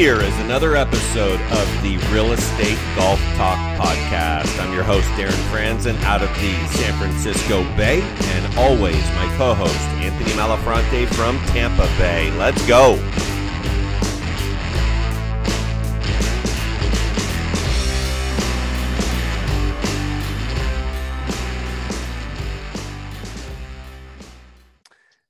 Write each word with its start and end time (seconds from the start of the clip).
Here 0.00 0.22
is 0.22 0.34
another 0.38 0.76
episode 0.76 1.38
of 1.38 1.82
the 1.82 1.98
Real 2.10 2.32
Estate 2.32 2.78
Golf 2.96 3.20
Talk 3.36 3.58
Podcast. 3.78 4.58
I'm 4.58 4.72
your 4.72 4.82
host, 4.82 5.06
Darren 5.08 5.28
Franzen, 5.52 6.00
out 6.04 6.22
of 6.22 6.30
the 6.36 6.54
San 6.68 6.98
Francisco 6.98 7.64
Bay, 7.76 8.00
and 8.00 8.58
always 8.58 9.04
my 9.10 9.30
co 9.36 9.52
host, 9.52 9.76
Anthony 10.00 10.30
Malafronte 10.30 11.06
from 11.08 11.38
Tampa 11.48 11.84
Bay. 11.98 12.30
Let's 12.38 12.66
go. 12.66 12.94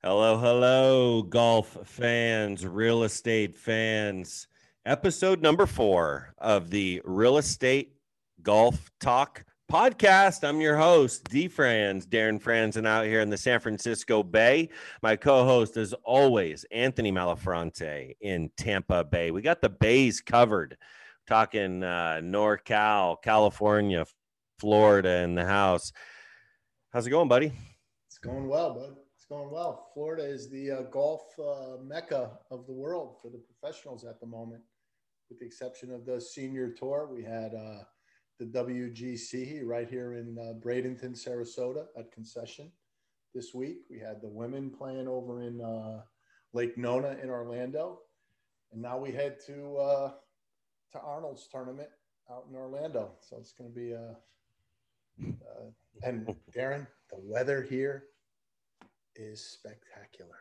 Hello, 0.05 0.39
hello, 0.39 1.23
golf 1.23 1.77
fans, 1.87 2.65
real 2.65 3.03
estate 3.03 3.57
fans. 3.57 4.47
Episode 4.91 5.41
number 5.41 5.67
four 5.67 6.35
of 6.39 6.69
the 6.69 7.01
Real 7.05 7.39
Estate 7.39 7.95
Golf 8.43 8.91
Talk 8.99 9.45
podcast. 9.71 10.43
I'm 10.43 10.61
your 10.61 10.77
host, 10.77 11.23
D 11.31 11.47
Franz, 11.47 12.05
Darren 12.09 12.43
Franzen 12.43 12.89
out 12.89 13.05
here 13.05 13.21
in 13.21 13.31
the 13.31 13.37
San 13.37 13.61
Francisco 13.61 14.25
Bay. 14.25 14.69
My 15.01 15.15
co-host, 15.15 15.77
as 15.77 15.93
always, 16.03 16.65
Anthony 16.73 17.13
Malafronte 17.13 18.17
in 18.21 18.51
Tampa 18.57 19.05
Bay. 19.05 19.31
We 19.31 19.43
got 19.43 19.63
the 19.63 19.69
bays 19.69 20.21
covered. 20.21 20.77
Talking 21.29 21.85
uh, 21.85 22.19
NorCal, 22.21 23.23
California, 23.23 24.05
Florida 24.59 25.23
in 25.23 25.37
the 25.37 25.47
house. 25.47 25.93
How's 26.93 27.07
it 27.07 27.11
going, 27.11 27.29
buddy? 27.29 27.53
It's 28.09 28.19
going 28.19 28.49
well, 28.49 28.75
bud. 28.75 28.97
It's 29.15 29.27
going 29.27 29.53
well. 29.53 29.91
Florida 29.95 30.25
is 30.25 30.51
the 30.51 30.69
uh, 30.73 30.83
golf 30.91 31.23
uh, 31.39 31.77
mecca 31.81 32.33
of 32.51 32.67
the 32.67 32.73
world 32.73 33.19
for 33.23 33.31
the 33.31 33.39
professionals 33.39 34.05
at 34.05 34.19
the 34.19 34.27
moment, 34.27 34.63
with 35.31 35.39
the 35.39 35.47
exception 35.47 35.93
of 35.93 36.05
the 36.05 36.21
senior 36.21 36.69
tour. 36.69 37.09
We 37.11 37.23
had 37.23 37.55
uh, 37.55 37.85
the 38.39 38.47
WGC 38.47 39.65
right 39.65 39.89
here 39.89 40.15
in 40.15 40.37
uh, 40.39 40.55
Bradenton, 40.61 41.17
Sarasota 41.17 41.87
at 41.97 42.13
Concession 42.13 42.71
this 43.35 43.55
week. 43.55 43.79
We 43.89 43.99
had 43.99 44.21
the 44.21 44.29
women 44.29 44.71
playing 44.71 45.07
over 45.07 45.43
in 45.43 45.61
uh, 45.61 46.03
Lake 46.53 46.77
Nona 46.77 47.17
in 47.23 47.31
Orlando. 47.31 48.01
And 48.73 48.83
now 48.83 48.99
we 48.99 49.13
head 49.13 49.37
to, 49.47 49.77
uh, 49.77 50.13
to 50.93 51.01
Arnold's 51.01 51.47
tournament 51.47 51.89
out 52.31 52.47
in 52.51 52.57
Orlando. 52.57 53.13
So 53.21 53.37
it's 53.39 53.53
going 53.53 53.71
to 53.71 53.77
be 53.77 53.93
a, 53.93 54.17
uh, 55.23 55.71
and 56.03 56.35
Darren, 56.57 56.87
the 57.11 57.19
weather 57.19 57.63
here 57.63 58.05
is 59.15 59.45
spectacular. 59.45 60.37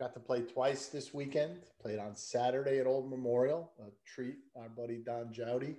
Got 0.00 0.14
to 0.14 0.20
play 0.20 0.42
twice 0.42 0.86
this 0.86 1.12
weekend. 1.12 1.58
Played 1.82 1.98
on 1.98 2.14
Saturday 2.14 2.78
at 2.78 2.86
Old 2.86 3.10
Memorial. 3.10 3.72
A 3.80 3.90
treat. 4.06 4.36
Our 4.56 4.68
buddy 4.68 4.98
Don 5.04 5.32
Jowdy, 5.32 5.76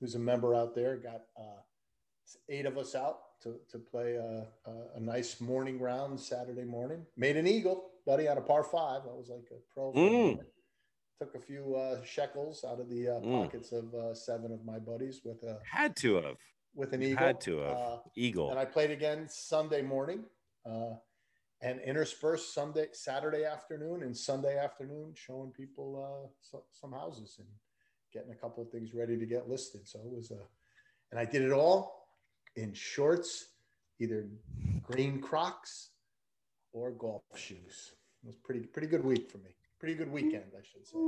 who's 0.00 0.16
a 0.16 0.18
member 0.18 0.54
out 0.54 0.74
there, 0.74 0.96
got 0.96 1.22
uh, 1.38 1.60
eight 2.48 2.66
of 2.66 2.76
us 2.76 2.96
out 2.96 3.18
to, 3.42 3.56
to 3.70 3.78
play 3.78 4.14
a, 4.14 4.46
a, 4.68 4.72
a, 4.96 5.00
nice 5.00 5.40
morning 5.40 5.78
round 5.78 6.18
Saturday 6.18 6.64
morning. 6.64 7.06
Made 7.16 7.36
an 7.36 7.46
eagle, 7.46 7.90
buddy, 8.04 8.26
on 8.26 8.36
a 8.38 8.40
par 8.40 8.64
five. 8.64 9.04
That 9.04 9.14
was 9.14 9.28
like 9.28 9.46
a 9.52 9.60
pro. 9.72 9.92
Mm. 9.92 10.40
Took 11.20 11.34
a 11.36 11.40
few 11.40 11.76
uh, 11.76 12.02
shekels 12.04 12.64
out 12.68 12.80
of 12.80 12.88
the 12.88 13.08
uh, 13.08 13.20
Mm. 13.20 13.44
pockets 13.44 13.70
of 13.70 13.94
uh, 13.94 14.12
seven 14.12 14.52
of 14.52 14.64
my 14.64 14.80
buddies 14.80 15.20
with 15.24 15.40
a 15.44 15.60
Had 15.64 15.94
to 15.96 16.16
have. 16.16 16.36
with 16.74 16.92
an 16.94 17.02
eagle. 17.02 17.16
Had 17.24 17.40
to 17.42 17.58
have. 17.58 17.76
Uh, 17.76 17.96
Eagle. 18.16 18.50
and 18.50 18.58
I 18.58 18.64
played 18.64 18.90
again 18.90 19.28
Sunday 19.28 19.82
morning, 19.82 20.24
uh, 20.68 20.94
and 21.62 21.80
interspersed 21.80 22.52
Sunday, 22.52 22.88
Saturday 22.92 23.44
afternoon, 23.44 24.02
and 24.02 24.16
Sunday 24.16 24.58
afternoon, 24.58 25.12
showing 25.14 25.52
people 25.52 26.04
uh, 26.04 26.28
so, 26.40 26.64
some 26.72 26.92
houses 26.92 27.36
and 27.38 27.46
getting 28.12 28.32
a 28.32 28.34
couple 28.34 28.62
of 28.62 28.70
things 28.70 28.92
ready 28.94 29.16
to 29.16 29.24
get 29.24 29.48
listed. 29.48 29.86
So 29.86 30.00
it 30.00 30.12
was 30.14 30.32
a, 30.32 30.38
and 31.10 31.20
I 31.20 31.24
did 31.24 31.42
it 31.42 31.52
all 31.52 32.08
in 32.56 32.74
shorts, 32.74 33.46
either 34.00 34.26
green 34.82 35.20
Crocs 35.20 35.90
or 36.72 36.90
golf 36.90 37.22
shoes. 37.36 37.92
It 38.24 38.26
was 38.26 38.36
pretty 38.36 38.60
pretty 38.60 38.88
good 38.88 39.04
week 39.04 39.30
for 39.30 39.38
me. 39.38 39.50
Pretty 39.78 39.94
good 39.94 40.10
weekend, 40.10 40.52
I 40.56 40.62
should 40.62 40.86
say. 40.86 40.98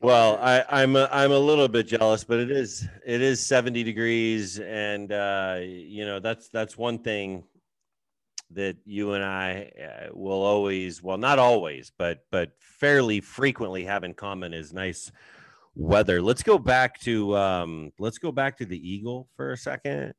Well, 0.00 0.36
I, 0.42 0.64
I'm 0.68 0.96
a, 0.96 1.08
I'm 1.12 1.30
a 1.30 1.38
little 1.38 1.68
bit 1.68 1.86
jealous, 1.86 2.24
but 2.24 2.40
it 2.40 2.50
is 2.50 2.88
it 3.06 3.22
is 3.22 3.44
70 3.46 3.84
degrees, 3.84 4.58
and 4.58 5.12
uh, 5.12 5.58
you 5.62 6.04
know 6.04 6.20
that's 6.20 6.48
that's 6.48 6.76
one 6.76 6.98
thing 6.98 7.44
that 8.54 8.76
you 8.84 9.12
and 9.12 9.24
I 9.24 9.70
uh, 9.82 10.08
will 10.12 10.42
always 10.42 11.02
well 11.02 11.18
not 11.18 11.38
always, 11.38 11.92
but 11.96 12.24
but 12.30 12.52
fairly 12.58 13.20
frequently 13.20 13.84
have 13.84 14.04
in 14.04 14.14
common 14.14 14.52
is 14.52 14.72
nice 14.72 15.10
weather. 15.74 16.20
Let's 16.22 16.42
go 16.42 16.58
back 16.58 17.00
to 17.00 17.36
um, 17.36 17.92
let's 17.98 18.18
go 18.18 18.32
back 18.32 18.58
to 18.58 18.66
the 18.66 18.78
Eagle 18.78 19.28
for 19.36 19.52
a 19.52 19.56
second. 19.56 20.14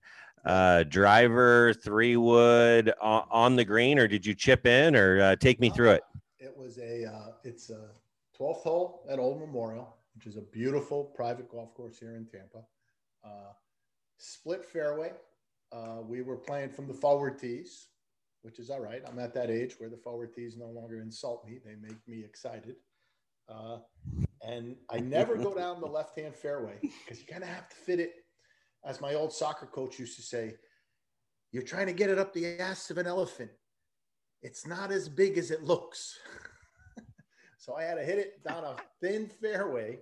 Uh, 0.46 0.84
driver 0.84 1.74
three 1.74 2.18
wood 2.18 2.92
on, 3.02 3.24
on 3.32 3.56
the 3.56 3.64
green, 3.64 3.98
or 3.98 4.08
did 4.08 4.26
you 4.26 4.36
chip 4.36 4.66
in, 4.66 4.96
or 4.96 5.22
uh, 5.22 5.36
take 5.38 5.60
me 5.60 5.70
through 5.70 5.92
it? 5.92 6.04
It 6.40 6.56
was 6.56 6.78
a 6.78 7.06
uh, 7.06 7.32
it's 7.44 7.70
a 7.70 7.90
12th 8.38 8.64
hole 8.64 9.06
at 9.10 9.20
Old 9.20 9.40
Memorial, 9.40 9.96
which 10.16 10.26
is 10.26 10.36
a 10.36 10.42
beautiful 10.42 11.06
private 11.16 11.50
golf 11.50 11.74
course 11.74 11.98
here 11.98 12.16
in 12.16 12.26
Tampa. 12.26 12.66
Uh, 13.24 13.54
split 14.18 14.66
fairway. 14.66 15.12
Uh, 15.72 16.02
we 16.06 16.22
were 16.22 16.38
playing 16.38 16.70
from 16.70 16.88
the 16.88 16.94
forward 16.94 17.40
tees, 17.40 17.88
which 18.44 18.60
is 18.60 18.70
all 18.70 18.80
right. 18.80 19.02
I'm 19.08 19.20
at 19.20 19.34
that 19.34 19.50
age 19.50 19.76
where 19.78 19.90
the 19.90 19.98
forward 19.98 20.34
tees 20.34 20.56
no 20.58 20.68
longer 20.68 21.02
insult 21.02 21.46
me; 21.46 21.60
they 21.66 21.76
make 21.76 21.98
me 22.08 22.24
excited. 22.24 22.76
Uh, 23.50 23.80
and 24.46 24.76
I 24.90 25.00
never 25.00 25.36
go 25.36 25.54
down 25.54 25.82
the 25.82 25.88
left-hand 25.88 26.36
fairway 26.36 26.78
because 26.82 27.20
you 27.20 27.26
kind 27.26 27.44
of 27.44 27.50
have 27.50 27.68
to 27.70 27.76
fit 27.76 28.00
it. 28.00 28.14
As 28.86 29.02
my 29.02 29.14
old 29.16 29.34
soccer 29.34 29.66
coach 29.66 29.98
used 29.98 30.18
to 30.18 30.22
say, 30.22 30.56
"You're 31.52 31.64
trying 31.64 31.88
to 31.88 31.94
get 31.94 32.10
it 32.10 32.20
up 32.20 32.34
the 32.34 32.60
ass 32.60 32.92
of 32.92 32.98
an 32.98 33.08
elephant. 33.08 33.52
It's 34.42 34.68
not 34.68 34.92
as 34.92 35.10
big 35.10 35.38
as 35.38 35.50
it 35.50 35.64
looks." 35.64 36.20
So 37.64 37.76
I 37.76 37.84
had 37.84 37.96
to 37.96 38.04
hit 38.04 38.20
it 38.20 38.44
down 38.44 38.66
a 38.66 38.76
thin 39.00 39.30
fairway, 39.30 40.00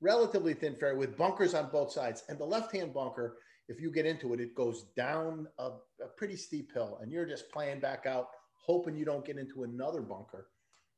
relatively 0.00 0.54
thin 0.54 0.76
fairway 0.76 1.00
with 1.00 1.16
bunkers 1.16 1.52
on 1.52 1.68
both 1.68 1.90
sides. 1.90 2.22
And 2.28 2.38
the 2.38 2.44
left 2.44 2.70
hand 2.70 2.94
bunker, 2.94 3.38
if 3.72 3.80
you 3.80 3.90
get 3.90 4.06
into 4.06 4.34
it, 4.34 4.40
it 4.40 4.54
goes 4.54 4.84
down 4.96 5.48
a, 5.58 5.70
a, 6.02 6.08
pretty 6.16 6.36
steep 6.36 6.72
hill. 6.72 6.98
And 7.00 7.10
you're 7.10 7.26
just 7.26 7.50
playing 7.50 7.80
back 7.80 8.06
out, 8.06 8.28
hoping 8.52 8.94
you 8.94 9.04
don't 9.04 9.24
get 9.24 9.38
into 9.38 9.64
another 9.64 10.02
bunker. 10.02 10.48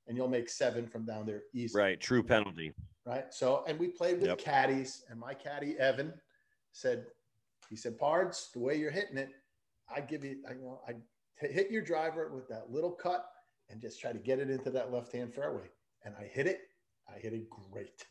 And 0.07 0.17
you'll 0.17 0.29
make 0.29 0.51
seven 0.51 0.87
from 0.87 1.07
down 1.07 1.25
there 1.25 1.45
easily. 1.55 1.83
Right, 1.83 2.01
true 2.01 2.23
penalty. 2.23 2.73
Right. 3.07 3.33
So, 3.33 3.65
and 3.67 3.79
we 3.79 3.89
played 3.89 4.21
with 4.21 4.29
Yep. 4.29 4.39
caddies. 4.39 5.05
And 5.09 5.19
my 5.19 5.33
caddy, 5.35 5.79
Evan, 5.79 6.13
said, 6.73 7.07
he 7.71 7.77
said, 7.77 7.99
Pards, 7.99 8.51
the 8.53 8.59
way 8.59 8.77
you're 8.77 8.91
hitting 8.91 9.17
it, 9.17 9.31
I 9.95 10.01
give 10.01 10.25
you, 10.25 10.43
I, 10.49 10.53
you 10.53 10.63
know, 10.63 10.81
I 10.87 10.95
hit 11.47 11.71
your 11.71 11.83
driver 11.83 12.31
with 12.35 12.49
that 12.49 12.71
little 12.71 12.93
cut 12.93 13.31
and 13.71 13.81
just 13.81 14.01
try 14.01 14.13
to 14.13 14.19
get 14.19 14.41
it 14.41 14.51
into 14.51 14.71
that 14.71 14.93
left 14.93 15.13
hand 15.13 15.33
fairway 15.33 15.69
and 16.05 16.15
I 16.19 16.25
hit 16.25 16.47
it. 16.47 16.61
I 17.09 17.19
hit 17.19 17.33
it 17.33 17.49
great. 17.51 18.05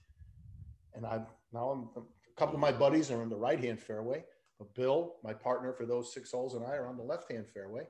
And 0.94 1.06
I'm 1.06 1.26
now 1.52 1.70
I'm, 1.70 1.90
a 1.98 2.40
couple 2.40 2.56
of 2.56 2.62
my 2.62 2.72
buddies 2.72 3.12
are 3.12 3.22
in 3.24 3.30
the 3.30 3.36
right 3.36 3.60
hand 3.60 3.80
fairway, 3.80 4.24
but 4.60 4.74
Bill, 4.76 5.16
my 5.24 5.34
partner 5.34 5.74
for 5.74 5.86
those 5.86 6.14
six 6.14 6.32
holes, 6.32 6.56
and 6.56 6.66
I 6.66 6.76
are 6.76 6.88
on 6.88 6.98
the 6.98 7.04
left 7.04 7.32
hand 7.32 7.48
fairway. 7.48 7.88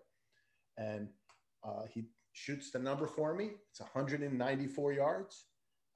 And 0.78 1.08
uh, 1.64 1.84
he 1.90 2.06
shoots 2.32 2.72
the 2.72 2.80
number 2.80 3.08
for 3.08 3.34
me. 3.36 3.52
It's 3.70 3.80
194 3.80 4.94
yards. 4.94 5.46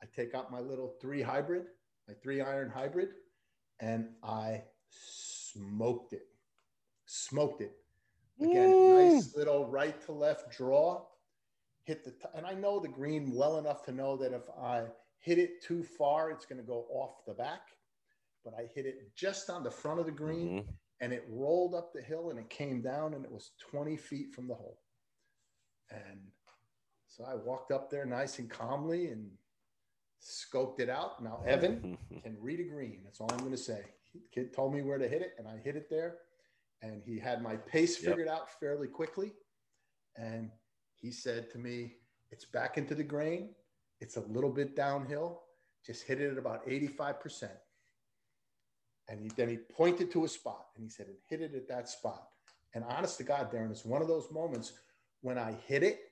I 0.02 0.06
take 0.16 0.36
out 0.36 0.52
my 0.52 0.60
little 0.60 0.96
three 1.02 1.22
hybrid, 1.22 1.66
my 2.08 2.14
three 2.22 2.42
iron 2.42 2.70
hybrid, 2.70 3.10
and 3.80 4.10
I 4.24 4.64
smoked 4.90 6.14
it. 6.14 6.28
Smoked 7.06 7.62
it. 7.62 7.72
Again, 8.40 8.96
nice 8.96 9.36
little 9.36 9.66
right 9.66 10.00
to 10.06 10.12
left 10.12 10.56
draw 10.56 11.02
hit 11.88 12.04
the 12.04 12.12
t- 12.12 12.36
and 12.36 12.46
I 12.46 12.54
know 12.54 12.80
the 12.80 12.90
green 12.90 13.34
well 13.34 13.58
enough 13.58 13.82
to 13.86 13.94
know 13.94 14.18
that 14.18 14.34
if 14.34 14.44
I 14.62 14.84
hit 15.20 15.40
it 15.40 15.64
too 15.64 15.84
far, 15.84 16.30
it's 16.30 16.46
going 16.46 16.60
to 16.60 16.68
go 16.68 16.86
off 16.92 17.26
the 17.26 17.34
back. 17.34 17.62
But 18.50 18.58
I 18.58 18.68
hit 18.74 18.86
it 18.86 19.14
just 19.14 19.50
on 19.50 19.62
the 19.62 19.70
front 19.72 20.00
of 20.00 20.06
the 20.06 20.12
green, 20.14 20.64
Mhm. 20.64 20.78
and 21.02 21.12
it 21.12 21.26
rolled 21.28 21.76
up 21.76 21.92
the 21.92 22.02
hill 22.02 22.30
and 22.30 22.40
it 22.40 22.50
came 22.50 22.82
down, 22.82 23.14
and 23.14 23.26
it 23.26 23.32
was 23.32 23.52
20 23.58 23.98
feet 23.98 24.34
from 24.34 24.48
the 24.48 24.56
hole. 24.56 24.82
And 25.90 26.32
so 27.08 27.26
I 27.26 27.36
walked 27.36 27.72
up 27.74 27.90
there 27.90 28.06
nice 28.06 28.40
and 28.40 28.50
calmly 28.50 29.08
and 29.12 29.38
scoped 30.22 30.80
it 30.80 30.90
out. 30.90 31.22
Now 31.22 31.44
Evan 31.46 31.98
can 32.24 32.42
read 32.42 32.62
a 32.62 32.64
green. 32.64 33.04
That's 33.04 33.20
all 33.20 33.30
I'm 33.34 33.40
going 33.40 33.52
to 33.52 33.58
say. 33.58 33.94
Kid 34.32 34.54
told 34.54 34.74
me 34.74 34.82
where 34.82 34.98
to 34.98 35.10
hit 35.10 35.22
it, 35.22 35.36
and 35.38 35.46
I 35.46 35.58
hit 35.58 35.76
it 35.76 35.90
there. 35.90 36.22
And 36.82 37.04
he 37.04 37.20
had 37.20 37.42
my 37.42 37.58
pace 37.58 38.02
Yep. 38.02 38.12
figured 38.12 38.28
out 38.30 38.50
fairly 38.50 38.88
quickly. 38.88 39.36
And 40.16 40.54
he 40.96 41.12
said 41.12 41.50
to 41.52 41.58
me, 41.58 42.02
It's 42.30 42.46
back 42.46 42.78
into 42.78 42.96
the 42.96 43.04
grain. 43.04 43.56
It's 44.00 44.16
a 44.16 44.22
little 44.22 44.52
bit 44.54 44.74
downhill. 44.76 45.46
Just 45.84 46.04
hit 46.04 46.20
it 46.22 46.32
at 46.32 46.38
about 46.38 46.66
85%. 46.68 47.58
And 49.10 49.22
he, 49.22 49.32
then 49.36 49.50
he 49.50 49.58
pointed 49.58 50.12
to 50.12 50.26
a 50.26 50.28
spot 50.28 50.68
and 50.76 50.84
he 50.84 50.90
said, 50.90 51.08
and 51.08 51.16
hit 51.30 51.42
it 51.42 51.56
at 51.56 51.68
that 51.70 51.90
spot. 51.90 52.28
And 52.74 52.84
honest 52.84 53.18
to 53.18 53.24
God, 53.24 53.52
Darren, 53.52 53.72
it's 53.72 53.86
one 53.86 54.02
of 54.02 54.08
those 54.08 54.30
moments 54.32 54.74
when 55.22 55.38
I 55.38 55.56
hit 55.66 55.84
it, 55.84 56.12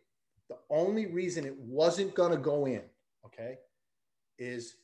the 0.50 0.58
only 0.70 1.08
reason 1.08 1.46
it 1.46 1.58
wasn't 1.58 2.16
going 2.16 2.32
to 2.32 2.38
go 2.38 2.66
in, 2.66 2.82
okay, 3.26 3.58
is 4.38 4.76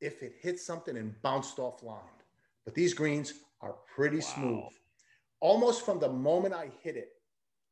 if 0.00 0.22
it 0.22 0.34
hit 0.40 0.60
something 0.60 0.96
and 0.96 1.20
bounced 1.22 1.58
off 1.58 1.82
line. 1.82 1.98
But 2.64 2.74
these 2.74 2.92
greens 2.92 3.34
are 3.60 3.74
pretty 3.94 4.18
wow. 4.18 4.22
smooth. 4.22 4.72
Almost 5.40 5.84
from 5.84 6.00
the 6.00 6.08
moment 6.08 6.54
I 6.54 6.70
hit 6.82 6.96
it, 6.96 7.10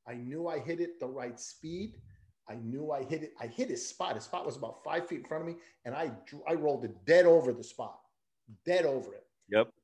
I 0.07 0.15
knew 0.15 0.49
I 0.49 0.59
hit 0.59 0.81
it 0.81 1.01
the 1.01 1.07
right 1.07 1.39
speed. 1.39 1.97
I 2.49 2.57
knew 2.57 2.91
I 2.91 3.03
hit 3.03 3.23
it. 3.23 3.33
I 3.41 3.47
hit 3.47 3.71
his 3.71 3.87
spot. 3.87 4.17
His 4.17 4.25
spot 4.25 4.45
was 4.45 4.57
about 4.57 4.85
five 4.85 5.09
feet 5.09 5.21
in 5.21 5.25
front 5.25 5.43
of 5.43 5.49
me, 5.49 5.57
and 5.85 5.95
I 5.95 6.11
I 6.47 6.55
rolled 6.55 6.85
it 6.85 6.93
dead 7.07 7.25
over 7.25 7.53
the 7.53 7.65
spot, 7.65 7.99
dead 8.67 8.85
over 8.85 9.15
it. 9.15 9.24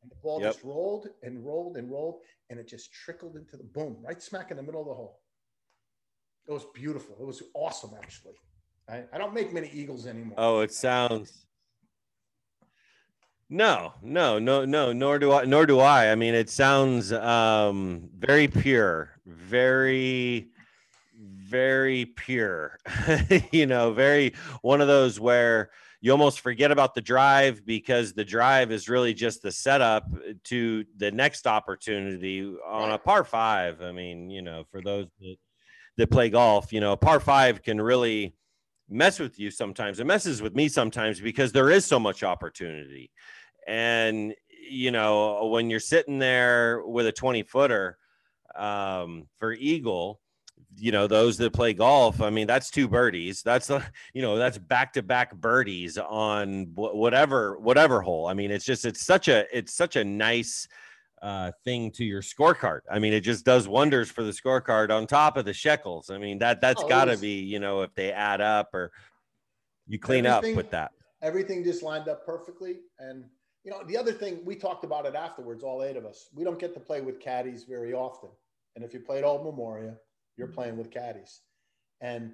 And 0.03 0.11
the 0.11 0.17
ball 0.23 0.41
yep. 0.41 0.53
just 0.53 0.65
rolled 0.65 1.09
and 1.23 1.45
rolled 1.45 1.77
and 1.77 1.91
rolled, 1.91 2.21
and 2.49 2.59
it 2.59 2.69
just 2.69 2.93
trickled 2.93 3.37
into 3.37 3.57
the 3.57 3.65
boom, 3.65 3.99
right 4.03 4.23
smack 4.23 4.51
in 4.51 4.57
the 4.57 4.63
middle 4.63 4.81
of 4.81 4.89
the 4.89 4.95
hole. 4.95 5.21
It 6.49 6.53
was 6.53 6.65
beautiful. 6.75 7.17
It 7.21 7.27
was 7.27 7.43
awesome, 7.55 7.91
actually. 8.03 8.35
I, 8.89 9.05
I 9.13 9.19
don't 9.19 9.35
make 9.35 9.53
many 9.53 9.71
eagles 9.73 10.07
anymore. 10.07 10.35
Oh, 10.39 10.61
it 10.61 10.73
sounds. 10.73 11.47
No, 13.49 13.95
no, 14.03 14.39
no, 14.39 14.65
no. 14.65 14.93
Nor 14.93 15.19
do 15.19 15.33
I. 15.33 15.45
Nor 15.45 15.67
do 15.67 15.81
I. 15.81 16.11
I 16.11 16.15
mean, 16.15 16.35
it 16.35 16.49
sounds 16.49 17.13
um, 17.13 18.09
very 18.19 18.49
pure, 18.49 19.11
very, 19.27 20.49
very 21.17 22.07
pure. 22.07 22.79
you 23.53 23.67
know, 23.67 23.93
very 23.93 24.35
one 24.63 24.81
of 24.81 24.89
those 24.89 25.21
where 25.21 25.71
you 26.01 26.13
almost 26.13 26.41
forget 26.41 26.71
about 26.71 26.95
the 26.95 27.01
drive 27.01 27.65
because 27.67 28.15
the 28.15 28.25
drive 28.25 28.73
is 28.73 28.89
really 28.89 29.13
just 29.13 29.43
the 29.43 29.53
setup 29.53 30.07
to 30.45 30.85
the 30.97 31.11
next 31.11 31.47
opportunity 31.47 32.55
on 32.67 32.91
a 32.91 32.99
par 32.99 33.23
five. 33.23 33.83
I 33.83 33.93
mean, 33.93 34.31
you 34.31 34.41
know, 34.41 34.65
for 34.71 34.81
those 34.81 35.07
that, 35.21 35.37
that 35.99 36.11
play 36.11 36.31
golf, 36.31 36.73
you 36.73 36.81
know, 36.81 36.93
a 36.93 36.97
par 36.97 37.21
five 37.21 37.63
can 37.63 37.81
really 37.81 38.35
mess 38.89 39.19
with 39.19 39.39
you 39.39 39.51
sometimes. 39.51 40.01
It 40.01 40.07
messes 40.07 40.41
with 40.41 40.55
me 40.55 40.69
sometimes 40.69 41.21
because 41.21 41.53
there 41.53 41.71
is 41.71 41.85
so 41.85 42.01
much 42.01 42.23
opportunity. 42.23 43.11
And, 43.67 44.35
you 44.71 44.91
know, 44.91 45.47
when 45.53 45.69
you're 45.69 45.81
sitting 45.81 46.19
there 46.19 46.83
with 46.83 47.07
a 47.07 47.13
20 47.13 47.43
footer 47.43 47.99
um, 48.57 49.29
for 49.39 49.53
Eagle, 49.53 50.19
you 50.77 50.93
know 50.93 51.07
those 51.07 51.37
that 51.37 51.53
play 51.53 51.73
golf 51.73 52.21
i 52.21 52.31
mean 52.31 52.47
that's 52.47 52.71
two 52.71 52.89
birdies. 52.89 53.43
That's 53.43 53.67
the 53.67 53.83
you 54.15 54.23
know 54.23 54.37
that's 54.37 54.59
back 54.59 54.93
to 54.95 55.03
back 55.03 55.35
birdies 55.35 55.99
on 55.99 56.73
whatever 56.75 57.59
whatever 57.59 58.01
hole. 58.01 58.27
I 58.27 58.35
mean 58.35 58.51
it's 58.51 58.65
just 58.65 58.85
it's 58.85 59.05
such 59.05 59.29
a 59.29 59.47
it's 59.57 59.73
such 59.73 59.97
a 59.97 60.05
nice 60.05 60.69
uh, 61.23 61.53
thing 61.65 61.91
to 61.93 62.05
your 62.05 62.23
scorecard. 62.23 62.81
I 62.91 62.99
mean 62.99 63.13
it 63.13 63.21
just 63.21 63.45
does 63.45 63.69
wonders 63.69 64.11
for 64.11 64.23
the 64.23 64.33
scorecard 64.33 64.91
on 64.91 65.07
top 65.07 65.37
of 65.37 65.45
the 65.45 65.53
shekels. 65.53 66.11
I 66.11 66.19
mean 66.19 66.39
that 66.39 66.61
that's 66.61 66.83
oh, 66.83 66.89
got 66.89 67.07
to 67.07 67.17
be 67.17 67.41
you 67.41 67.61
know 67.61 67.83
if 67.83 67.95
they 67.95 68.13
add 68.13 68.41
up 68.41 68.75
or 68.75 68.93
you 69.87 69.99
clean 69.99 70.27
up 70.27 70.43
with 70.43 70.71
that. 70.71 70.93
everything 71.23 71.65
just 71.65 71.83
lined 71.83 72.09
up 72.09 72.25
perfectly. 72.25 72.77
And 72.99 73.25
you 73.65 73.71
know 73.71 73.83
the 73.85 73.97
other 73.97 74.13
thing 74.13 74.41
we 74.45 74.57
talked 74.57 74.85
about 74.85 75.07
it 75.07 75.15
afterwards 75.15 75.63
all 75.63 75.83
eight 75.83 75.97
of 75.97 76.05
us. 76.05 76.29
We 76.35 76.45
don't 76.45 76.59
get 76.59 76.75
to 76.75 76.81
play 76.81 77.01
with 77.01 77.21
caddies 77.21 77.65
very 77.65 77.93
often. 77.93 78.31
And 78.77 78.85
if 78.85 78.95
you 78.95 79.01
played 79.01 79.25
old 79.25 79.45
memoria 79.45 79.97
you're 80.37 80.49
playing 80.49 80.77
with 80.77 80.91
caddies. 80.91 81.41
And 82.01 82.33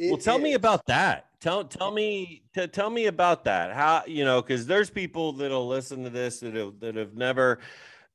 well, 0.00 0.16
tell 0.16 0.36
is, 0.36 0.42
me 0.42 0.54
about 0.54 0.86
that. 0.86 1.26
Tell 1.40 1.64
tell 1.64 1.90
me 1.90 2.42
to 2.54 2.66
tell 2.66 2.90
me 2.90 3.06
about 3.06 3.44
that. 3.44 3.72
How 3.72 4.02
you 4.06 4.24
know 4.24 4.42
because 4.42 4.66
there's 4.66 4.90
people 4.90 5.32
that'll 5.32 5.68
listen 5.68 6.04
to 6.04 6.10
this 6.10 6.40
that 6.40 6.54
have, 6.54 6.80
that 6.80 6.96
have 6.96 7.14
never 7.14 7.60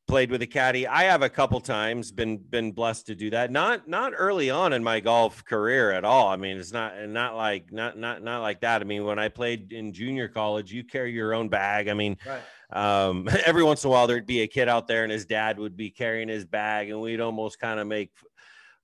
played 0.08 0.32
with 0.32 0.42
a 0.42 0.48
caddy. 0.48 0.86
I 0.86 1.04
have 1.04 1.22
a 1.22 1.30
couple 1.30 1.60
times 1.62 2.12
been 2.12 2.38
been 2.38 2.72
blessed 2.72 3.08
to 3.08 3.16
do 3.16 3.30
that. 3.30 3.52
Not 3.52 3.88
not 3.88 4.14
early 4.16 4.50
on 4.50 4.74
in 4.74 4.84
my 4.84 5.00
golf 5.00 5.44
career 5.46 5.92
at 5.92 6.04
all. 6.04 6.28
I 6.28 6.36
mean, 6.36 6.58
it's 6.58 6.72
not 6.72 6.94
not 7.08 7.36
like 7.36 7.72
not 7.72 7.98
not 7.98 8.22
not 8.22 8.42
like 8.42 8.62
that. 8.62 8.82
I 8.82 8.86
mean, 8.86 9.06
when 9.06 9.20
I 9.20 9.30
played 9.30 9.72
in 9.72 9.94
junior 9.94 10.28
college, 10.28 10.72
you 10.72 10.84
carry 10.84 11.12
your 11.12 11.34
own 11.34 11.50
bag. 11.50 11.88
I 11.88 11.94
mean, 11.94 12.18
right. 12.26 12.42
um, 12.72 13.30
every 13.46 13.64
once 13.64 13.84
in 13.84 13.90
a 13.90 13.92
while 13.92 14.08
there'd 14.08 14.26
be 14.26 14.42
a 14.42 14.48
kid 14.48 14.68
out 14.68 14.88
there 14.88 15.04
and 15.04 15.12
his 15.12 15.26
dad 15.26 15.58
would 15.58 15.78
be 15.78 15.90
carrying 15.90 16.28
his 16.28 16.46
bag, 16.46 16.90
and 16.90 17.00
we'd 17.00 17.22
almost 17.22 17.60
kind 17.60 17.80
of 17.80 17.88
make 17.88 18.12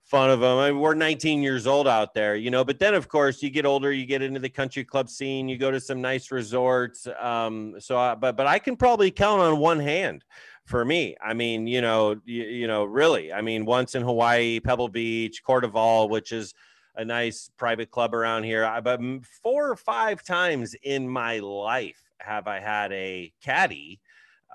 fun 0.10 0.32
of 0.32 0.40
them. 0.40 0.58
I 0.58 0.72
mean, 0.72 0.80
we're 0.80 0.96
19 0.96 1.44
years 1.44 1.68
old 1.68 1.88
out 1.88 2.16
there, 2.16 2.36
you 2.36 2.50
know. 2.50 2.66
But 2.66 2.80
then, 2.80 2.96
of 2.96 3.08
course, 3.08 3.44
you 3.44 3.52
get 3.52 3.66
older, 3.66 3.92
you 3.94 4.06
get 4.08 4.24
into 4.24 4.40
the 4.40 4.50
country 4.50 4.84
club 4.84 5.08
scene, 5.08 5.48
you 5.48 5.58
go 5.58 5.70
to 5.70 5.80
some 5.80 6.02
nice 6.02 6.32
resorts. 6.32 7.08
Um, 7.20 7.76
so, 7.80 7.98
I, 7.98 8.16
but 8.16 8.36
but 8.36 8.48
I 8.48 8.58
can 8.60 8.76
probably 8.76 9.12
count 9.12 9.42
on 9.42 9.60
one 9.60 9.80
hand 9.80 10.26
for 10.66 10.84
me. 10.84 11.16
I 11.24 11.34
mean, 11.34 11.68
you 11.68 11.82
know, 11.82 12.20
you, 12.26 12.44
you 12.44 12.68
know, 12.68 12.86
really. 12.86 13.32
I 13.32 13.42
mean, 13.42 13.66
once 13.66 13.94
in 13.94 14.02
Hawaii, 14.02 14.60
Pebble 14.60 14.90
Beach, 14.90 15.44
CordeValle, 15.48 16.10
which 16.10 16.32
is 16.32 16.56
a 16.96 17.06
nice 17.06 17.52
private 17.58 17.92
club 17.92 18.16
around 18.16 18.44
here. 18.44 18.66
I, 18.66 18.82
but 18.82 19.00
four 19.44 19.70
or 19.70 19.76
five 19.76 20.24
times 20.24 20.76
in 20.82 21.08
my 21.08 21.38
life 21.40 22.02
have 22.20 22.48
I 22.48 22.60
had 22.60 22.92
a 22.92 23.32
caddy, 23.44 24.00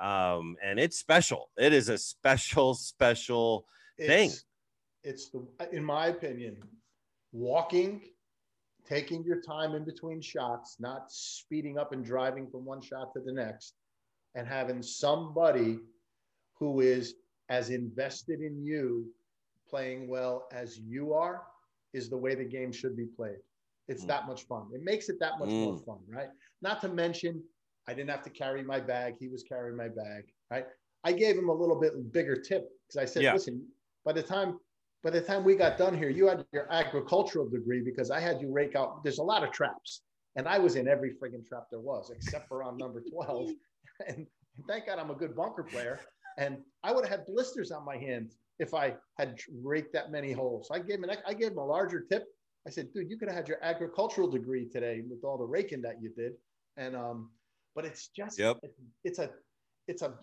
um, 0.01 0.57
and 0.63 0.81
it's 0.81 0.99
special. 0.99 1.51
It 1.57 1.73
is 1.73 1.89
a 1.89 1.97
special, 1.97 2.75
special 2.75 3.67
it's, 3.97 4.09
thing 4.09 4.33
it's 5.05 5.29
the, 5.29 5.47
in 5.73 5.85
my 5.85 6.09
opinion, 6.09 6.57
walking, 7.33 8.01
taking 8.87 9.23
your 9.23 9.41
time 9.41 9.75
in 9.75 9.85
between 9.85 10.21
shots, 10.21 10.77
not 10.81 11.13
speeding 11.13 11.79
up 11.79 11.93
and 11.93 12.05
driving 12.05 12.49
from 12.49 12.65
one 12.65 12.81
shot 12.81 13.13
to 13.13 13.21
the 13.21 13.33
next, 13.33 13.75
and 14.35 14.49
having 14.49 14.83
somebody 14.83 15.79
who 16.59 16.81
is 16.81 17.15
as 17.49 17.71
invested 17.71 18.41
in 18.41 18.65
you 18.65 19.07
playing 19.69 20.09
well 20.09 20.47
as 20.53 20.79
you 20.79 21.13
are 21.13 21.43
is 21.93 22.09
the 22.09 22.17
way 22.17 22.35
the 22.35 22.45
game 22.45 22.73
should 22.73 22.97
be 22.97 23.07
played. 23.07 23.39
It's 23.89 24.05
mm. 24.05 24.09
that 24.09 24.27
much 24.27 24.45
fun. 24.47 24.69
It 24.73 24.83
makes 24.83 25.09
it 25.09 25.21
that 25.21 25.39
much 25.39 25.49
mm. 25.49 25.65
more 25.65 25.79
fun, 25.79 25.99
right? 26.09 26.29
Not 26.63 26.81
to 26.81 26.89
mention, 26.89 27.43
I 27.87 27.93
didn't 27.95 28.11
have 28.11 28.23
to 28.23 28.31
carry 28.31 28.63
my 28.63 28.81
bag. 28.81 29.15
He 29.21 29.29
was 29.29 29.43
carrying 29.43 29.77
my 29.77 29.89
bag, 29.89 30.25
right? 30.51 30.67
I 31.05 31.13
gave 31.13 31.37
him 31.37 31.51
a 31.51 31.55
little 31.55 31.79
bit 31.79 32.13
bigger 32.13 32.37
tip 32.37 32.71
because 32.87 33.01
I 33.01 33.05
said, 33.05 33.23
yeah. 33.23 33.35
listen, 33.35 33.67
by 34.05 34.13
the 34.13 34.23
time 34.23 34.59
by 35.05 35.11
the 35.11 35.21
time 35.21 35.45
we 35.45 35.55
got 35.55 35.77
done 35.77 35.97
here, 35.97 36.09
you 36.09 36.27
had 36.27 36.47
your 36.53 36.67
agricultural 36.73 37.47
degree 37.47 37.83
because 37.83 38.11
I 38.11 38.21
had 38.21 38.41
you 38.41 38.51
rake 38.51 38.75
out. 38.75 39.05
There's 39.05 39.19
a 39.19 39.23
lot 39.23 39.45
of 39.45 39.53
traps, 39.53 40.01
and 40.35 40.49
I 40.49 40.59
was 40.59 40.77
in 40.77 40.89
every 40.89 41.11
friggin' 41.11 41.47
trap 41.47 41.67
there 41.71 41.81
was, 41.81 42.11
except 42.11 42.49
for 42.49 42.65
on 42.65 42.79
number 42.79 43.03
12. 43.13 43.51
and 44.09 44.27
thank 44.67 44.87
God 44.87 44.99
I'm 44.99 45.11
a 45.11 45.15
good 45.15 45.37
bunker 45.37 45.63
player. 45.63 46.01
And 46.39 46.57
I 46.83 46.93
would 46.93 47.05
have 47.05 47.19
had 47.19 47.27
blisters 47.27 47.71
on 47.71 47.85
my 47.85 47.99
hands 47.99 48.39
if 48.59 48.73
I 48.73 48.95
had 49.19 49.39
raked 49.63 49.93
that 49.93 50.11
many 50.11 50.33
holes. 50.33 50.71
I 50.73 50.79
gave 50.79 50.97
him 50.97 51.05
an, 51.05 51.19
I 51.27 51.35
gave 51.35 51.53
him 51.53 51.59
a 51.59 51.65
larger 51.65 52.01
tip. 52.01 52.25
I 52.67 52.71
said, 52.71 52.91
dude, 52.95 53.11
you 53.11 53.19
could 53.19 53.29
have 53.29 53.37
had 53.37 53.47
your 53.47 53.63
agricultural 53.63 54.31
degree 54.31 54.67
today 54.67 55.03
with 55.09 55.23
all 55.23 55.37
the 55.37 55.45
raking 55.45 55.83
that 55.83 56.01
you 56.01 56.11
did. 56.17 56.33
And 56.79 56.97
um, 56.97 57.31
but 57.75 57.85
it's 57.85 58.09
just 58.09 58.39
yep. 58.39 58.59
it's 59.05 59.19
a 59.19 59.31
it's 59.87 60.01
a 60.01 60.15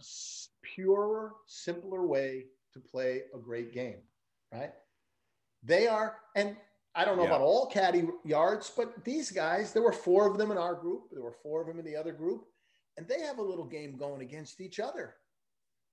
purer, 0.63 1.33
simpler 1.45 2.07
way 2.07 2.45
to 2.73 2.79
play 2.79 3.21
a 3.35 3.38
great 3.38 3.73
game 3.73 4.00
right? 4.51 4.72
They 5.63 5.88
are, 5.88 6.17
and 6.36 6.55
I 6.96 7.05
don't 7.05 7.17
know 7.17 7.24
yeah. 7.24 7.29
about 7.29 7.41
all 7.41 7.67
caddy 7.67 8.08
yards, 8.25 8.72
but 8.75 9.03
these 9.05 9.31
guys, 9.31 9.74
there 9.74 9.84
were 9.84 9.93
four 9.93 10.27
of 10.29 10.38
them 10.38 10.51
in 10.51 10.58
our 10.58 10.75
group. 10.75 11.03
There 11.12 11.24
were 11.24 11.36
four 11.43 11.62
of 11.62 11.67
them 11.67 11.79
in 11.79 11.86
the 11.86 11.96
other 11.96 12.12
group, 12.12 12.46
and 12.98 13.08
they 13.08 13.22
have 13.22 13.38
a 13.38 13.43
little 13.43 13.65
game 13.65 13.98
going 13.98 14.22
against 14.22 14.60
each 14.60 14.79
other. 14.79 15.15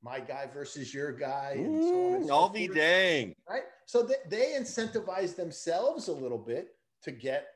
My 0.03 0.21
guy 0.21 0.49
versus 0.53 0.95
your 0.95 1.13
guy, 1.13 1.55
and 1.57 1.83
so 1.83 2.07
on. 2.07 2.15
And 2.15 2.27
so 2.27 2.35
I'll 2.35 2.49
be 2.49 2.69
dang. 2.69 3.35
Right. 3.49 3.63
So 3.87 4.03
they, 4.03 4.15
they 4.29 4.53
incentivize 4.59 5.35
themselves 5.35 6.09
a 6.09 6.13
little 6.13 6.39
bit 6.39 6.69
to 7.03 7.11
get 7.11 7.49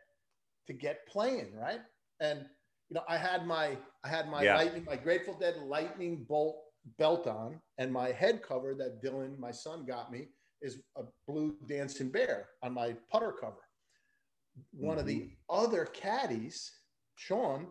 to 0.67 0.73
get 0.73 1.07
playing, 1.07 1.55
right? 1.57 1.81
And 2.21 2.41
you 2.89 2.95
know, 2.95 3.05
I 3.09 3.17
had 3.17 3.47
my 3.47 3.77
I 4.05 4.09
had 4.09 4.29
my 4.29 4.43
yeah. 4.43 4.57
lightning, 4.57 4.85
my 4.85 4.97
Grateful 4.97 5.35
Dead 5.35 5.57
lightning 5.57 6.25
bolt 6.29 6.57
belt 6.99 7.29
on, 7.29 7.61
and 7.79 7.93
my 7.93 8.09
head 8.09 8.43
cover 8.43 8.75
that 8.75 9.03
Dylan, 9.03 9.39
my 9.39 9.53
son, 9.53 9.85
got 9.87 10.11
me 10.11 10.27
is 10.63 10.79
a 10.97 11.03
blue 11.27 11.57
dancing 11.67 12.09
bear 12.09 12.49
on 12.63 12.73
my 12.73 12.95
putter 13.11 13.33
cover. 13.33 13.57
One 14.73 14.93
mm-hmm. 14.93 15.01
of 15.01 15.07
the 15.07 15.17
mm-hmm. 15.17 15.35
other 15.65 15.87
caddies, 15.87 16.73
Sean, 17.17 17.67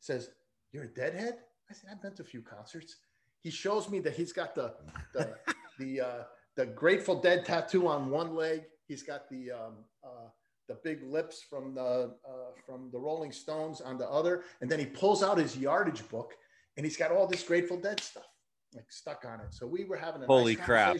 says, 0.00 0.30
You're 0.72 0.84
a 0.84 0.88
deadhead? 0.88 1.38
I 1.70 1.74
said, 1.74 1.90
I've 1.92 2.02
been 2.02 2.14
to 2.14 2.22
a 2.22 2.26
few 2.26 2.42
concerts. 2.42 2.96
He 3.40 3.50
shows 3.50 3.88
me 3.88 4.00
that 4.00 4.14
he's 4.14 4.32
got 4.32 4.54
the 4.54 4.74
the 5.14 5.34
the 5.78 6.00
uh, 6.00 6.22
the 6.56 6.66
Grateful 6.66 7.20
Dead 7.20 7.44
tattoo 7.44 7.88
on 7.88 8.10
one 8.10 8.34
leg. 8.34 8.64
He's 8.86 9.02
got 9.02 9.28
the 9.28 9.52
um, 9.52 9.74
uh, 10.02 10.28
the 10.66 10.74
big 10.82 11.02
lips 11.04 11.44
from 11.48 11.74
the 11.74 12.14
uh, 12.28 12.50
from 12.66 12.90
the 12.90 12.98
Rolling 12.98 13.32
Stones 13.32 13.80
on 13.80 13.96
the 13.96 14.08
other, 14.08 14.44
and 14.60 14.70
then 14.70 14.78
he 14.78 14.86
pulls 14.86 15.22
out 15.22 15.38
his 15.38 15.56
yardage 15.56 16.06
book, 16.08 16.34
and 16.76 16.84
he's 16.84 16.96
got 16.96 17.12
all 17.12 17.26
this 17.26 17.42
Grateful 17.42 17.78
Dead 17.78 18.00
stuff 18.00 18.26
like 18.74 18.90
stuck 18.90 19.24
on 19.26 19.40
it. 19.40 19.52
So 19.52 19.66
we 19.66 19.84
were 19.84 19.96
having 19.96 20.22
a 20.22 20.26
holy 20.26 20.56
nice 20.56 20.64
crap 20.64 20.96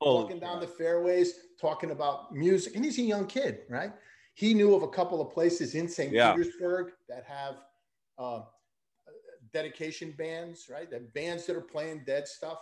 walking 0.00 0.38
down 0.38 0.60
the 0.60 0.66
fairways, 0.66 1.34
talking 1.60 1.90
about 1.90 2.34
music. 2.34 2.76
And 2.76 2.84
he's 2.84 2.98
a 2.98 3.02
young 3.02 3.26
kid, 3.26 3.60
right? 3.68 3.92
He 4.34 4.54
knew 4.54 4.74
of 4.74 4.82
a 4.82 4.88
couple 4.88 5.20
of 5.20 5.32
places 5.32 5.74
in 5.74 5.88
St. 5.88 6.12
Yeah. 6.12 6.32
Petersburg 6.32 6.92
that 7.08 7.24
have 7.24 7.56
uh, 8.18 8.42
dedication 9.52 10.14
bands, 10.16 10.66
right? 10.70 10.90
That 10.90 11.12
bands 11.14 11.46
that 11.46 11.56
are 11.56 11.60
playing 11.60 12.04
dead 12.06 12.28
stuff 12.28 12.60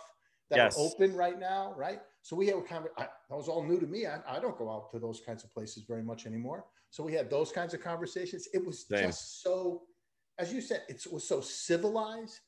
that 0.49 0.57
yes. 0.57 0.77
are 0.77 0.81
open 0.81 1.15
right 1.15 1.39
now, 1.39 1.73
right? 1.77 1.99
So 2.21 2.35
we 2.35 2.47
had 2.47 2.55
a 2.57 2.61
kind 2.61 2.85
of, 2.85 2.91
I, 2.97 3.07
that 3.29 3.35
was 3.35 3.47
all 3.47 3.63
new 3.63 3.79
to 3.79 3.85
me. 3.85 4.05
I, 4.05 4.19
I 4.27 4.39
don't 4.39 4.57
go 4.57 4.71
out 4.71 4.91
to 4.91 4.99
those 4.99 5.21
kinds 5.25 5.43
of 5.43 5.53
places 5.53 5.83
very 5.87 6.03
much 6.03 6.25
anymore. 6.25 6.65
So 6.89 7.03
we 7.03 7.13
had 7.13 7.29
those 7.29 7.51
kinds 7.51 7.73
of 7.73 7.81
conversations. 7.81 8.47
It 8.53 8.65
was 8.65 8.87
Same. 8.87 9.07
just 9.07 9.43
so, 9.43 9.83
as 10.39 10.53
you 10.53 10.61
said, 10.61 10.83
it 10.87 11.05
was 11.11 11.27
so 11.27 11.41
civilized. 11.41 12.39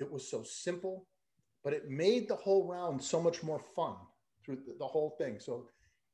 It 0.00 0.10
was 0.10 0.30
so 0.30 0.44
simple, 0.44 1.08
but 1.64 1.72
it 1.72 1.90
made 1.90 2.28
the 2.28 2.36
whole 2.36 2.66
round 2.66 3.02
so 3.02 3.20
much 3.20 3.42
more 3.42 3.60
fun 3.74 3.96
through 4.48 4.62
the, 4.66 4.74
the 4.78 4.86
whole 4.86 5.14
thing. 5.18 5.38
So 5.38 5.66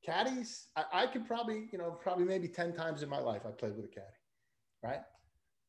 caddies, 0.05 0.67
I, 0.77 0.85
I, 0.93 1.07
could 1.07 1.27
probably, 1.27 1.69
you 1.73 1.79
know, 1.79 1.91
probably 2.03 2.25
maybe 2.25 2.49
10 2.49 2.75
times 2.75 3.03
in 3.03 3.09
my 3.09 3.21
life 3.21 3.43
I 3.47 3.51
played 3.51 3.77
with 3.77 3.85
a 3.85 3.89
caddy, 3.89 4.07
right? 4.83 5.01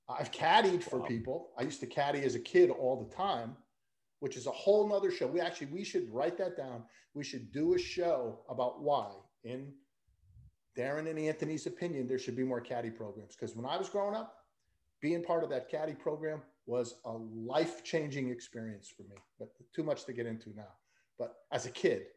I've 0.10 0.32
caddied 0.32 0.84
for 0.84 1.00
wow. 1.00 1.06
people. 1.06 1.50
I 1.58 1.64
used 1.64 1.80
to 1.82 1.88
caddy 1.88 2.24
as 2.24 2.36
a 2.36 2.40
kid 2.40 2.72
all 2.72 3.08
the 3.08 3.16
time, 3.16 3.56
which 4.20 4.36
is 4.36 4.48
a 4.48 4.52
whole 4.52 4.88
nother 4.90 5.12
show. 5.12 5.28
We 5.28 5.40
actually, 5.40 5.68
we 5.68 5.84
should 5.84 6.12
write 6.12 6.38
that 6.40 6.58
down. 6.58 6.84
We 7.14 7.24
should 7.24 7.52
do 7.52 7.76
a 7.76 7.80
show 7.80 8.40
about 8.50 8.82
why 8.82 9.12
in 9.44 9.72
Darren 10.78 11.10
and 11.10 11.20
Anthony's 11.20 11.68
opinion, 11.68 12.08
there 12.08 12.20
should 12.20 12.36
be 12.36 12.44
more 12.44 12.62
caddy 12.62 12.90
programs. 12.90 13.36
Because 13.36 13.56
when 13.56 13.66
I 13.66 13.78
was 13.78 13.90
growing 13.90 14.16
up, 14.16 14.36
being 15.02 15.24
part 15.24 15.44
of 15.44 15.50
that 15.52 15.70
caddy 15.70 15.94
program 15.94 16.42
was 16.66 16.96
a 17.06 17.12
life-changing 17.12 18.30
experience 18.30 18.92
for 18.96 19.04
me, 19.04 19.16
but 19.40 19.50
too 19.74 19.84
much 19.84 20.06
to 20.06 20.14
get 20.14 20.26
into 20.26 20.50
now. 20.56 20.74
But 21.18 21.36
as 21.52 21.66
a 21.66 21.72
kid, 21.72 22.08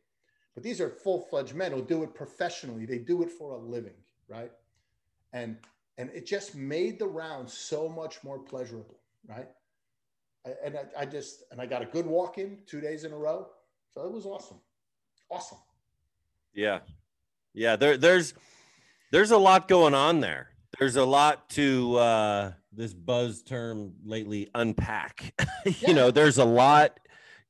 but 0.58 0.64
these 0.64 0.80
are 0.80 0.90
full-fledged 0.90 1.54
men 1.54 1.70
who 1.70 1.80
do 1.80 2.02
it 2.02 2.16
professionally. 2.16 2.84
They 2.84 2.98
do 2.98 3.22
it 3.22 3.30
for 3.30 3.52
a 3.52 3.58
living, 3.58 3.94
right? 4.26 4.50
And 5.32 5.56
and 5.98 6.10
it 6.12 6.26
just 6.26 6.56
made 6.56 6.98
the 6.98 7.06
round 7.06 7.48
so 7.48 7.88
much 7.88 8.24
more 8.24 8.40
pleasurable, 8.40 8.98
right? 9.28 9.46
and 10.64 10.76
I, 10.76 11.02
I 11.02 11.06
just 11.06 11.44
and 11.52 11.60
I 11.60 11.66
got 11.66 11.82
a 11.82 11.84
good 11.84 12.06
walk 12.06 12.38
in 12.38 12.58
two 12.66 12.80
days 12.80 13.04
in 13.04 13.12
a 13.12 13.16
row, 13.16 13.46
so 13.94 14.04
it 14.04 14.10
was 14.10 14.26
awesome, 14.26 14.58
awesome. 15.30 15.58
Yeah, 16.52 16.80
yeah. 17.54 17.76
There, 17.76 17.96
there's 17.96 18.34
there's 19.12 19.30
a 19.30 19.38
lot 19.38 19.68
going 19.68 19.94
on 19.94 20.18
there. 20.18 20.48
There's 20.76 20.96
a 20.96 21.04
lot 21.04 21.50
to 21.50 21.96
uh, 21.98 22.52
this 22.72 22.94
buzz 22.94 23.44
term 23.44 23.92
lately 24.04 24.50
unpack. 24.56 25.40
you 25.64 25.74
yeah. 25.82 25.92
know, 25.92 26.10
there's 26.10 26.38
a 26.38 26.44
lot 26.44 26.98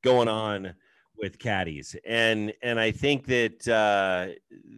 going 0.03 0.27
on 0.27 0.75
with 1.21 1.39
caddies. 1.39 1.95
And 2.05 2.53
and 2.61 2.79
i 2.79 2.91
think 2.91 3.25
that 3.27 3.67
uh 3.67 4.33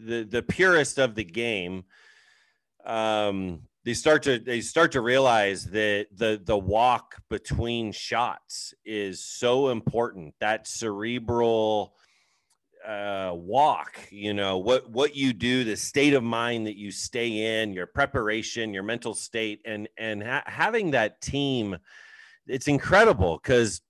the 0.05 0.23
the 0.23 0.43
purest 0.43 0.97
of 0.97 1.15
the 1.15 1.23
game 1.23 1.83
um 2.85 3.61
they 3.83 3.93
start 3.93 4.23
to 4.23 4.37
they 4.37 4.61
start 4.61 4.91
to 4.91 5.01
realize 5.01 5.65
that 5.65 6.07
the 6.15 6.41
the 6.43 6.57
walk 6.57 7.15
between 7.29 7.91
shots 7.91 8.73
is 8.85 9.23
so 9.23 9.69
important. 9.69 10.35
That 10.39 10.67
cerebral 10.67 11.95
uh 12.85 13.31
walk 13.35 13.95
you 14.09 14.33
know 14.33 14.57
what 14.57 14.89
what 14.89 15.15
you 15.15 15.33
do 15.33 15.63
the 15.63 15.77
state 15.77 16.15
of 16.15 16.23
mind 16.23 16.65
that 16.65 16.75
you 16.75 16.89
stay 16.91 17.61
in 17.61 17.73
your 17.73 17.85
preparation 17.85 18.73
your 18.73 18.81
mental 18.81 19.13
state 19.13 19.61
and 19.65 19.87
and 19.99 20.23
ha- 20.23 20.41
having 20.47 20.89
that 20.89 21.21
team 21.21 21.77
it's 22.47 22.67
incredible 22.67 23.37
because 23.37 23.81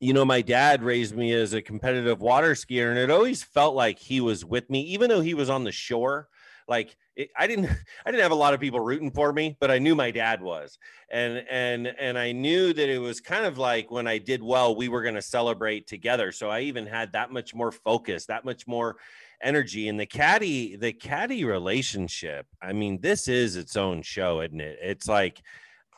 you 0.00 0.12
know, 0.12 0.24
my 0.24 0.42
dad 0.42 0.82
raised 0.82 1.16
me 1.16 1.32
as 1.32 1.52
a 1.52 1.62
competitive 1.62 2.20
water 2.20 2.52
skier, 2.52 2.90
and 2.90 2.98
it 2.98 3.10
always 3.10 3.42
felt 3.42 3.74
like 3.74 3.98
he 3.98 4.20
was 4.20 4.44
with 4.44 4.70
me, 4.70 4.82
even 4.82 5.08
though 5.08 5.20
he 5.20 5.34
was 5.34 5.50
on 5.50 5.64
the 5.64 5.72
shore. 5.72 6.28
Like 6.68 6.96
it, 7.16 7.30
I 7.36 7.46
didn't, 7.46 7.66
I 8.06 8.10
didn't 8.10 8.22
have 8.22 8.30
a 8.30 8.36
lot 8.36 8.54
of 8.54 8.60
people 8.60 8.80
rooting 8.80 9.10
for 9.10 9.32
me, 9.32 9.56
but 9.58 9.70
I 9.70 9.78
knew 9.78 9.94
my 9.94 10.10
dad 10.10 10.40
was, 10.40 10.78
and 11.10 11.44
and 11.50 11.88
and 11.98 12.16
I 12.16 12.32
knew 12.32 12.72
that 12.72 12.88
it 12.88 12.98
was 12.98 13.20
kind 13.20 13.44
of 13.44 13.58
like 13.58 13.90
when 13.90 14.06
I 14.06 14.18
did 14.18 14.42
well, 14.42 14.76
we 14.76 14.88
were 14.88 15.02
going 15.02 15.16
to 15.16 15.22
celebrate 15.22 15.86
together. 15.88 16.30
So 16.30 16.48
I 16.48 16.60
even 16.60 16.86
had 16.86 17.12
that 17.12 17.32
much 17.32 17.54
more 17.54 17.72
focus, 17.72 18.26
that 18.26 18.44
much 18.44 18.66
more 18.68 18.98
energy, 19.42 19.88
and 19.88 19.98
the 19.98 20.06
caddy, 20.06 20.76
the 20.76 20.92
caddy 20.92 21.44
relationship. 21.44 22.46
I 22.62 22.72
mean, 22.72 23.00
this 23.00 23.26
is 23.26 23.56
its 23.56 23.76
own 23.76 24.02
show, 24.02 24.42
isn't 24.42 24.60
it? 24.60 24.78
It's 24.80 25.08
like. 25.08 25.42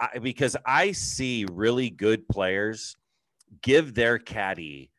I, 0.02 0.18
because 0.18 0.56
I 0.64 0.92
see 0.92 1.44
really 1.52 1.90
good 1.90 2.26
players 2.26 2.96
give 3.62 3.94
their 3.94 4.18
caddy 4.18 4.90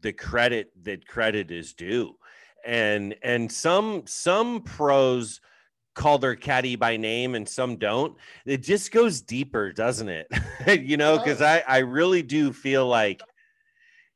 the 0.00 0.12
credit 0.12 0.70
that 0.84 1.06
credit 1.06 1.50
is 1.50 1.74
due. 1.74 2.16
And 2.64 3.14
and 3.22 3.50
some 3.50 4.02
some 4.06 4.62
pros 4.62 5.40
call 5.94 6.18
their 6.18 6.36
caddy 6.36 6.76
by 6.76 6.96
name 6.96 7.34
and 7.34 7.48
some 7.48 7.76
don't. 7.76 8.16
It 8.44 8.62
just 8.62 8.92
goes 8.92 9.20
deeper 9.20 9.72
doesn't 9.72 10.08
it? 10.08 10.26
You 10.66 10.96
know 10.96 11.16
because 11.16 11.40
i 11.42 11.62
i 11.68 11.78
really 11.78 12.22
do 12.22 12.52
feel 12.52 12.88
like 12.88 13.22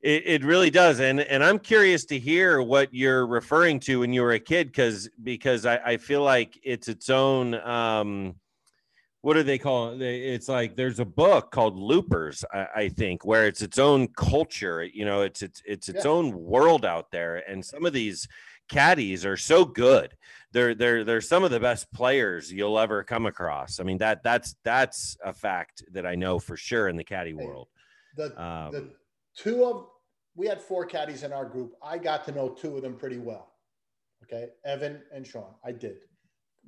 it, 0.00 0.22
it 0.26 0.44
really 0.44 0.70
does. 0.70 0.98
And 0.98 1.20
and 1.20 1.44
i'm 1.44 1.58
curious 1.58 2.04
to 2.06 2.18
hear 2.18 2.60
what 2.60 2.92
you're 2.92 3.26
referring 3.26 3.78
to 3.80 4.00
when 4.00 4.12
you 4.12 4.22
were 4.22 4.32
a 4.32 4.40
kid 4.40 4.66
because 4.68 5.08
because 5.22 5.64
I, 5.64 5.76
I 5.76 5.96
feel 5.96 6.22
like 6.22 6.58
it's 6.64 6.88
its 6.88 7.08
own 7.08 7.54
um 7.54 8.34
what 9.22 9.34
do 9.34 9.42
they 9.42 9.58
call 9.58 9.92
it? 9.92 10.02
It's 10.02 10.48
like 10.48 10.76
there's 10.76 10.98
a 10.98 11.04
book 11.04 11.50
called 11.50 11.76
Loopers, 11.76 12.44
I, 12.52 12.66
I 12.76 12.88
think, 12.88 13.24
where 13.24 13.46
it's 13.46 13.60
its 13.60 13.78
own 13.78 14.08
culture. 14.08 14.82
You 14.82 15.04
know, 15.04 15.22
it's 15.22 15.42
it's 15.42 15.62
it's 15.66 15.88
its 15.88 16.04
yeah. 16.04 16.10
own 16.10 16.32
world 16.32 16.84
out 16.84 17.10
there, 17.10 17.36
and 17.48 17.64
some 17.64 17.84
of 17.84 17.92
these 17.92 18.26
caddies 18.70 19.26
are 19.26 19.36
so 19.36 19.64
good. 19.64 20.14
They're 20.52 20.74
they're 20.74 21.04
they're 21.04 21.20
some 21.20 21.44
of 21.44 21.50
the 21.50 21.60
best 21.60 21.92
players 21.92 22.50
you'll 22.50 22.78
ever 22.78 23.04
come 23.04 23.26
across. 23.26 23.78
I 23.78 23.82
mean 23.82 23.98
that 23.98 24.22
that's 24.22 24.56
that's 24.64 25.16
a 25.22 25.34
fact 25.34 25.84
that 25.92 26.06
I 26.06 26.14
know 26.14 26.38
for 26.38 26.56
sure 26.56 26.88
in 26.88 26.96
the 26.96 27.04
caddy 27.04 27.34
world. 27.34 27.68
The 28.16 28.42
um, 28.42 28.72
the 28.72 28.90
two 29.36 29.64
of 29.64 29.86
we 30.34 30.46
had 30.46 30.62
four 30.62 30.86
caddies 30.86 31.24
in 31.24 31.32
our 31.32 31.44
group. 31.44 31.74
I 31.82 31.98
got 31.98 32.24
to 32.24 32.32
know 32.32 32.48
two 32.48 32.76
of 32.76 32.82
them 32.82 32.96
pretty 32.96 33.18
well. 33.18 33.52
Okay, 34.24 34.48
Evan 34.64 35.02
and 35.12 35.26
Sean. 35.26 35.54
I 35.64 35.72
did. 35.72 35.98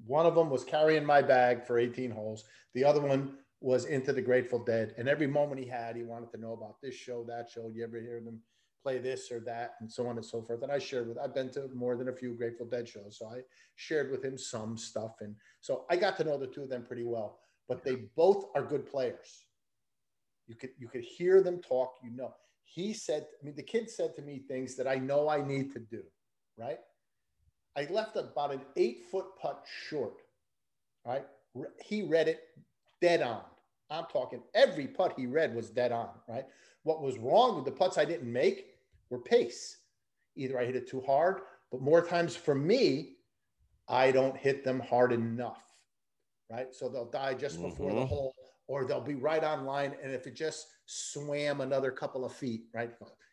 One 0.06 0.26
of 0.26 0.34
them 0.34 0.50
was 0.50 0.64
carrying 0.64 1.04
my 1.04 1.22
bag 1.22 1.64
for 1.66 1.78
18 1.78 2.10
holes. 2.10 2.44
The 2.74 2.84
other 2.84 3.00
one 3.00 3.36
was 3.60 3.84
into 3.84 4.12
the 4.12 4.22
Grateful 4.22 4.58
Dead. 4.58 4.94
And 4.98 5.08
every 5.08 5.26
moment 5.26 5.60
he 5.60 5.66
had, 5.66 5.96
he 5.96 6.02
wanted 6.02 6.30
to 6.32 6.40
know 6.40 6.52
about 6.52 6.80
this 6.82 6.94
show, 6.94 7.24
that 7.28 7.48
show. 7.48 7.70
You 7.72 7.84
ever 7.84 8.00
hear 8.00 8.20
them 8.20 8.40
play 8.82 8.98
this 8.98 9.30
or 9.30 9.38
that, 9.38 9.74
and 9.80 9.90
so 9.90 10.08
on 10.08 10.16
and 10.16 10.26
so 10.26 10.42
forth. 10.42 10.62
And 10.62 10.72
I 10.72 10.78
shared 10.78 11.08
with, 11.08 11.16
I've 11.18 11.34
been 11.34 11.50
to 11.50 11.68
more 11.72 11.96
than 11.96 12.08
a 12.08 12.12
few 12.12 12.34
Grateful 12.34 12.66
Dead 12.66 12.88
shows. 12.88 13.16
So 13.18 13.26
I 13.26 13.42
shared 13.76 14.10
with 14.10 14.24
him 14.24 14.36
some 14.36 14.76
stuff. 14.76 15.16
And 15.20 15.36
so 15.60 15.84
I 15.88 15.96
got 15.96 16.16
to 16.16 16.24
know 16.24 16.36
the 16.36 16.48
two 16.48 16.64
of 16.64 16.68
them 16.68 16.84
pretty 16.84 17.04
well. 17.04 17.38
But 17.68 17.84
they 17.84 17.96
both 18.16 18.46
are 18.56 18.64
good 18.64 18.86
players. 18.90 19.46
You 20.48 20.56
could 20.56 20.70
you 20.76 20.88
could 20.88 21.02
hear 21.04 21.40
them 21.40 21.60
talk, 21.60 21.94
you 22.02 22.10
know. 22.10 22.34
He 22.64 22.92
said, 22.92 23.26
I 23.40 23.44
mean, 23.44 23.54
the 23.54 23.62
kid 23.62 23.88
said 23.88 24.16
to 24.16 24.22
me 24.22 24.42
things 24.48 24.76
that 24.76 24.88
I 24.88 24.96
know 24.96 25.28
I 25.28 25.46
need 25.46 25.72
to 25.74 25.78
do, 25.78 26.02
right? 26.58 26.78
I 27.76 27.86
left 27.90 28.16
about 28.16 28.52
an 28.52 28.60
eight 28.76 29.04
foot 29.10 29.26
putt 29.40 29.64
short. 29.88 30.22
Right. 31.06 31.24
He 31.82 32.02
read 32.02 32.28
it 32.28 32.40
dead 33.00 33.22
on. 33.22 33.42
I'm 33.90 34.04
talking 34.10 34.42
every 34.54 34.86
putt 34.86 35.14
he 35.16 35.26
read 35.26 35.54
was 35.54 35.70
dead 35.70 35.92
on. 35.92 36.10
Right. 36.28 36.44
What 36.84 37.02
was 37.02 37.18
wrong 37.18 37.56
with 37.56 37.64
the 37.64 37.72
putts 37.72 37.98
I 37.98 38.04
didn't 38.04 38.32
make 38.32 38.66
were 39.10 39.20
pace. 39.20 39.78
Either 40.36 40.58
I 40.58 40.64
hit 40.64 40.76
it 40.76 40.88
too 40.88 41.02
hard, 41.02 41.40
but 41.70 41.82
more 41.82 42.04
times 42.04 42.34
for 42.34 42.54
me, 42.54 43.16
I 43.88 44.10
don't 44.10 44.36
hit 44.36 44.64
them 44.64 44.80
hard 44.80 45.12
enough. 45.12 45.62
Right. 46.50 46.74
So 46.74 46.88
they'll 46.88 47.10
die 47.10 47.34
just 47.34 47.60
before 47.60 47.90
mm-hmm. 47.90 48.00
the 48.00 48.06
hole 48.06 48.34
or 48.68 48.84
they'll 48.84 49.00
be 49.00 49.14
right 49.14 49.42
on 49.42 49.64
line. 49.64 49.94
And 50.02 50.12
if 50.12 50.26
it 50.26 50.34
just 50.34 50.66
swam 50.86 51.60
another 51.60 51.90
couple 51.90 52.24
of 52.24 52.32
feet, 52.32 52.64
right? 52.74 52.90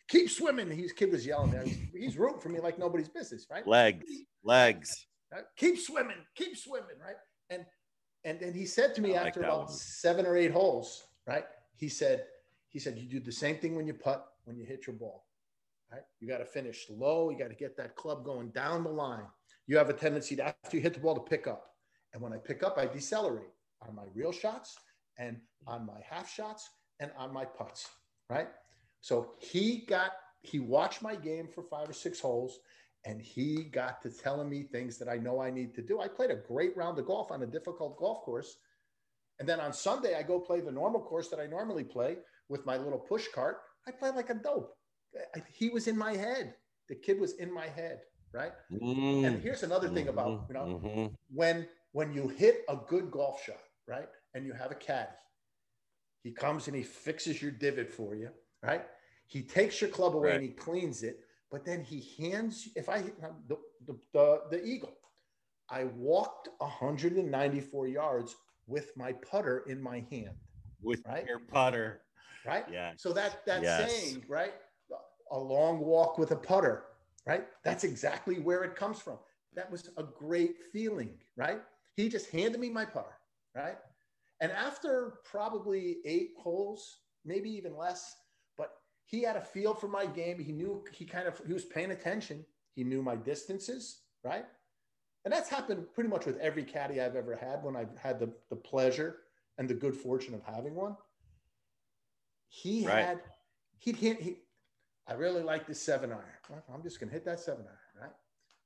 Keep 0.08 0.30
swimming. 0.30 0.72
His 0.72 0.92
kid 0.92 1.12
was 1.12 1.26
yelling 1.26 1.52
there. 1.52 1.64
He's, 1.64 1.78
he's 1.94 2.18
rooting 2.18 2.40
for 2.40 2.50
me 2.50 2.60
like 2.60 2.80
nobody's 2.80 3.10
business, 3.10 3.46
right? 3.50 3.66
Legs 3.68 4.06
legs. 4.44 5.08
Uh, 5.36 5.42
keep 5.58 5.78
swimming, 5.78 6.18
keep 6.36 6.58
swimming, 6.58 6.98
right? 7.04 7.16
And 7.50 7.66
and 8.26 8.40
then 8.40 8.54
he 8.54 8.66
said 8.66 8.96
to 8.96 9.02
me 9.02 9.16
I 9.16 9.28
after 9.28 9.42
like 9.42 9.50
about 9.50 9.68
one. 9.68 9.74
seven 9.74 10.26
or 10.26 10.36
eight 10.36 10.52
holes, 10.52 11.04
right? 11.26 11.46
He 11.76 11.88
said, 11.88 12.26
he 12.68 12.80
said, 12.80 12.98
you 12.98 13.08
do 13.08 13.20
the 13.20 13.32
same 13.32 13.58
thing 13.58 13.76
when 13.76 13.88
you 13.88 13.94
putt, 13.94 14.26
when 14.44 14.58
you 14.58 14.66
hit 14.66 14.88
your 14.88 14.96
ball, 14.96 15.26
right? 15.92 16.02
You 16.20 16.28
got 16.28 16.40
to 16.40 16.46
finish 16.46 16.86
low. 16.90 17.30
You 17.30 17.38
got 17.38 17.50
to 17.50 17.56
get 17.56 17.78
that 17.78 17.96
club 17.96 18.26
going 18.26 18.50
down 18.50 18.84
the 18.84 18.90
line. 18.90 19.24
You 19.68 19.78
have 19.78 19.90
a 19.90 19.94
tendency 19.94 20.36
to 20.36 20.44
after 20.48 20.76
you 20.76 20.84
hit 20.84 20.96
the 20.96 21.00
ball 21.00 21.16
to 21.16 21.22
pick 21.22 21.48
up. 21.48 21.76
And 22.14 22.22
when 22.22 22.34
I 22.34 22.38
pick 22.38 22.64
up, 22.64 22.78
I 22.78 22.88
decelerate 22.88 23.54
on 23.88 23.96
my 23.96 24.04
real 24.14 24.32
shots 24.32 24.76
and 25.18 25.38
on 25.66 25.86
my 25.86 26.02
half 26.08 26.30
shots 26.30 26.70
and 27.00 27.12
on 27.18 27.32
my 27.32 27.46
putts, 27.46 27.88
right? 28.30 28.50
So 29.02 29.32
he 29.40 29.86
got 29.88 30.12
he 30.42 30.60
watched 30.60 31.02
my 31.02 31.16
game 31.16 31.48
for 31.48 31.64
five 31.64 31.90
or 31.90 31.94
six 31.94 32.20
holes 32.20 32.60
and 33.06 33.22
he 33.22 33.64
got 33.64 34.02
to 34.02 34.10
telling 34.10 34.50
me 34.50 34.64
things 34.64 34.98
that 34.98 35.08
I 35.08 35.18
know 35.18 35.42
I 35.42 35.50
need 35.50 35.74
to 35.76 35.82
do. 35.82 36.00
I 36.02 36.08
played 36.08 36.32
a 36.32 36.36
great 36.36 36.76
round 36.76 37.00
of 37.00 37.06
golf 37.06 37.32
on 37.32 37.44
a 37.44 37.46
difficult 37.46 37.98
golf 37.98 38.22
course. 38.24 38.58
And 39.40 39.48
then 39.48 39.60
on 39.60 39.72
Sunday, 39.72 40.16
I 40.16 40.24
go 40.24 40.40
play 40.40 40.60
the 40.60 40.72
normal 40.72 41.02
course 41.02 41.30
that 41.30 41.40
I 41.40 41.48
normally 41.48 41.86
play 41.86 42.18
with 42.50 42.66
my 42.66 42.78
little 42.78 43.00
push 43.00 43.28
cart. 43.34 43.60
I 43.88 43.92
play 43.92 44.12
like 44.12 44.30
a 44.30 44.34
dope. 44.34 44.76
I, 45.36 45.42
he 45.52 45.70
was 45.70 45.88
in 45.88 45.98
my 45.98 46.14
head. 46.14 46.56
The 46.90 46.96
kid 46.96 47.20
was 47.20 47.34
in 47.34 47.54
my 47.54 47.68
head, 47.68 48.02
right? 48.34 48.52
Mm-hmm. 48.72 49.26
And 49.26 49.42
here's 49.42 49.64
another 49.64 49.88
thing 49.88 50.06
mm-hmm. 50.06 50.20
about 50.20 50.46
you 50.50 50.54
know 50.54 50.82
mm-hmm. 50.84 51.06
when 51.34 51.68
when 51.94 52.14
you 52.14 52.28
hit 52.28 52.64
a 52.68 52.76
good 52.76 53.10
golf 53.12 53.42
shot, 53.44 53.62
right, 53.88 54.08
and 54.34 54.46
you 54.46 54.54
have 54.54 54.72
a 54.72 54.76
caddy, 54.76 55.10
he 56.24 56.32
comes 56.32 56.68
and 56.68 56.76
he 56.76 56.84
fixes 56.84 57.42
your 57.42 57.52
divot 57.52 57.92
for 57.92 58.16
you, 58.16 58.30
right? 58.62 58.86
He 59.28 59.44
takes 59.44 59.80
your 59.80 59.90
club 59.90 60.16
away 60.16 60.30
right. 60.30 60.36
and 60.36 60.44
he 60.44 60.50
cleans 60.50 61.04
it 61.04 61.20
But 61.52 61.66
then 61.66 61.84
he 61.84 62.06
hands, 62.18 62.70
if 62.76 62.90
I, 62.90 63.02
the, 63.48 63.58
the, 63.88 63.98
the, 64.14 64.42
the 64.52 64.64
Eagle, 64.64 64.94
I 65.70 65.86
walked 65.86 66.50
194 66.60 67.88
yards 67.88 68.36
with 68.68 68.96
my 68.96 69.14
putter 69.14 69.64
in 69.68 69.82
my 69.82 70.06
hand. 70.12 70.36
With 70.82 71.02
right? 71.08 71.26
your 71.28 71.40
putter. 71.40 72.02
Right? 72.46 72.66
Yeah. 72.72 72.94
So 72.98 73.12
that, 73.14 73.46
that 73.46 73.64
yes. 73.64 73.92
saying, 73.92 74.24
right? 74.28 74.54
A 75.32 75.40
long 75.40 75.80
walk 75.80 76.18
with 76.18 76.32
a 76.32 76.36
putter, 76.36 76.86
right? 77.26 77.46
That's 77.64 77.84
exactly 77.84 78.40
where 78.40 78.64
it 78.64 78.76
comes 78.76 79.00
from. 79.00 79.18
That 79.56 79.70
was 79.72 79.90
a 79.98 80.04
great 80.04 80.56
feeling, 80.72 81.12
right? 81.36 81.62
He 81.96 82.10
just 82.10 82.32
handed 82.32 82.60
me 82.60 82.70
my 82.70 82.86
putter, 82.86 83.18
right? 83.56 83.78
And 84.42 84.52
after 84.52 85.16
probably 85.26 85.98
eight 86.06 86.32
holes, 86.42 87.00
maybe 87.26 87.50
even 87.50 87.76
less, 87.76 88.16
he 89.10 89.24
had 89.24 89.36
a 89.36 89.42
feel 89.42 89.74
for 89.74 89.88
my 89.88 90.06
game. 90.06 90.38
He 90.38 90.52
knew 90.52 90.84
he 90.94 91.04
kind 91.04 91.28
of 91.28 91.42
he 91.46 91.52
was 91.52 91.66
paying 91.66 91.90
attention. 91.90 92.46
He 92.76 92.84
knew 92.84 93.02
my 93.02 93.16
distances, 93.16 94.02
right? 94.24 94.46
And 95.26 95.34
that's 95.34 95.50
happened 95.50 95.84
pretty 95.96 96.10
much 96.10 96.28
with 96.28 96.38
every 96.38 96.64
caddy 96.64 97.02
I've 97.02 97.16
ever 97.16 97.36
had 97.36 97.64
when 97.64 97.76
I've 97.76 97.98
had 97.98 98.20
the, 98.20 98.32
the 98.52 98.56
pleasure 98.56 99.18
and 99.58 99.68
the 99.68 99.74
good 99.74 99.96
fortune 99.96 100.36
of 100.36 100.44
having 100.44 100.76
one. 100.76 100.96
He 102.50 102.86
right. 102.86 103.04
had 103.04 103.22
he'd 103.80 103.96
hit 103.96 104.22
he 104.22 104.38
I 105.08 105.14
really 105.14 105.42
like 105.42 105.66
this 105.66 105.82
seven 105.82 106.12
iron. 106.12 106.62
I'm 106.72 106.84
just 106.84 107.00
gonna 107.00 107.12
hit 107.12 107.26
that 107.26 107.40
seven 107.40 107.66
iron, 107.66 108.08
right? 108.08 108.16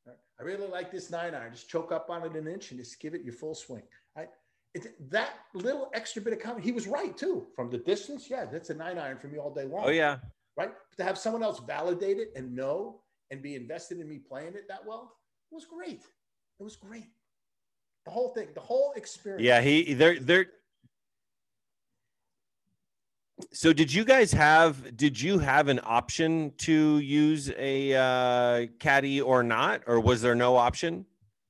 right? 0.06 0.18
I 0.42 0.44
really 0.44 0.68
like 0.68 0.92
this 0.92 1.10
nine 1.10 1.34
iron. 1.34 1.54
Just 1.54 1.70
choke 1.70 1.94
up 1.94 2.10
on 2.10 2.24
it 2.24 2.36
an 2.36 2.48
inch 2.50 2.72
and 2.72 2.80
just 2.82 3.00
give 3.00 3.14
it 3.14 3.24
your 3.24 3.34
full 3.34 3.56
swing. 3.56 3.84
Right? 4.16 4.30
It, 4.76 5.12
that 5.12 5.36
little 5.54 5.92
extra 5.94 6.22
bit 6.22 6.34
of 6.34 6.40
comment, 6.40 6.66
he 6.66 6.72
was 6.72 6.88
right 6.88 7.16
too. 7.16 7.46
From 7.56 7.70
the 7.70 7.78
distance, 7.78 8.28
yeah, 8.30 8.46
that's 8.46 8.72
a 8.72 8.74
nine 8.74 8.98
iron 8.98 9.20
for 9.20 9.28
me 9.28 9.38
all 9.38 9.54
day 9.54 9.66
long. 9.66 9.84
Oh 9.86 9.90
yeah, 9.90 10.18
right. 10.58 10.72
But 10.72 10.98
to 10.98 11.04
have 11.04 11.18
someone 11.18 11.44
else 11.44 11.60
validate 11.60 12.18
it 12.18 12.32
and 12.36 12.56
know 12.56 13.02
and 13.30 13.42
be 13.42 13.56
invested 13.56 14.00
in 14.00 14.10
me 14.10 14.18
playing 14.18 14.56
it 14.56 14.68
that 14.68 14.86
well 14.86 15.16
was 15.52 15.66
great. 15.66 16.02
It 16.60 16.64
was 16.64 16.76
great. 16.76 17.10
The 18.06 18.12
whole 18.12 18.30
thing, 18.30 18.50
the 18.54 18.62
whole 18.62 18.94
experience. 18.96 19.44
Yeah, 19.44 19.62
he 19.62 19.94
they're 19.94 20.20
they're. 20.20 20.48
So 23.52 23.74
did 23.74 23.94
you 23.94 24.04
guys 24.04 24.32
have 24.34 24.96
did 24.98 25.20
you 25.20 25.40
have 25.40 25.68
an 25.68 25.80
option 25.84 26.54
to 26.60 27.00
use 27.00 27.52
a 27.58 27.94
uh, 27.94 28.68
caddy 28.80 29.22
or 29.22 29.44
not, 29.44 29.82
or 29.88 30.00
was 30.00 30.22
there 30.22 30.36
no 30.36 30.56
option? 30.56 31.06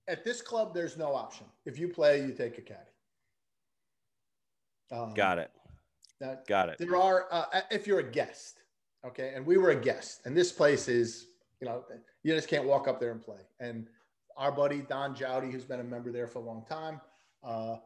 At 0.07 0.23
this 0.23 0.41
club, 0.41 0.73
there's 0.73 0.97
no 0.97 1.15
option. 1.15 1.45
If 1.65 1.79
you 1.79 1.87
play, 1.87 2.21
you 2.21 2.33
take 2.33 2.57
a 2.57 2.61
caddy. 2.61 2.92
Um, 4.93 5.13
Got 5.13 5.39
it. 5.39 5.51
That, 6.19 6.47
Got 6.47 6.69
it. 6.69 6.77
There 6.77 6.95
are, 6.95 7.27
uh, 7.31 7.61
if 7.71 7.87
you're 7.87 7.99
a 7.99 8.11
guest, 8.11 8.59
okay, 9.05 9.33
and 9.35 9.45
we 9.45 9.57
were 9.57 9.71
a 9.71 9.75
guest, 9.75 10.21
and 10.25 10.37
this 10.37 10.51
place 10.51 10.87
is, 10.87 11.27
you 11.59 11.67
know, 11.67 11.83
you 12.21 12.33
just 12.33 12.47
can't 12.47 12.65
walk 12.65 12.87
up 12.87 12.99
there 12.99 13.11
and 13.11 13.21
play. 13.21 13.39
And 13.59 13.87
our 14.37 14.51
buddy 14.51 14.81
Don 14.81 15.15
Jowdy, 15.15 15.51
who's 15.51 15.65
been 15.65 15.79
a 15.79 15.83
member 15.83 16.11
there 16.11 16.27
for 16.27 16.39
a 16.39 16.43
long 16.43 16.63
time, 16.69 17.01
uh, 17.43 17.77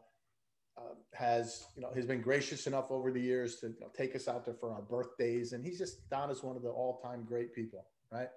uh, 0.76 0.94
has 1.12 1.66
you 1.74 1.82
know 1.82 1.90
has 1.94 2.06
been 2.06 2.20
gracious 2.20 2.66
enough 2.66 2.90
over 2.90 3.10
the 3.10 3.20
years 3.20 3.56
to 3.56 3.68
you 3.68 3.80
know, 3.80 3.88
take 3.96 4.14
us 4.14 4.28
out 4.28 4.44
there 4.44 4.54
for 4.54 4.72
our 4.72 4.82
birthdays, 4.82 5.52
and 5.52 5.64
he's 5.64 5.78
just 5.78 6.08
Don 6.08 6.30
is 6.30 6.42
one 6.42 6.56
of 6.56 6.62
the 6.62 6.68
all-time 6.68 7.24
great 7.24 7.52
people, 7.54 7.86
right? 8.12 8.28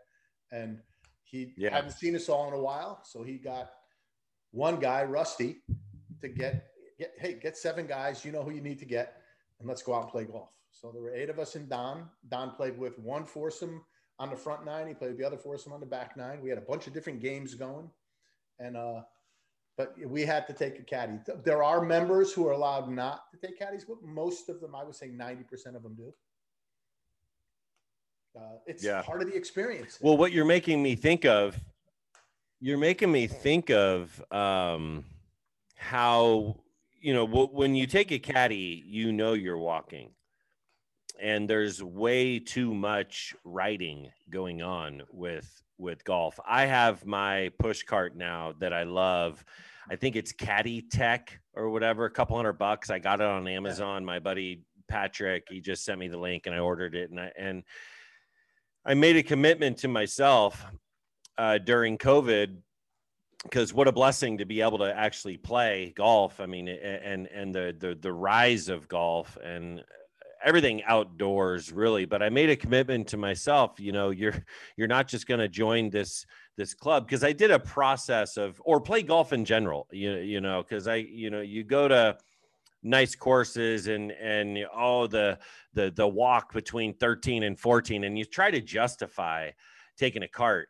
And 0.51 0.79
he 1.23 1.53
yeah. 1.55 1.73
hadn't 1.73 1.91
seen 1.91 2.15
us 2.15 2.29
all 2.29 2.47
in 2.47 2.53
a 2.53 2.59
while, 2.59 3.01
so 3.03 3.21
he 3.21 3.37
got 3.37 3.71
one 4.51 4.79
guy, 4.79 5.03
Rusty, 5.03 5.57
to 6.21 6.27
get 6.27 6.70
get 7.01 7.13
hey, 7.17 7.33
get 7.33 7.57
seven 7.57 7.87
guys. 7.87 8.23
You 8.23 8.31
know 8.31 8.43
who 8.43 8.51
you 8.51 8.61
need 8.61 8.79
to 8.79 8.85
get, 8.85 9.21
and 9.59 9.67
let's 9.67 9.81
go 9.81 9.95
out 9.95 10.03
and 10.03 10.11
play 10.11 10.23
golf. 10.25 10.49
So 10.69 10.91
there 10.91 11.01
were 11.01 11.13
eight 11.13 11.29
of 11.29 11.39
us 11.39 11.55
in 11.55 11.67
Don. 11.67 12.07
Don 12.29 12.51
played 12.51 12.77
with 12.77 12.97
one 12.99 13.25
foursome 13.25 13.83
on 14.19 14.29
the 14.29 14.35
front 14.35 14.65
nine. 14.65 14.87
He 14.87 14.93
played 14.93 15.09
with 15.09 15.17
the 15.17 15.25
other 15.25 15.37
foursome 15.37 15.73
on 15.73 15.79
the 15.79 15.85
back 15.85 16.15
nine. 16.15 16.41
We 16.41 16.49
had 16.49 16.57
a 16.57 16.67
bunch 16.69 16.87
of 16.87 16.93
different 16.93 17.19
games 17.19 17.55
going, 17.55 17.89
and 18.59 18.77
uh, 18.77 19.01
but 19.77 19.95
we 20.05 20.21
had 20.21 20.45
to 20.47 20.53
take 20.53 20.79
a 20.79 20.83
caddy. 20.83 21.19
There 21.43 21.63
are 21.63 21.81
members 21.81 22.31
who 22.31 22.47
are 22.47 22.51
allowed 22.51 22.89
not 22.89 23.31
to 23.31 23.37
take 23.37 23.57
caddies, 23.57 23.83
but 23.83 23.97
most 24.03 24.47
of 24.47 24.61
them, 24.61 24.75
I 24.75 24.83
would 24.83 24.95
say, 24.95 25.07
ninety 25.07 25.43
percent 25.43 25.75
of 25.75 25.83
them 25.83 25.95
do. 25.95 26.13
Uh, 28.33 28.59
it's 28.65 28.83
yeah. 28.83 29.01
part 29.01 29.21
of 29.21 29.27
the 29.27 29.35
experience. 29.35 29.97
Well, 30.01 30.15
what 30.15 30.31
you're 30.31 30.45
making 30.45 30.81
me 30.81 30.95
think 30.95 31.25
of, 31.25 31.59
you're 32.61 32.77
making 32.77 33.11
me 33.11 33.27
think 33.27 33.69
of 33.69 34.23
um, 34.31 35.03
how 35.75 36.55
you 37.01 37.13
know, 37.13 37.25
when 37.25 37.75
you 37.75 37.87
take 37.87 38.11
a 38.11 38.19
caddy, 38.19 38.83
you 38.85 39.11
know 39.11 39.33
you're 39.33 39.57
walking. 39.57 40.11
And 41.19 41.49
there's 41.49 41.83
way 41.83 42.39
too 42.39 42.73
much 42.73 43.35
writing 43.43 44.11
going 44.29 44.61
on 44.61 45.03
with 45.11 45.61
with 45.77 46.03
golf. 46.03 46.39
I 46.47 46.65
have 46.65 47.05
my 47.05 47.51
push 47.59 47.83
cart 47.83 48.15
now 48.15 48.53
that 48.59 48.71
I 48.71 48.83
love. 48.83 49.43
I 49.89 49.95
think 49.95 50.15
it's 50.15 50.31
CaddyTek 50.31 51.29
or 51.53 51.69
whatever, 51.69 52.05
a 52.05 52.09
couple 52.09 52.35
hundred 52.37 52.53
bucks. 52.53 52.89
I 52.89 52.99
got 52.99 53.19
it 53.19 53.25
on 53.25 53.47
Amazon. 53.47 54.05
My 54.05 54.19
buddy 54.19 54.61
Patrick, 54.87 55.47
he 55.49 55.59
just 55.59 55.83
sent 55.83 55.99
me 55.99 56.07
the 56.07 56.19
link 56.19 56.45
and 56.45 56.55
I 56.55 56.59
ordered 56.59 56.95
it 56.95 57.09
and 57.09 57.19
I 57.19 57.31
and 57.37 57.63
I 58.85 58.93
made 58.93 59.15
a 59.15 59.23
commitment 59.23 59.77
to 59.79 59.87
myself 59.87 60.65
uh, 61.37 61.57
during 61.59 61.97
COVID 61.97 62.57
because 63.43 63.73
what 63.73 63.87
a 63.87 63.91
blessing 63.91 64.37
to 64.37 64.45
be 64.45 64.61
able 64.61 64.77
to 64.79 64.95
actually 64.95 65.37
play 65.37 65.93
golf. 65.95 66.39
I 66.39 66.45
mean, 66.45 66.67
and 66.67 67.27
and 67.27 67.53
the 67.53 67.75
the 67.77 67.95
the 67.95 68.13
rise 68.13 68.69
of 68.69 68.87
golf 68.87 69.37
and 69.43 69.83
everything 70.43 70.83
outdoors 70.85 71.71
really 71.71 72.05
but 72.05 72.21
i 72.21 72.29
made 72.29 72.49
a 72.49 72.55
commitment 72.55 73.07
to 73.07 73.17
myself 73.17 73.79
you 73.79 73.91
know 73.91 74.09
you're 74.09 74.33
you're 74.75 74.87
not 74.87 75.07
just 75.07 75.27
going 75.27 75.39
to 75.39 75.47
join 75.47 75.89
this 75.89 76.25
this 76.57 76.73
club 76.73 77.05
because 77.05 77.23
i 77.23 77.31
did 77.31 77.51
a 77.51 77.59
process 77.59 78.37
of 78.37 78.61
or 78.65 78.81
play 78.81 79.01
golf 79.01 79.33
in 79.33 79.45
general 79.45 79.87
you, 79.91 80.13
you 80.13 80.41
know 80.41 80.63
because 80.63 80.87
i 80.87 80.95
you 80.95 81.29
know 81.29 81.41
you 81.41 81.63
go 81.63 81.87
to 81.87 82.17
nice 82.83 83.15
courses 83.15 83.87
and 83.87 84.11
and 84.11 84.57
oh 84.75 85.05
the 85.05 85.37
the 85.73 85.91
the 85.95 86.07
walk 86.07 86.51
between 86.53 86.93
13 86.95 87.43
and 87.43 87.59
14 87.59 88.03
and 88.03 88.17
you 88.17 88.25
try 88.25 88.49
to 88.49 88.61
justify 88.61 89.49
taking 89.97 90.23
a 90.23 90.27
cart 90.27 90.69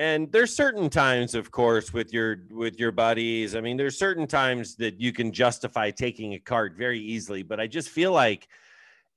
and 0.00 0.32
there's 0.32 0.54
certain 0.54 0.88
times 0.88 1.34
of 1.34 1.50
course 1.50 1.92
with 1.92 2.12
your 2.12 2.44
with 2.50 2.80
your 2.80 2.90
buddies 2.90 3.54
i 3.54 3.60
mean 3.60 3.76
there's 3.76 3.98
certain 3.98 4.26
times 4.26 4.74
that 4.76 4.98
you 4.98 5.12
can 5.12 5.30
justify 5.30 5.90
taking 5.90 6.34
a 6.34 6.38
cart 6.38 6.74
very 6.76 6.98
easily 6.98 7.42
but 7.42 7.60
i 7.60 7.66
just 7.66 7.90
feel 7.90 8.10
like 8.10 8.48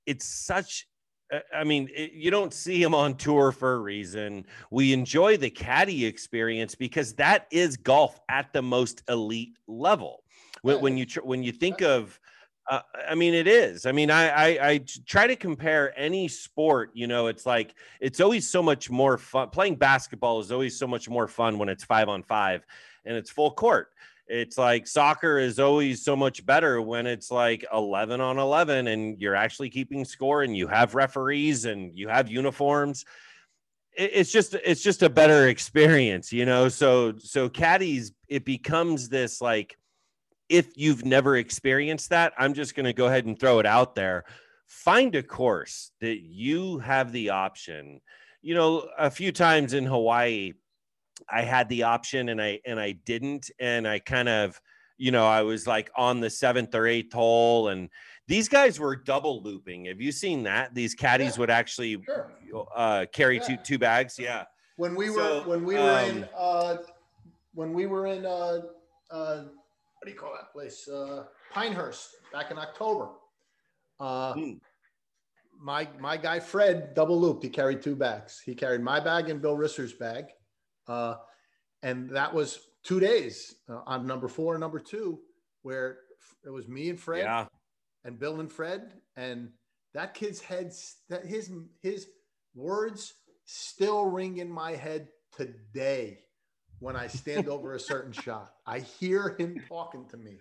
it's 0.06 0.26
such 0.26 0.86
uh, 1.32 1.38
I 1.54 1.64
mean, 1.64 1.88
it, 1.94 2.12
you 2.12 2.30
don't 2.30 2.52
see 2.52 2.82
him 2.82 2.94
on 2.94 3.16
tour 3.16 3.50
for 3.50 3.72
a 3.72 3.78
reason. 3.78 4.44
We 4.70 4.92
enjoy 4.92 5.38
the 5.38 5.48
caddy 5.48 6.04
experience 6.04 6.74
because 6.74 7.14
that 7.14 7.46
is 7.50 7.78
golf 7.78 8.20
at 8.28 8.52
the 8.52 8.60
most 8.60 9.02
elite 9.08 9.56
level. 9.66 10.22
When, 10.60 10.82
when 10.82 10.98
you 10.98 11.06
when 11.22 11.42
you 11.42 11.50
think 11.50 11.80
of 11.80 12.20
uh, 12.68 12.80
I 13.08 13.14
mean, 13.14 13.34
it 13.34 13.46
is. 13.46 13.84
I 13.84 13.92
mean, 13.92 14.10
I, 14.10 14.28
I, 14.28 14.68
I 14.70 14.84
try 15.06 15.26
to 15.26 15.36
compare 15.36 15.98
any 15.98 16.28
sport. 16.28 16.90
You 16.94 17.06
know, 17.06 17.26
it's 17.26 17.44
like 17.44 17.74
it's 18.00 18.20
always 18.20 18.48
so 18.48 18.62
much 18.62 18.90
more 18.90 19.18
fun. 19.18 19.50
Playing 19.50 19.76
basketball 19.76 20.40
is 20.40 20.50
always 20.50 20.78
so 20.78 20.86
much 20.86 21.08
more 21.08 21.28
fun 21.28 21.58
when 21.58 21.68
it's 21.68 21.84
five 21.84 22.08
on 22.08 22.22
five 22.22 22.64
and 23.04 23.16
it's 23.16 23.30
full 23.30 23.50
court. 23.50 23.90
It's 24.26 24.56
like 24.56 24.86
soccer 24.86 25.38
is 25.38 25.60
always 25.60 26.02
so 26.02 26.16
much 26.16 26.46
better 26.46 26.80
when 26.80 27.06
it's 27.06 27.30
like 27.30 27.64
11 27.72 28.22
on 28.22 28.38
11 28.38 28.86
and 28.86 29.20
you're 29.20 29.34
actually 29.34 29.68
keeping 29.68 30.04
score 30.06 30.42
and 30.42 30.56
you 30.56 30.66
have 30.66 30.94
referees 30.94 31.66
and 31.66 31.96
you 31.96 32.08
have 32.08 32.30
uniforms. 32.30 33.04
It's 33.96 34.32
just 34.32 34.54
it's 34.54 34.82
just 34.82 35.02
a 35.04 35.10
better 35.10 35.48
experience, 35.48 36.32
you 36.32 36.46
know. 36.46 36.68
So 36.68 37.14
so 37.18 37.48
caddies, 37.48 38.12
it 38.26 38.44
becomes 38.44 39.08
this 39.08 39.40
like 39.40 39.76
if 40.54 40.68
you've 40.76 41.04
never 41.04 41.36
experienced 41.36 42.10
that, 42.10 42.32
I'm 42.38 42.54
just 42.54 42.76
going 42.76 42.86
to 42.86 42.92
go 42.92 43.06
ahead 43.06 43.26
and 43.26 43.38
throw 43.38 43.58
it 43.58 43.66
out 43.66 43.96
there. 43.96 44.24
Find 44.68 45.12
a 45.16 45.22
course 45.22 45.90
that 46.00 46.20
you 46.20 46.78
have 46.78 47.10
the 47.10 47.30
option. 47.30 48.00
You 48.40 48.54
know, 48.54 48.88
a 48.96 49.10
few 49.10 49.32
times 49.32 49.72
in 49.72 49.84
Hawaii, 49.84 50.52
I 51.28 51.42
had 51.42 51.68
the 51.68 51.82
option 51.82 52.28
and 52.28 52.40
I 52.40 52.60
and 52.64 52.78
I 52.78 52.92
didn't, 52.92 53.50
and 53.58 53.86
I 53.88 53.98
kind 53.98 54.28
of, 54.28 54.60
you 54.96 55.10
know, 55.10 55.26
I 55.26 55.42
was 55.42 55.66
like 55.66 55.90
on 55.96 56.20
the 56.20 56.30
seventh 56.30 56.72
or 56.74 56.86
eighth 56.86 57.12
hole, 57.12 57.68
and 57.68 57.88
these 58.28 58.48
guys 58.48 58.78
were 58.78 58.94
double 58.94 59.42
looping. 59.42 59.86
Have 59.86 60.00
you 60.00 60.12
seen 60.12 60.44
that? 60.44 60.72
These 60.72 60.94
caddies 60.94 61.34
yeah, 61.34 61.40
would 61.40 61.50
actually 61.50 62.00
sure. 62.04 62.30
uh, 62.76 63.06
carry 63.12 63.36
yeah. 63.36 63.46
two 63.46 63.56
two 63.56 63.78
bags. 63.78 64.18
Yeah. 64.20 64.44
When 64.76 64.94
we 64.94 65.10
were 65.10 65.42
when 65.46 65.64
we 65.64 65.74
were 65.74 65.98
um, 65.98 66.10
in 66.10 66.28
uh, 66.36 66.76
when 67.54 67.72
we 67.72 67.86
were 67.86 68.06
in 68.06 68.24
uh, 68.24 68.60
uh, 69.10 69.44
what 70.04 70.08
do 70.08 70.12
you 70.12 70.20
call 70.20 70.34
that 70.34 70.52
place? 70.52 70.86
Uh, 70.86 71.24
Pinehurst 71.50 72.16
back 72.30 72.50
in 72.50 72.58
October. 72.58 73.08
Uh, 73.98 74.34
mm. 74.34 74.60
My 75.58 75.88
my 75.98 76.18
guy 76.18 76.40
Fred 76.40 76.92
double 76.92 77.18
looped. 77.18 77.42
He 77.42 77.48
carried 77.48 77.80
two 77.80 77.96
bags. 77.96 78.42
He 78.44 78.54
carried 78.54 78.82
my 78.82 79.00
bag 79.00 79.30
and 79.30 79.40
Bill 79.40 79.56
Risser's 79.56 79.94
bag, 79.94 80.26
uh, 80.88 81.14
and 81.82 82.10
that 82.10 82.34
was 82.34 82.58
two 82.82 83.00
days 83.00 83.54
uh, 83.70 83.80
on 83.86 84.06
number 84.06 84.28
four 84.28 84.52
and 84.52 84.60
number 84.60 84.78
two, 84.78 85.20
where 85.62 86.00
it 86.44 86.50
was 86.50 86.68
me 86.68 86.90
and 86.90 87.00
Fred, 87.00 87.22
yeah. 87.22 87.46
and 88.04 88.18
Bill 88.18 88.40
and 88.40 88.52
Fred, 88.52 88.92
and 89.16 89.48
that 89.94 90.12
kid's 90.12 90.42
heads 90.42 90.96
that 91.08 91.24
his 91.24 91.50
his 91.80 92.08
words 92.54 93.14
still 93.46 94.04
ring 94.04 94.36
in 94.36 94.50
my 94.50 94.72
head 94.72 95.08
today 95.34 96.18
when 96.80 96.96
I 96.96 97.06
stand 97.06 97.48
over 97.48 97.74
a 97.74 97.80
certain 97.80 98.12
shot. 98.12 98.54
I 98.66 98.80
hear 98.80 99.36
him 99.38 99.62
talking 99.68 100.06
to 100.10 100.16
me 100.16 100.38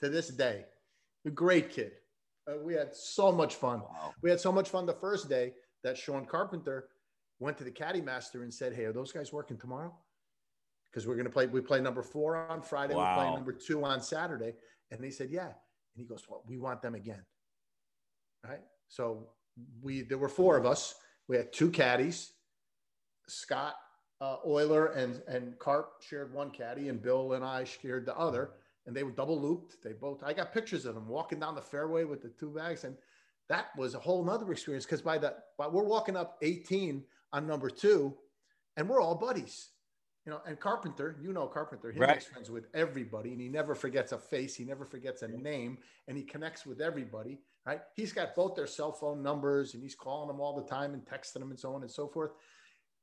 to 0.00 0.08
this 0.08 0.28
day. 0.28 0.64
A 1.26 1.30
great 1.30 1.70
kid. 1.70 1.92
Uh, 2.46 2.58
we 2.62 2.74
had 2.74 2.94
so 2.94 3.32
much 3.32 3.54
fun. 3.54 3.80
Wow. 3.80 4.12
We 4.22 4.30
had 4.30 4.40
so 4.40 4.52
much 4.52 4.68
fun 4.68 4.84
the 4.84 4.92
first 4.92 5.28
day 5.28 5.52
that 5.82 5.96
Sean 5.96 6.26
Carpenter 6.26 6.88
went 7.40 7.56
to 7.58 7.64
the 7.64 7.70
caddy 7.70 8.02
master 8.02 8.42
and 8.42 8.52
said, 8.52 8.74
Hey, 8.74 8.84
are 8.84 8.92
those 8.92 9.12
guys 9.12 9.32
working 9.32 9.56
tomorrow? 9.56 9.94
Because 10.90 11.06
we're 11.06 11.14
going 11.14 11.26
to 11.26 11.32
play, 11.32 11.46
we 11.46 11.60
play 11.60 11.80
number 11.80 12.02
four 12.02 12.36
on 12.36 12.62
Friday, 12.62 12.94
wow. 12.94 13.16
we 13.16 13.22
play 13.22 13.34
number 13.34 13.52
two 13.52 13.84
on 13.84 14.00
Saturday. 14.00 14.52
And 14.90 15.02
they 15.02 15.10
said, 15.10 15.30
Yeah. 15.30 15.46
And 15.46 15.52
he 15.96 16.04
goes, 16.04 16.24
Well, 16.28 16.42
we 16.46 16.58
want 16.58 16.82
them 16.82 16.94
again. 16.94 17.24
Right. 18.46 18.60
So 18.88 19.28
we, 19.82 20.02
there 20.02 20.18
were 20.18 20.28
four 20.28 20.56
of 20.56 20.66
us. 20.66 20.94
We 21.28 21.36
had 21.36 21.52
two 21.52 21.70
caddies. 21.70 22.32
Scott 23.26 23.74
uh, 24.24 24.36
Euler 24.46 24.86
and, 24.86 25.20
and 25.28 25.58
Carp 25.58 26.00
shared 26.00 26.32
one 26.32 26.50
caddy, 26.50 26.88
and 26.88 27.02
Bill 27.02 27.34
and 27.34 27.44
I 27.44 27.64
shared 27.64 28.06
the 28.06 28.16
other. 28.16 28.52
And 28.86 28.94
they 28.94 29.02
were 29.02 29.10
double 29.10 29.40
looped. 29.40 29.82
They 29.82 29.92
both, 29.92 30.22
I 30.22 30.32
got 30.32 30.52
pictures 30.52 30.84
of 30.84 30.94
them 30.94 31.08
walking 31.08 31.40
down 31.40 31.54
the 31.54 31.62
fairway 31.62 32.04
with 32.04 32.22
the 32.22 32.28
two 32.28 32.50
bags. 32.50 32.84
And 32.84 32.96
that 33.48 33.66
was 33.76 33.94
a 33.94 33.98
whole 33.98 34.24
nother 34.24 34.50
experience 34.52 34.84
because 34.84 35.02
by 35.02 35.18
that, 35.18 35.46
but 35.58 35.72
we're 35.72 35.84
walking 35.84 36.16
up 36.16 36.38
18 36.42 37.02
on 37.32 37.46
number 37.46 37.70
two, 37.70 38.14
and 38.76 38.88
we're 38.88 39.00
all 39.00 39.14
buddies. 39.14 39.70
You 40.26 40.32
know, 40.32 40.40
and 40.46 40.58
Carpenter, 40.58 41.16
you 41.20 41.34
know 41.34 41.46
Carpenter, 41.46 41.92
he 41.92 42.00
right. 42.00 42.10
makes 42.10 42.24
friends 42.24 42.50
with 42.50 42.66
everybody, 42.72 43.32
and 43.32 43.40
he 43.40 43.48
never 43.48 43.74
forgets 43.74 44.12
a 44.12 44.18
face, 44.18 44.54
he 44.54 44.64
never 44.64 44.86
forgets 44.86 45.20
a 45.20 45.28
name, 45.28 45.76
and 46.08 46.16
he 46.16 46.22
connects 46.22 46.64
with 46.64 46.80
everybody. 46.80 47.40
Right? 47.66 47.80
He's 47.94 48.12
got 48.12 48.34
both 48.34 48.54
their 48.54 48.66
cell 48.66 48.92
phone 48.92 49.22
numbers, 49.22 49.74
and 49.74 49.82
he's 49.82 49.94
calling 49.94 50.28
them 50.28 50.40
all 50.40 50.54
the 50.54 50.66
time 50.66 50.94
and 50.94 51.04
texting 51.04 51.40
them 51.40 51.50
and 51.50 51.60
so 51.60 51.74
on 51.74 51.82
and 51.82 51.90
so 51.90 52.08
forth. 52.08 52.32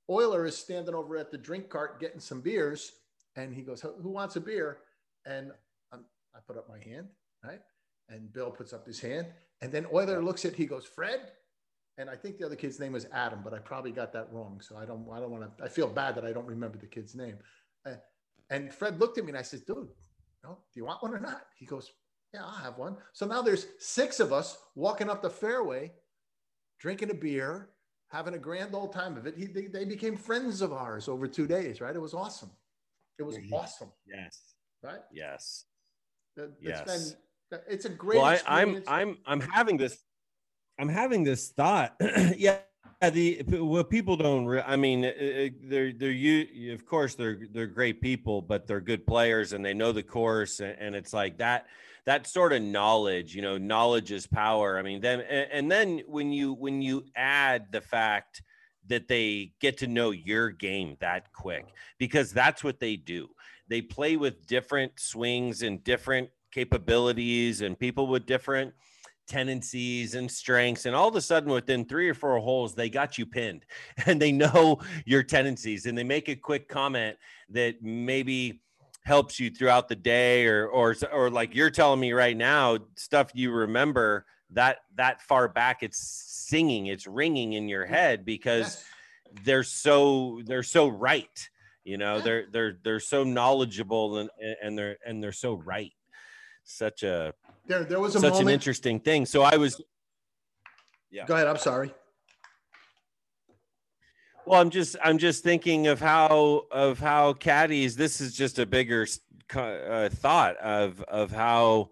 Euler 0.10 0.46
is 0.46 0.58
standing 0.58 0.96
over 0.96 1.18
at 1.18 1.32
the 1.32 1.38
drink 1.38 1.70
cart 1.70 2.00
getting 2.00 2.20
some 2.20 2.42
beers, 2.42 2.94
and 3.36 3.54
he 3.54 3.62
goes, 3.62 3.82
"Who 3.82 4.10
wants 4.10 4.36
a 4.36 4.42
beer?" 4.42 4.80
And 5.26 5.52
I'm, 5.92 6.06
I 6.36 6.40
put 6.46 6.58
up 6.58 6.68
my 6.68 6.80
hand, 6.80 7.08
right? 7.44 7.62
And 8.10 8.32
Bill 8.34 8.52
puts 8.52 8.74
up 8.74 8.86
his 8.86 9.00
hand, 9.00 9.28
and 9.62 9.72
then 9.72 9.86
Euler 9.94 10.24
looks 10.24 10.44
at, 10.46 10.56
he 10.56 10.66
goes, 10.66 10.86
"Fred," 10.86 11.32
and 11.98 12.10
I 12.10 12.16
think 12.16 12.38
the 12.38 12.46
other 12.46 12.56
kid's 12.56 12.80
name 12.80 12.94
was 12.94 13.06
Adam, 13.12 13.42
but 13.44 13.54
I 13.54 13.60
probably 13.60 13.92
got 13.92 14.12
that 14.14 14.32
wrong, 14.32 14.60
so 14.62 14.76
I 14.78 14.86
don't, 14.86 15.08
I 15.12 15.20
don't 15.20 15.32
want 15.32 15.58
to. 15.58 15.64
I 15.64 15.68
feel 15.68 15.88
bad 15.88 16.16
that 16.16 16.26
I 16.26 16.34
don't 16.34 16.48
remember 16.48 16.78
the 16.78 16.88
kid's 16.88 17.16
name. 17.16 17.38
Uh, 17.86 17.96
and 18.50 18.74
Fred 18.74 19.00
looked 19.00 19.18
at 19.18 19.24
me 19.24 19.30
and 19.30 19.38
I 19.38 19.44
said, 19.44 19.66
"Dude, 19.66 19.88
do 20.44 20.58
you 20.74 20.86
want 20.86 21.04
one 21.04 21.14
or 21.14 21.20
not?" 21.20 21.44
He 21.58 21.66
goes, 21.66 21.92
"Yeah, 22.34 22.44
I'll 22.44 22.52
have 22.52 22.78
one." 22.78 22.98
So 23.14 23.26
now 23.26 23.42
there's 23.42 23.68
six 23.80 24.20
of 24.20 24.34
us 24.34 24.58
walking 24.76 25.10
up 25.10 25.22
the 25.22 25.30
fairway, 25.30 25.94
drinking 26.80 27.12
a 27.12 27.14
beer 27.14 27.70
having 28.12 28.34
a 28.34 28.38
grand 28.38 28.76
old 28.76 28.94
time 28.94 29.16
of 29.18 29.26
it. 29.26 29.36
He, 29.38 29.46
they, 29.46 29.68
they 29.68 29.86
became 29.86 30.18
friends 30.18 30.62
of 30.62 30.74
ours 30.74 31.08
over 31.08 31.28
two 31.28 31.48
days, 31.48 31.82
right? 31.82 31.96
It 31.96 32.02
was 32.02 32.14
awesome. 32.14 32.52
It 33.18 33.24
was 33.24 33.38
awesome. 33.54 33.92
Yes. 34.06 34.40
Right. 34.84 35.00
Yes. 35.14 35.66
It's 36.36 36.52
yes. 36.62 37.16
Been, 37.50 37.60
it's 37.68 37.86
a 37.86 37.90
great. 37.90 38.18
Well, 38.18 38.26
I, 38.26 38.40
I'm 38.48 38.84
I'm 38.88 39.18
I'm 39.26 39.42
having 39.42 39.78
this. 39.78 39.98
I'm 40.80 40.90
having 40.90 41.24
this 41.24 41.50
thought. 41.50 41.96
yeah. 42.38 42.60
The 43.02 43.42
what 43.44 43.90
people 43.90 44.16
don't. 44.16 44.46
Re- 44.46 44.64
I 44.66 44.76
mean, 44.76 45.02
they're 45.02 45.92
they're 45.92 46.12
you. 46.12 46.74
Of 46.74 46.86
course, 46.86 47.16
they're 47.16 47.48
they're 47.52 47.68
great 47.68 48.02
people, 48.02 48.42
but 48.42 48.68
they're 48.68 48.82
good 48.82 49.06
players 49.06 49.54
and 49.54 49.66
they 49.66 49.74
know 49.74 49.92
the 49.92 50.04
course, 50.04 50.60
and, 50.60 50.76
and 50.80 50.96
it's 50.96 51.12
like 51.14 51.38
that 51.40 51.66
that 52.06 52.28
sort 52.28 52.54
of 52.54 52.62
knowledge 52.62 53.36
you 53.36 53.42
know 53.42 53.58
knowledge 53.58 54.12
is 54.12 54.28
power. 54.28 54.78
I 54.78 54.82
mean 54.82 55.02
then 55.02 55.22
and 55.22 55.72
then 55.72 56.02
when 56.08 56.32
you 56.32 56.54
when 56.54 56.82
you 56.82 57.06
add 57.16 57.72
the 57.72 57.82
fact 57.82 58.42
that 58.88 59.08
they 59.08 59.54
get 59.60 59.78
to 59.78 59.88
know 59.88 60.12
your 60.12 60.50
game 60.50 60.98
that 61.00 61.32
quick 61.34 61.66
because 61.98 62.32
that's 62.32 62.64
what 62.64 62.80
they 62.80 62.96
do. 62.96 63.30
They 63.68 63.82
play 63.82 64.18
with 64.18 64.48
different 64.48 65.00
swings 65.00 65.62
and 65.62 65.84
different 65.84 66.30
capabilities 66.52 67.62
and 67.62 67.80
people 67.80 68.08
with 68.08 68.26
different 68.26 68.74
tendencies 69.28 70.16
and 70.16 70.30
strengths 70.30 70.86
and 70.86 70.96
all 70.96 71.08
of 71.08 71.16
a 71.16 71.22
sudden 71.22 71.50
within 71.52 71.86
three 71.86 72.10
or 72.10 72.14
four 72.14 72.38
holes 72.40 72.76
they 72.76 72.90
got 72.90 73.18
you 73.18 73.26
pinned. 73.26 73.66
And 74.06 74.22
they 74.22 74.32
know 74.32 74.80
your 75.06 75.24
tendencies 75.24 75.86
and 75.86 75.98
they 75.98 76.04
make 76.04 76.28
a 76.28 76.36
quick 76.36 76.68
comment 76.68 77.18
that 77.50 77.82
maybe 77.82 78.62
helps 79.04 79.40
you 79.40 79.50
throughout 79.50 79.88
the 79.90 79.96
day 79.96 80.46
or 80.46 80.68
or 80.68 80.96
or 81.12 81.30
like 81.30 81.56
you're 81.56 81.72
telling 81.72 82.00
me 82.00 82.14
right 82.14 82.38
now 82.38 82.78
stuff 82.96 83.32
you 83.34 83.52
remember 83.52 84.26
that 84.52 84.78
that 84.96 85.22
far 85.22 85.48
back 85.48 85.82
it's 85.82 85.98
singing 85.98 86.86
it's 86.88 87.08
ringing 87.08 87.54
in 87.54 87.68
your 87.68 87.86
head 87.86 88.26
because 88.26 88.60
yes. 88.60 88.86
they're 89.44 89.64
so 89.64 90.42
they're 90.46 90.64
so 90.64 90.88
right 90.88 91.50
you 91.84 91.98
know 91.98 92.18
yeah. 92.18 92.22
they're 92.22 92.46
they're 92.52 92.78
they're 92.84 93.00
so 93.00 93.24
knowledgeable 93.24 94.20
and 94.20 94.30
and 94.62 94.78
they're 94.78 94.98
and 95.06 95.24
they're 95.24 95.32
so 95.32 95.54
right 95.54 95.94
such 96.64 97.02
a 97.02 97.34
there 97.66 97.84
there 97.84 98.00
was 98.00 98.16
a 98.16 98.20
such 98.20 98.34
moment. 98.34 98.50
an 98.50 98.54
interesting 98.54 99.00
thing 99.00 99.26
so 99.26 99.42
i 99.42 99.58
was 99.58 99.82
yeah 101.10 101.26
go 101.26 101.34
ahead 101.34 101.48
i'm 101.48 101.58
sorry 101.58 101.92
well, 104.46 104.62
I'm 104.62 104.70
just 104.70 104.96
I'm 105.04 105.18
just 105.18 105.44
thinking 105.44 105.88
of 105.88 106.00
how 106.00 106.66
of 106.72 107.00
how 107.00 107.34
caddies. 107.34 107.96
This 107.96 108.22
is 108.22 108.36
just 108.36 108.60
a 108.60 108.66
bigger 108.66 109.08
uh, 109.54 110.10
thought 110.10 110.58
of 110.58 111.02
of 111.04 111.32
how 111.32 111.92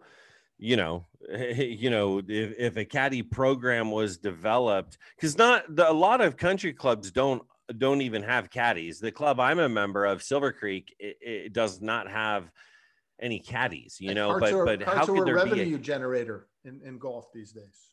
you 0.58 0.78
know 0.78 1.06
you 1.58 1.90
know 1.90 2.20
if, 2.28 2.54
if 2.58 2.78
a 2.78 2.86
caddy 2.86 3.22
program 3.22 3.92
was 3.92 4.18
developed 4.18 4.98
because 5.16 5.38
not 5.38 5.64
the, 5.76 5.90
a 5.90 5.94
lot 5.94 6.22
of 6.22 6.38
country 6.38 6.74
clubs 6.74 7.12
don't 7.12 7.44
don't 7.78 8.02
even 8.02 8.24
have 8.24 8.50
caddies. 8.50 9.00
The 9.00 9.12
club 9.12 9.40
I'm 9.40 9.60
a 9.60 9.70
member 9.70 10.06
of, 10.06 10.24
Silver 10.24 10.52
Creek, 10.52 10.96
it, 11.00 11.18
it 11.22 11.54
does 11.54 11.82
not 11.82 12.10
have 12.10 12.52
any 13.22 13.40
caddies. 13.40 13.98
You 14.00 14.14
know, 14.14 14.40
but 14.40 14.54
are, 14.54 14.66
but 14.66 14.82
how 14.82 15.06
could 15.06 15.26
there 15.26 15.36
be 15.36 15.52
a 15.52 15.56
revenue 15.56 15.78
generator 15.78 16.48
in, 16.66 16.82
in 16.84 16.98
golf 16.98 17.32
these 17.34 17.52
days? 17.52 17.89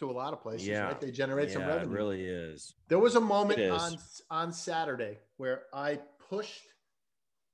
To 0.00 0.10
a 0.10 0.12
lot 0.12 0.32
of 0.32 0.42
places, 0.42 0.66
yeah. 0.66 0.80
right? 0.84 1.00
They 1.00 1.10
generate 1.10 1.48
yeah, 1.48 1.54
some 1.54 1.66
revenue. 1.66 1.92
It 1.92 1.96
really 1.96 2.24
is. 2.24 2.74
There 2.88 2.98
was 2.98 3.14
a 3.14 3.20
moment 3.20 3.60
on 3.70 3.96
on 4.30 4.52
Saturday 4.52 5.18
where 5.36 5.62
I 5.72 6.00
pushed, 6.28 6.64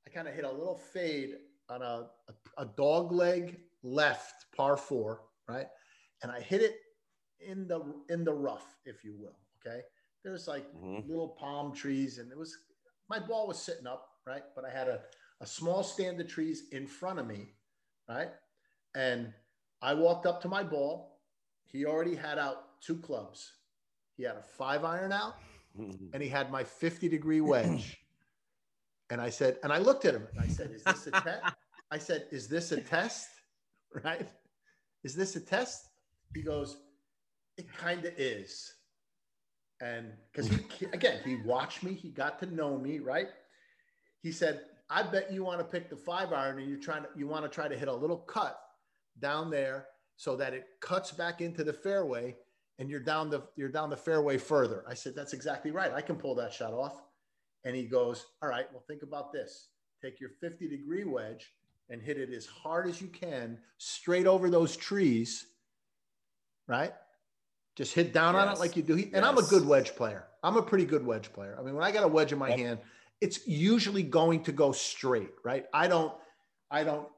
I 0.07 0.11
kind 0.11 0.27
of 0.27 0.35
hit 0.35 0.45
a 0.45 0.51
little 0.51 0.77
fade 0.77 1.35
on 1.69 1.83
a, 1.83 2.07
a, 2.29 2.63
a 2.63 2.67
dog 2.77 3.13
leg 3.13 3.59
left 3.83 4.47
par 4.57 4.77
four, 4.77 5.23
right? 5.49 5.67
And 6.23 6.33
I 6.33 6.41
hit 6.41 6.63
it 6.63 6.77
in 7.41 7.69
the 7.69 7.81
in 8.09 8.25
the 8.25 8.33
rough, 8.33 8.77
if 8.87 9.05
you 9.05 9.15
will. 9.19 9.37
Okay. 9.61 9.81
There's 10.25 10.49
like 10.49 10.67
mm-hmm. 10.73 11.09
little 11.09 11.37
palm 11.39 11.75
trees, 11.75 12.19
and 12.19 12.31
it 12.31 12.39
was 12.39 12.57
my 13.09 13.19
ball 13.19 13.49
was 13.49 13.59
sitting 13.59 13.87
up, 13.87 14.09
right? 14.27 14.43
But 14.55 14.65
I 14.65 14.71
had 14.71 14.89
a, 14.89 15.01
a 15.41 15.47
small 15.47 15.83
stand 15.83 16.21
of 16.21 16.29
trees 16.29 16.65
in 16.73 16.87
front 16.87 17.19
of 17.19 17.27
me, 17.27 17.49
right? 18.09 18.29
And 18.95 19.33
I 19.83 19.95
walked 19.95 20.27
up 20.27 20.41
to 20.43 20.49
my 20.49 20.63
ball 20.63 21.15
he 21.77 21.85
already 21.85 22.15
had 22.15 22.39
out 22.39 22.81
two 22.81 22.97
clubs. 22.97 23.53
He 24.17 24.23
had 24.23 24.37
a 24.37 24.43
five 24.43 24.85
iron 24.85 25.12
out 25.12 25.35
and 25.79 26.23
he 26.23 26.29
had 26.29 26.51
my 26.51 26.65
50 26.65 27.09
degree 27.09 27.41
wedge. 27.41 27.99
And 29.09 29.21
I 29.21 29.31
said, 29.31 29.59
and 29.62 29.73
I 29.73 29.79
looked 29.79 30.05
at 30.05 30.15
him 30.15 30.27
and 30.33 30.41
I 30.45 30.49
said, 30.49 30.73
Is 30.73 30.83
this 30.83 31.07
a 31.07 31.11
test? 31.23 31.55
I 31.93 31.99
said, 31.99 32.25
Is 32.33 32.49
this 32.49 32.73
a 32.73 32.81
test? 32.81 33.29
Right? 34.05 34.29
Is 35.05 35.15
this 35.15 35.37
a 35.37 35.41
test? 35.41 35.91
He 36.35 36.43
goes, 36.43 36.79
It 37.57 37.73
kind 37.73 38.05
of 38.05 38.12
is. 38.19 38.75
And 39.81 40.09
because 40.33 40.49
he, 40.49 40.87
again, 40.87 41.21
he 41.25 41.37
watched 41.37 41.85
me, 41.85 41.95
he 41.95 42.09
got 42.09 42.41
to 42.41 42.47
know 42.47 42.77
me, 42.77 42.99
right? 42.99 43.29
He 44.25 44.33
said, 44.33 44.62
I 44.91 45.05
bet 45.05 45.33
you 45.33 45.45
want 45.45 45.61
to 45.61 45.65
pick 45.65 45.89
the 45.89 45.97
five 45.97 46.33
iron 46.33 46.59
and 46.59 46.69
you're 46.69 46.81
trying 46.81 47.03
to, 47.03 47.09
you 47.15 47.29
want 47.29 47.45
to 47.45 47.49
try 47.49 47.69
to 47.69 47.79
hit 47.79 47.87
a 47.87 47.95
little 47.95 48.19
cut 48.19 48.59
down 49.21 49.53
there 49.53 49.87
so 50.16 50.37
that 50.37 50.55
it 50.55 50.66
cuts 50.81 51.12
back 51.12 51.40
into 51.40 51.62
the 51.62 51.72
fairway 51.72 52.37
and 52.79 52.90
you're 52.90 53.00
down 53.00 53.31
the 53.31 53.42
you're 53.57 53.68
down 53.68 53.90
the 53.90 53.96
fairway 53.96 54.38
further. 54.38 54.85
I 54.88 54.94
said, 54.94 55.14
that's 55.14 55.33
exactly 55.33 55.70
right. 55.70 55.92
I 55.92 56.00
can 56.00 56.16
pull 56.16 56.35
that 56.37 56.52
shot 56.52 56.72
off. 56.72 57.02
And 57.64 57.74
he 57.74 57.85
goes, 57.85 58.26
All 58.42 58.48
right, 58.48 58.66
well, 58.72 58.83
think 58.87 59.02
about 59.02 59.33
this. 59.33 59.68
Take 60.02 60.20
your 60.20 60.31
50 60.40 60.68
degree 60.68 61.05
wedge 61.05 61.52
and 61.88 62.02
hit 62.02 62.18
it 62.18 62.33
as 62.33 62.46
hard 62.46 62.88
as 62.88 63.00
you 63.00 63.09
can 63.09 63.59
straight 63.79 64.26
over 64.26 64.50
those 64.50 64.76
trees. 64.76 65.46
Right? 66.68 66.92
Just 67.76 67.94
hit 67.94 68.12
down 68.12 68.35
yes. 68.35 68.46
on 68.46 68.55
it 68.55 68.59
like 68.59 68.76
you 68.76 68.83
do. 68.83 68.94
And 68.94 69.12
yes. 69.12 69.24
I'm 69.24 69.38
a 69.38 69.42
good 69.42 69.66
wedge 69.66 69.94
player. 69.94 70.26
I'm 70.42 70.57
a 70.57 70.62
pretty 70.62 70.87
good 70.87 71.05
wedge 71.05 71.33
player. 71.33 71.57
I 71.59 71.62
mean, 71.62 71.74
when 71.74 71.85
I 71.85 71.90
got 71.90 72.05
a 72.05 72.09
wedge 72.09 72.33
in 72.33 72.38
my 72.38 72.48
yep. 72.48 72.59
hand, 72.59 72.79
it's 73.20 73.46
usually 73.46 74.02
going 74.02 74.42
to 74.44 74.52
go 74.52 74.72
straight, 74.72 75.31
right? 75.44 75.66
I 75.72 75.88
don't 75.88 76.12
I 76.70 76.85
don't 76.85 77.09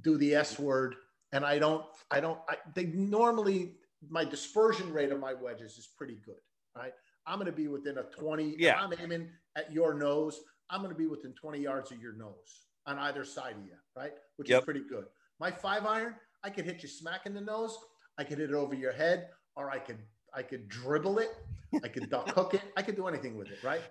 do 0.00 0.16
the 0.16 0.34
S 0.34 0.58
word 0.58 0.96
and 1.32 1.44
I 1.44 1.58
don't, 1.58 1.84
I 2.10 2.20
don't, 2.20 2.38
I, 2.48 2.56
they 2.74 2.86
normally, 2.86 3.72
my 4.08 4.24
dispersion 4.24 4.92
rate 4.92 5.12
of 5.12 5.20
my 5.20 5.34
wedges 5.34 5.76
is 5.78 5.88
pretty 5.96 6.18
good, 6.24 6.40
right? 6.76 6.92
I'm 7.26 7.36
going 7.36 7.46
to 7.46 7.52
be 7.52 7.68
within 7.68 7.98
a 7.98 8.04
20. 8.04 8.56
Yeah. 8.58 8.80
I'm 8.80 8.92
aiming 9.00 9.28
at 9.56 9.72
your 9.72 9.94
nose. 9.94 10.40
I'm 10.70 10.80
going 10.80 10.92
to 10.92 10.98
be 10.98 11.06
within 11.06 11.32
20 11.32 11.58
yards 11.58 11.90
of 11.92 12.00
your 12.00 12.14
nose 12.14 12.66
on 12.86 12.98
either 12.98 13.24
side 13.24 13.56
of 13.56 13.64
you, 13.64 13.72
right? 13.96 14.12
Which 14.36 14.48
yep. 14.48 14.60
is 14.60 14.64
pretty 14.64 14.82
good. 14.88 15.04
My 15.38 15.50
five 15.50 15.84
iron, 15.84 16.14
I 16.42 16.50
could 16.50 16.64
hit 16.64 16.82
you 16.82 16.88
smack 16.88 17.26
in 17.26 17.34
the 17.34 17.40
nose. 17.40 17.76
I 18.16 18.24
could 18.24 18.38
hit 18.38 18.50
it 18.50 18.54
over 18.54 18.74
your 18.74 18.92
head, 18.92 19.28
or 19.54 19.70
I 19.70 19.78
could 19.78 19.98
I 20.34 20.42
could 20.42 20.68
dribble 20.68 21.18
it, 21.18 21.36
I 21.82 21.88
could 21.88 22.10
duck 22.10 22.28
hook 22.34 22.54
it, 22.54 22.62
I 22.76 22.82
could 22.82 22.96
do 22.96 23.06
anything 23.06 23.36
with 23.36 23.48
it, 23.48 23.58
right? 23.62 23.82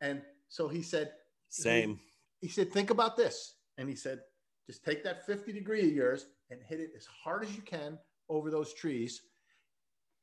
And 0.00 0.22
so 0.48 0.68
he 0.68 0.82
said, 0.82 1.12
Same. 1.48 1.98
He, 2.40 2.46
he 2.46 2.48
said, 2.48 2.72
think 2.72 2.90
about 2.90 3.16
this. 3.16 3.54
And 3.78 3.88
he 3.88 3.94
said, 3.94 4.20
just 4.66 4.84
take 4.84 5.04
that 5.04 5.26
50 5.26 5.52
degree 5.52 5.86
of 5.86 5.92
yours 5.92 6.26
and 6.50 6.60
hit 6.68 6.80
it 6.80 6.90
as 6.96 7.06
hard 7.06 7.44
as 7.44 7.54
you 7.54 7.62
can 7.62 7.98
over 8.28 8.50
those 8.50 8.74
trees. 8.74 9.22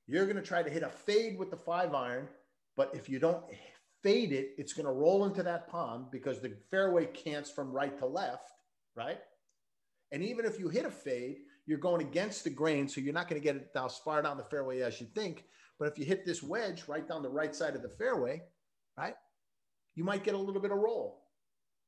You're 0.08 0.26
going 0.26 0.38
to 0.38 0.42
try 0.42 0.64
to 0.64 0.70
hit 0.70 0.84
a 0.84 0.90
fade 0.90 1.38
with 1.38 1.50
the 1.50 1.58
five 1.58 1.94
iron, 1.94 2.28
but 2.76 2.92
if 2.94 3.08
you 3.10 3.20
don't 3.20 3.44
fade 4.02 4.34
it, 4.34 4.50
it's 4.58 4.74
going 4.74 4.86
to 4.86 4.92
roll 4.92 5.26
into 5.26 5.44
that 5.44 5.70
pond 5.70 6.08
because 6.12 6.42
the 6.42 6.54
fairway 6.70 7.06
cants 7.06 7.50
from 7.50 7.72
right 7.72 7.98
to 8.00 8.06
left, 8.06 8.52
right? 8.96 9.20
And 10.12 10.22
even 10.22 10.46
if 10.46 10.60
you 10.60 10.68
hit 10.68 10.86
a 10.86 10.92
fade, 10.92 11.38
you're 11.66 11.78
going 11.78 12.02
against 12.02 12.44
the 12.44 12.50
grain, 12.50 12.88
so 12.88 13.00
you're 13.00 13.14
not 13.14 13.30
going 13.30 13.42
to 13.42 13.44
get 13.44 13.56
it 13.56 13.70
as 13.76 13.98
far 13.98 14.22
down 14.22 14.38
the 14.38 14.44
fairway 14.44 14.82
as 14.82 15.00
you 15.00 15.08
think. 15.16 15.46
But 15.80 15.88
if 15.88 15.98
you 15.98 16.06
hit 16.06 16.26
this 16.26 16.44
wedge 16.44 16.84
right 16.88 17.08
down 17.08 17.24
the 17.24 17.30
right 17.30 17.56
side 17.56 17.76
of 17.76 17.82
the 17.82 17.90
fairway, 17.90 18.42
right, 18.98 19.16
you 19.96 20.04
might 20.04 20.24
get 20.24 20.36
a 20.36 20.38
little 20.38 20.62
bit 20.62 20.72
of 20.72 20.78
roll. 20.78 21.23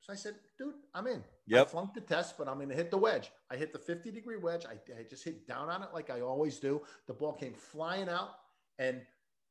So 0.05 0.13
I 0.13 0.15
said, 0.15 0.35
dude, 0.59 0.75
I'm 0.93 1.07
in. 1.07 1.23
Yep. 1.47 1.65
I 1.65 1.69
flunked 1.69 1.95
the 1.95 2.01
test, 2.01 2.37
but 2.37 2.47
I'm 2.47 2.57
going 2.57 2.69
to 2.69 2.75
hit 2.75 2.91
the 2.91 2.97
wedge. 2.97 3.31
I 3.49 3.55
hit 3.55 3.73
the 3.73 3.79
50 3.79 4.11
degree 4.11 4.37
wedge. 4.37 4.63
I, 4.63 4.73
I 4.93 5.03
just 5.09 5.23
hit 5.23 5.47
down 5.47 5.67
on 5.67 5.81
it 5.81 5.89
like 5.95 6.11
I 6.11 6.21
always 6.21 6.59
do. 6.59 6.83
The 7.07 7.13
ball 7.13 7.33
came 7.33 7.55
flying 7.55 8.07
out. 8.07 8.29
And 8.77 9.01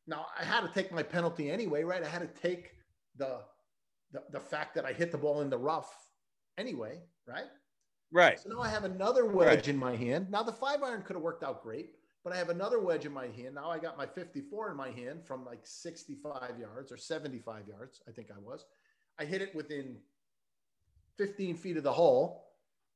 now 0.07 0.27
I 0.39 0.45
had 0.45 0.61
to 0.61 0.69
take 0.69 0.93
my 0.93 1.03
penalty 1.03 1.51
anyway, 1.51 1.83
right? 1.83 2.05
I 2.05 2.09
had 2.09 2.21
to 2.21 2.41
take 2.41 2.71
the, 3.17 3.41
the, 4.13 4.23
the 4.31 4.39
fact 4.39 4.77
that 4.77 4.85
I 4.85 4.93
hit 4.93 5.11
the 5.11 5.19
ball 5.19 5.41
in 5.41 5.51
the 5.51 5.59
rough 5.59 5.93
anyway, 6.57 7.01
right? 7.27 7.47
Right. 8.13 8.39
So 8.39 8.51
now 8.51 8.61
I 8.61 8.69
have 8.69 8.85
another 8.85 9.27
wedge 9.27 9.67
in 9.67 9.77
my 9.77 9.97
hand. 9.97 10.31
Now 10.31 10.45
the 10.45 10.53
five 10.53 10.85
iron 10.85 11.03
could 11.03 11.17
have 11.17 11.23
worked 11.23 11.43
out 11.43 11.65
great, 11.65 11.97
but 12.23 12.33
I 12.33 12.37
have 12.37 12.51
another 12.51 12.79
wedge 12.79 13.07
in 13.07 13.13
my 13.13 13.27
hand. 13.27 13.57
Now 13.57 13.73
I 13.73 13.81
got 13.81 13.99
my 13.99 14.07
54 14.07 14.71
in 14.71 14.77
my 14.77 14.91
hand 14.91 15.27
from 15.27 15.45
like 15.45 15.63
65 15.65 16.61
yards 16.61 16.93
or 16.93 16.97
75 16.97 17.67
yards, 17.67 18.03
I 18.09 18.13
think 18.13 18.29
I 18.31 18.39
was. 18.39 18.67
I 19.19 19.25
hit 19.25 19.43
it 19.43 19.53
within 19.53 19.97
15 21.19 21.57
feet 21.57 21.77
of 21.77 21.83
the 21.83 21.93
hole, 21.93 22.45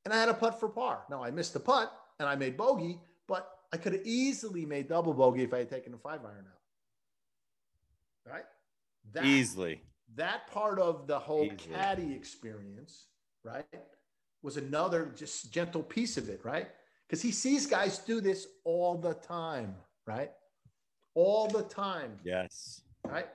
and 0.04 0.12
I 0.12 0.18
had 0.18 0.28
a 0.28 0.34
putt 0.34 0.58
for 0.58 0.68
par. 0.68 1.04
Now 1.10 1.22
I 1.22 1.30
missed 1.30 1.52
the 1.52 1.60
putt 1.60 1.92
and 2.18 2.28
I 2.28 2.34
made 2.34 2.56
bogey, 2.56 2.98
but 3.26 3.48
I 3.72 3.76
could 3.76 3.92
have 3.92 4.06
easily 4.06 4.64
made 4.64 4.88
double 4.88 5.14
bogey 5.14 5.42
if 5.42 5.52
I 5.52 5.58
had 5.58 5.70
taken 5.70 5.94
a 5.94 5.98
five 5.98 6.20
iron 6.24 6.46
out. 6.46 6.60
Right? 8.32 8.44
That, 9.12 9.24
Easily. 9.24 9.82
That 10.16 10.50
part 10.50 10.78
of 10.78 11.06
the 11.06 11.18
whole 11.18 11.44
Easily. 11.44 11.74
caddy 11.74 12.14
experience, 12.14 13.06
right, 13.44 13.64
was 14.42 14.56
another 14.56 15.12
just 15.16 15.52
gentle 15.52 15.82
piece 15.82 16.16
of 16.16 16.28
it, 16.28 16.40
right? 16.44 16.68
Because 17.06 17.22
he 17.22 17.30
sees 17.30 17.66
guys 17.66 17.98
do 17.98 18.20
this 18.20 18.46
all 18.64 18.96
the 18.96 19.14
time, 19.14 19.74
right? 20.06 20.30
All 21.14 21.48
the 21.48 21.62
time. 21.62 22.18
Yes. 22.24 22.82
Right. 23.04 23.28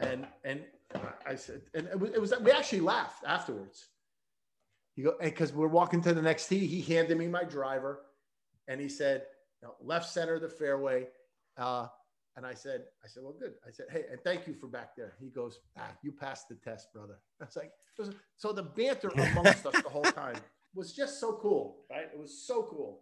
And 0.00 0.26
and 0.44 0.62
I 1.26 1.34
said, 1.34 1.62
and 1.74 1.86
it 1.88 1.98
was, 1.98 2.10
it 2.10 2.20
was 2.20 2.34
we 2.40 2.50
actually 2.50 2.80
laughed 2.80 3.24
afterwards. 3.26 3.88
You 4.96 5.04
go 5.04 5.14
because 5.20 5.52
we're 5.52 5.68
walking 5.68 6.02
to 6.02 6.12
the 6.12 6.22
next 6.22 6.48
tee. 6.48 6.66
He 6.66 6.82
handed 6.82 7.16
me 7.16 7.28
my 7.28 7.44
driver, 7.44 8.02
and 8.68 8.80
he 8.80 8.88
said, 8.88 9.24
you 9.60 9.68
know, 9.68 9.74
"Left 9.80 10.08
center 10.08 10.34
of 10.34 10.42
the 10.42 10.48
fairway." 10.48 11.08
Uh, 11.56 11.86
and 12.36 12.46
I 12.46 12.54
said, 12.54 12.84
"I 13.04 13.08
said, 13.08 13.22
well, 13.22 13.34
good." 13.38 13.54
I 13.66 13.70
said, 13.70 13.86
"Hey, 13.90 14.04
and 14.10 14.20
thank 14.22 14.46
you 14.46 14.54
for 14.54 14.66
back 14.66 14.96
there." 14.96 15.14
He 15.20 15.28
goes, 15.28 15.60
"Ah, 15.78 15.88
you 16.02 16.12
passed 16.12 16.48
the 16.48 16.56
test, 16.56 16.92
brother." 16.92 17.18
I 17.40 17.44
was 17.44 17.56
like, 17.56 17.72
was, 17.98 18.10
so 18.36 18.52
the 18.52 18.62
banter 18.62 19.08
amongst 19.16 19.66
us 19.66 19.74
the 19.82 19.88
whole 19.88 20.04
time 20.04 20.36
was 20.74 20.92
just 20.92 21.20
so 21.20 21.38
cool, 21.40 21.84
right? 21.90 22.08
It 22.12 22.18
was 22.18 22.46
so 22.46 22.62
cool. 22.64 23.00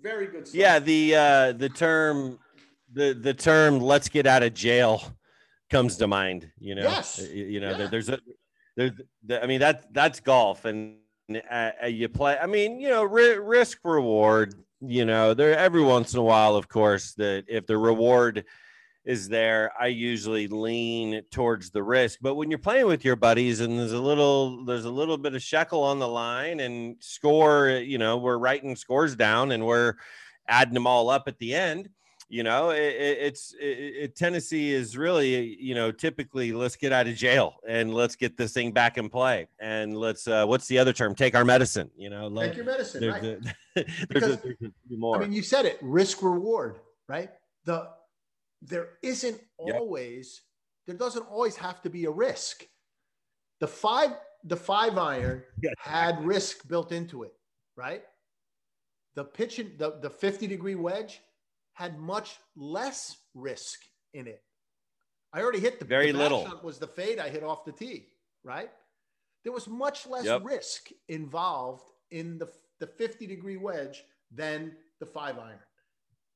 Very 0.00 0.26
good. 0.26 0.46
Stuff. 0.46 0.58
Yeah, 0.58 0.78
the 0.78 1.14
uh, 1.14 1.52
the 1.52 1.68
term 1.68 2.38
the 2.92 3.12
the 3.12 3.34
term 3.34 3.80
"let's 3.80 4.08
get 4.08 4.26
out 4.26 4.42
of 4.42 4.54
jail" 4.54 5.02
comes 5.72 5.96
to 5.96 6.06
mind. 6.06 6.52
You 6.58 6.76
know, 6.76 6.82
yes. 6.82 7.20
you 7.32 7.58
know, 7.58 7.76
yeah. 7.76 7.86
there's 7.88 8.08
a 8.08 8.18
there's 8.76 8.92
I 9.42 9.46
mean 9.46 9.60
that 9.60 9.92
that's 9.92 10.20
golf 10.20 10.64
and 10.64 10.96
uh, 11.30 11.70
uh, 11.82 11.86
you 11.86 12.08
play. 12.08 12.38
I 12.38 12.46
mean, 12.46 12.78
you 12.78 12.88
know, 12.88 13.04
ri- 13.04 13.38
risk 13.38 13.78
reward. 13.84 14.54
You 14.80 15.04
know, 15.04 15.34
there 15.34 15.56
every 15.56 15.82
once 15.82 16.12
in 16.12 16.18
a 16.18 16.24
while, 16.24 16.56
of 16.56 16.68
course, 16.68 17.14
that 17.14 17.44
if 17.48 17.66
the 17.66 17.78
reward 17.78 18.44
is 19.04 19.28
there, 19.28 19.72
I 19.80 19.86
usually 19.88 20.48
lean 20.48 21.22
towards 21.30 21.70
the 21.70 21.82
risk. 21.82 22.18
But 22.20 22.34
when 22.34 22.50
you're 22.50 22.58
playing 22.58 22.86
with 22.86 23.04
your 23.04 23.16
buddies 23.16 23.60
and 23.60 23.78
there's 23.78 23.92
a 23.92 24.00
little 24.00 24.64
there's 24.64 24.84
a 24.84 24.90
little 24.90 25.18
bit 25.18 25.34
of 25.34 25.42
shekel 25.42 25.82
on 25.82 25.98
the 25.98 26.08
line 26.08 26.60
and 26.60 26.96
score, 27.00 27.68
you 27.68 27.98
know, 27.98 28.18
we're 28.18 28.38
writing 28.38 28.76
scores 28.76 29.16
down 29.16 29.52
and 29.52 29.64
we're 29.64 29.94
adding 30.48 30.74
them 30.74 30.86
all 30.86 31.08
up 31.08 31.28
at 31.28 31.38
the 31.38 31.54
end 31.54 31.88
you 32.32 32.42
know, 32.42 32.70
it, 32.70 32.78
it's 32.78 33.54
it, 33.60 34.16
Tennessee 34.16 34.72
is 34.72 34.96
really, 34.96 35.54
you 35.60 35.74
know, 35.74 35.92
typically 35.92 36.52
let's 36.52 36.76
get 36.76 36.90
out 36.90 37.06
of 37.06 37.14
jail 37.14 37.56
and 37.68 37.92
let's 37.92 38.16
get 38.16 38.38
this 38.38 38.54
thing 38.54 38.72
back 38.72 38.96
in 38.96 39.10
play 39.10 39.48
and 39.60 39.94
let's 39.94 40.26
uh, 40.26 40.46
what's 40.46 40.66
the 40.66 40.78
other 40.78 40.94
term? 40.94 41.14
Take 41.14 41.34
our 41.34 41.44
medicine. 41.44 41.90
You 41.94 42.08
know, 42.08 42.28
let, 42.28 42.46
take 42.46 42.56
your 42.56 42.64
medicine. 42.64 43.02
There's, 43.02 43.12
right. 43.12 43.22
a, 43.22 43.84
there's, 44.08 44.38
because, 44.38 44.38
a, 44.46 44.96
more. 44.96 45.16
I 45.16 45.20
mean, 45.20 45.32
you 45.34 45.42
said 45.42 45.66
it. 45.66 45.76
Risk 45.82 46.22
reward, 46.22 46.78
right? 47.06 47.28
The 47.66 47.90
there 48.62 48.92
isn't 49.02 49.38
always 49.58 50.40
yep. 50.40 50.96
there 50.96 51.06
doesn't 51.06 51.24
always 51.24 51.56
have 51.56 51.82
to 51.82 51.90
be 51.90 52.06
a 52.06 52.10
risk. 52.10 52.64
The 53.60 53.68
five 53.68 54.12
the 54.44 54.56
five 54.56 54.96
iron 54.96 55.42
yes. 55.62 55.74
had 55.76 56.24
risk 56.24 56.66
built 56.66 56.92
into 56.92 57.24
it, 57.24 57.34
right? 57.76 58.04
The 59.16 59.24
pitching 59.24 59.72
the 59.76 59.98
the 60.00 60.08
fifty 60.08 60.46
degree 60.46 60.76
wedge 60.76 61.20
had 61.74 61.98
much 61.98 62.36
less 62.56 63.16
risk 63.34 63.80
in 64.14 64.26
it. 64.26 64.42
I 65.32 65.40
already 65.40 65.60
hit 65.60 65.78
the 65.78 65.84
very 65.84 66.12
the 66.12 66.18
little. 66.18 66.44
Shot 66.44 66.64
was 66.64 66.78
the 66.78 66.86
fade 66.86 67.18
I 67.18 67.28
hit 67.28 67.42
off 67.42 67.64
the 67.64 67.72
tee, 67.72 68.08
right? 68.44 68.70
There 69.44 69.52
was 69.52 69.66
much 69.66 70.06
less 70.06 70.24
yep. 70.24 70.44
risk 70.44 70.88
involved 71.08 71.84
in 72.10 72.38
the 72.38 72.48
the 72.80 72.86
50 72.86 73.28
degree 73.28 73.56
wedge 73.56 74.02
than 74.34 74.72
the 74.98 75.06
five 75.06 75.38
iron. 75.38 75.60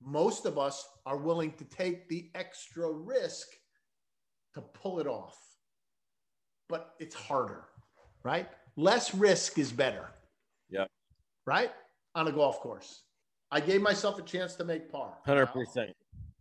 Most 0.00 0.46
of 0.46 0.58
us 0.58 0.86
are 1.04 1.16
willing 1.16 1.52
to 1.54 1.64
take 1.64 2.08
the 2.08 2.30
extra 2.36 2.88
risk 2.88 3.48
to 4.54 4.60
pull 4.60 5.00
it 5.00 5.08
off, 5.08 5.36
but 6.68 6.94
it's 7.00 7.16
harder, 7.16 7.64
right? 8.22 8.48
Less 8.76 9.12
risk 9.12 9.58
is 9.58 9.72
better. 9.72 10.08
Yeah. 10.70 10.86
Right 11.46 11.72
on 12.14 12.28
a 12.28 12.32
golf 12.32 12.60
course. 12.60 13.02
I 13.50 13.60
gave 13.60 13.80
myself 13.80 14.18
a 14.18 14.22
chance 14.22 14.54
to 14.56 14.64
make 14.64 14.90
par. 14.90 15.14
Hundred 15.24 15.46
percent. 15.46 15.90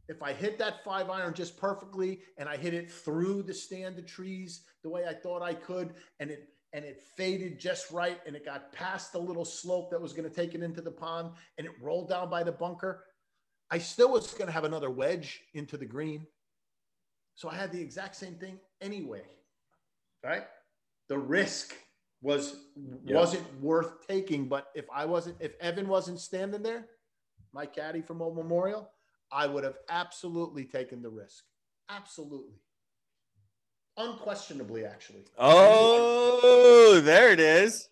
If 0.08 0.22
I 0.22 0.34
hit 0.34 0.60
that 0.60 0.84
five 0.84 1.10
iron 1.10 1.34
just 1.34 1.58
perfectly 1.58 2.20
and 2.38 2.48
I 2.48 2.58
hit 2.58 2.74
it 2.74 2.92
through 2.92 3.44
the 3.44 3.54
stand 3.54 3.98
of 3.98 4.06
trees 4.06 4.62
the 4.84 4.90
way 4.90 5.06
I 5.08 5.14
thought 5.14 5.42
I 5.42 5.54
could, 5.54 5.94
and 6.20 6.30
it 6.30 6.50
and 6.74 6.84
it 6.84 7.02
faded 7.16 7.58
just 7.58 7.90
right, 7.92 8.20
and 8.28 8.36
it 8.36 8.44
got 8.44 8.74
past 8.74 9.14
the 9.14 9.20
little 9.20 9.46
slope 9.46 9.90
that 9.92 10.02
was 10.02 10.12
going 10.12 10.30
to 10.30 10.36
take 10.36 10.56
it 10.56 10.62
into 10.62 10.82
the 10.82 10.92
pond, 10.92 11.32
and 11.58 11.66
it 11.66 11.74
rolled 11.82 12.10
down 12.10 12.30
by 12.30 12.44
the 12.44 12.52
bunker, 12.52 13.06
I 13.72 13.78
still 13.78 14.12
was 14.12 14.34
going 14.34 14.48
to 14.48 14.52
have 14.52 14.66
another 14.66 14.90
wedge 14.90 15.42
into 15.54 15.78
the 15.78 15.86
green. 15.86 16.28
So 17.36 17.50
I 17.50 17.56
had 17.56 17.72
the 17.72 17.80
exact 17.82 18.16
same 18.16 18.36
thing 18.36 18.60
anyway. 18.82 19.24
Right? 20.24 20.44
The 21.08 21.18
risk 21.18 21.76
was 22.22 22.58
yep. 23.06 23.16
wasn't 23.16 23.62
worth 23.62 24.06
taking. 24.08 24.48
But 24.48 24.68
if 24.76 24.86
I 24.94 25.06
wasn't, 25.06 25.38
if 25.40 25.54
Evan 25.62 25.88
wasn't 25.88 26.20
standing 26.20 26.64
there, 26.64 26.88
my 27.56 27.66
caddy 27.66 28.02
from 28.02 28.22
Old 28.22 28.36
Memorial, 28.36 28.92
I 29.32 29.48
would 29.48 29.64
have 29.64 29.78
absolutely 29.90 30.66
taken 30.66 31.02
the 31.02 31.10
risk. 31.10 31.46
Absolutely. 31.90 32.60
Unquestionably, 33.98 34.86
actually. 34.86 35.24
Oh, 35.40 37.00
there 37.02 37.32
it 37.32 37.40
is. 37.40 37.88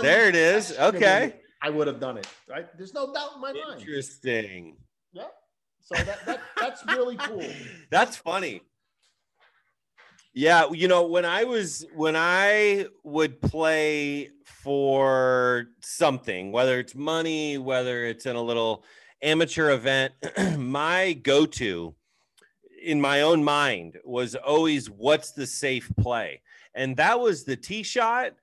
There 0.00 0.28
it 0.28 0.36
is. 0.36 0.78
Okay. 0.78 1.40
I 1.60 1.70
would 1.70 1.88
have 1.88 1.98
done 1.98 2.16
it. 2.16 2.28
Right. 2.48 2.66
There's 2.78 2.94
no 2.94 3.12
doubt 3.12 3.32
in 3.34 3.40
my 3.40 3.48
Interesting. 3.48 3.68
mind. 3.68 3.80
Interesting. 3.80 4.76
Yeah. 5.12 5.24
So 5.80 6.04
that, 6.04 6.24
that 6.26 6.40
that's 6.56 6.86
really 6.86 7.16
cool. 7.16 7.44
That's 7.90 8.16
funny. 8.16 8.62
Yeah, 10.32 10.70
you 10.70 10.86
know, 10.86 11.06
when 11.06 11.24
I 11.24 11.42
was 11.42 11.84
when 11.94 12.14
I 12.14 12.86
would 13.02 13.40
play 13.40 14.30
for 14.44 15.66
something, 15.80 16.52
whether 16.52 16.78
it's 16.78 16.94
money, 16.94 17.58
whether 17.58 18.04
it's 18.04 18.26
in 18.26 18.36
a 18.36 18.42
little 18.42 18.84
amateur 19.22 19.70
event, 19.70 20.12
my 20.56 21.14
go-to 21.14 21.94
in 22.82 23.00
my 23.00 23.22
own 23.22 23.42
mind 23.42 23.98
was 24.04 24.36
always 24.36 24.88
what's 24.88 25.32
the 25.32 25.46
safe 25.46 25.90
play? 26.00 26.40
And 26.74 26.96
that 26.96 27.18
was 27.18 27.42
the 27.42 27.56
tee 27.56 27.82
shot, 27.82 28.34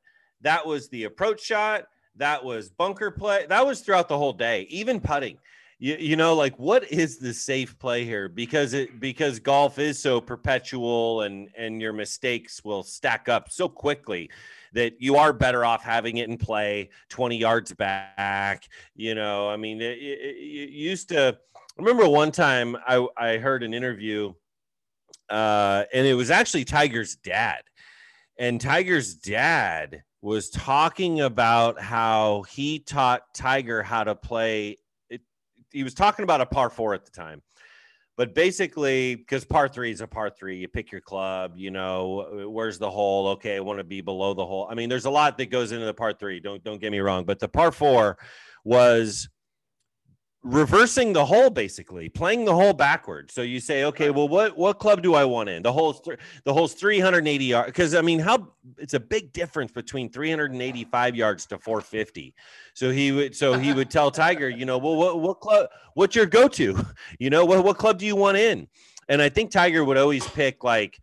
that 0.41 0.65
was 0.65 0.89
the 0.89 1.05
approach 1.05 1.41
shot, 1.41 1.85
that 2.17 2.43
was 2.43 2.69
bunker 2.69 3.11
play. 3.11 3.45
That 3.47 3.65
was 3.65 3.79
throughout 3.79 4.09
the 4.09 4.17
whole 4.17 4.33
day, 4.33 4.67
even 4.69 4.99
putting 4.99 5.37
you, 5.79 5.95
you 5.99 6.15
know 6.15 6.35
like 6.35 6.57
what 6.57 6.91
is 6.91 7.17
the 7.17 7.33
safe 7.33 7.77
play 7.79 8.03
here 8.03 8.27
because 8.29 8.73
it 8.73 8.99
because 8.99 9.39
golf 9.39 9.79
is 9.79 9.99
so 9.99 10.19
perpetual 10.19 11.21
and 11.21 11.49
and 11.57 11.81
your 11.81 11.93
mistakes 11.93 12.63
will 12.63 12.83
stack 12.83 13.29
up 13.29 13.51
so 13.51 13.69
quickly 13.69 14.29
that 14.73 15.01
you 15.01 15.15
are 15.15 15.33
better 15.33 15.63
off 15.63 15.83
having 15.83 16.17
it 16.17 16.29
in 16.29 16.37
play 16.37 16.89
20 17.09 17.37
yards 17.37 17.73
back 17.73 18.67
you 18.95 19.15
know 19.15 19.49
i 19.49 19.55
mean 19.55 19.81
it, 19.81 19.97
it, 19.97 20.19
it 20.19 20.69
used 20.69 21.09
to 21.09 21.37
I 21.77 21.83
remember 21.83 22.09
one 22.09 22.31
time 22.31 22.75
I, 22.87 23.07
I 23.15 23.37
heard 23.37 23.61
an 23.61 23.75
interview, 23.75 24.33
uh, 25.29 25.83
and 25.93 26.07
it 26.07 26.15
was 26.15 26.31
actually 26.31 26.65
Tiger's 26.65 27.17
dad. 27.17 27.61
And 28.39 28.59
Tiger's 28.59 29.13
dad 29.13 30.01
was 30.23 30.49
talking 30.49 31.21
about 31.21 31.79
how 31.79 32.45
he 32.49 32.79
taught 32.79 33.21
Tiger 33.35 33.83
how 33.83 34.03
to 34.05 34.15
play. 34.15 34.77
He 35.77 35.83
was 35.83 35.93
talking 35.93 36.23
about 36.23 36.41
a 36.41 36.45
par 36.47 36.71
four 36.71 36.95
at 36.95 37.05
the 37.05 37.11
time. 37.11 37.43
But 38.15 38.33
basically, 38.33 39.13
because 39.13 39.45
par 39.45 39.69
three 39.69 39.91
is 39.91 40.01
a 40.01 40.07
par 40.07 40.31
three, 40.31 40.57
you 40.57 40.67
pick 40.67 40.91
your 40.91 41.01
club, 41.01 41.53
you 41.55 41.69
know, 41.69 42.47
where's 42.49 42.79
the 42.79 42.89
hole? 42.89 43.27
Okay, 43.27 43.55
I 43.55 43.59
want 43.59 43.77
to 43.77 43.83
be 43.83 44.01
below 44.01 44.33
the 44.33 44.43
hole. 44.43 44.67
I 44.71 44.73
mean, 44.73 44.89
there's 44.89 45.05
a 45.05 45.11
lot 45.11 45.37
that 45.37 45.51
goes 45.51 45.71
into 45.71 45.85
the 45.85 45.93
par 45.93 46.13
three. 46.13 46.39
Don't 46.39 46.63
don't 46.63 46.81
get 46.81 46.91
me 46.91 46.99
wrong. 46.99 47.25
But 47.25 47.37
the 47.37 47.47
par 47.47 47.71
four 47.71 48.17
was 48.63 49.29
reversing 50.47 51.11
the 51.11 51.25
hole 51.25 51.49
basically 51.49 52.07
playing 52.07 52.45
the 52.45 52.53
hole 52.53 52.73
backwards. 52.73 53.33
So 53.33 53.41
you 53.41 53.59
say 53.59 53.83
okay 53.85 54.09
well 54.09 54.27
what 54.27 54.57
what 54.57 54.79
club 54.79 55.01
do 55.01 55.13
i 55.13 55.25
want 55.25 55.49
in? 55.49 55.61
The 55.61 55.73
hole's 55.73 55.99
th- 56.01 56.17
the 56.45 56.53
hole's 56.53 56.73
380 56.73 57.45
yards 57.45 57.67
because 57.67 57.93
i 57.93 58.01
mean 58.01 58.19
how 58.19 58.47
it's 58.77 58.93
a 58.93 58.99
big 58.99 59.33
difference 59.33 59.71
between 59.71 60.09
385 60.09 61.15
yards 61.15 61.45
to 61.47 61.57
450 61.57 62.33
so 62.73 62.91
he 62.91 63.11
would 63.11 63.35
so 63.35 63.59
he 63.59 63.73
would 63.73 63.89
tell 63.89 64.09
tiger 64.09 64.49
you 64.49 64.65
know 64.65 64.77
well 64.77 64.95
what, 64.95 65.19
what 65.19 65.39
club 65.39 65.67
what's 65.93 66.15
your 66.15 66.25
go-to? 66.25 66.85
You 67.19 67.29
know 67.29 67.45
what, 67.45 67.63
what 67.63 67.77
club 67.77 67.97
do 67.97 68.05
you 68.05 68.15
want 68.15 68.37
in? 68.37 68.67
And 69.09 69.21
i 69.21 69.29
think 69.29 69.51
tiger 69.51 69.83
would 69.83 69.97
always 69.97 70.27
pick 70.29 70.63
like 70.63 70.99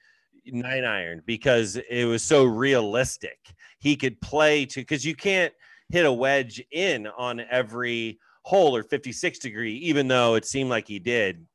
nine 0.47 0.85
iron 0.85 1.23
because 1.25 1.77
it 1.77 2.05
was 2.05 2.23
so 2.23 2.45
realistic. 2.45 3.39
He 3.79 3.97
could 3.97 4.21
play 4.21 4.67
to 4.67 4.81
because 4.81 5.05
you 5.05 5.15
can't 5.15 5.53
hit 5.89 6.07
a 6.07 6.13
wedge 6.13 6.63
in 6.71 7.07
on 7.07 7.41
every 7.51 8.19
hole 8.45 8.77
or 8.77 8.83
56 8.83 9.39
degree, 9.39 9.75
even 9.77 10.07
though 10.07 10.35
it 10.35 10.45
seemed 10.45 10.71
like 10.71 10.87
he 10.87 10.99
did 10.99 11.47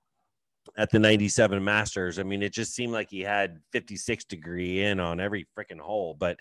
at 0.77 0.89
the 0.89 0.99
97 0.99 1.63
Masters. 1.63 2.19
I 2.19 2.23
mean, 2.23 2.43
it 2.43 2.53
just 2.53 2.73
seemed 2.73 2.93
like 2.93 3.09
he 3.09 3.21
had 3.21 3.59
56 3.71 4.25
degree 4.25 4.83
in 4.83 4.99
on 4.99 5.19
every 5.19 5.47
freaking 5.57 5.79
hole. 5.79 6.15
But 6.19 6.39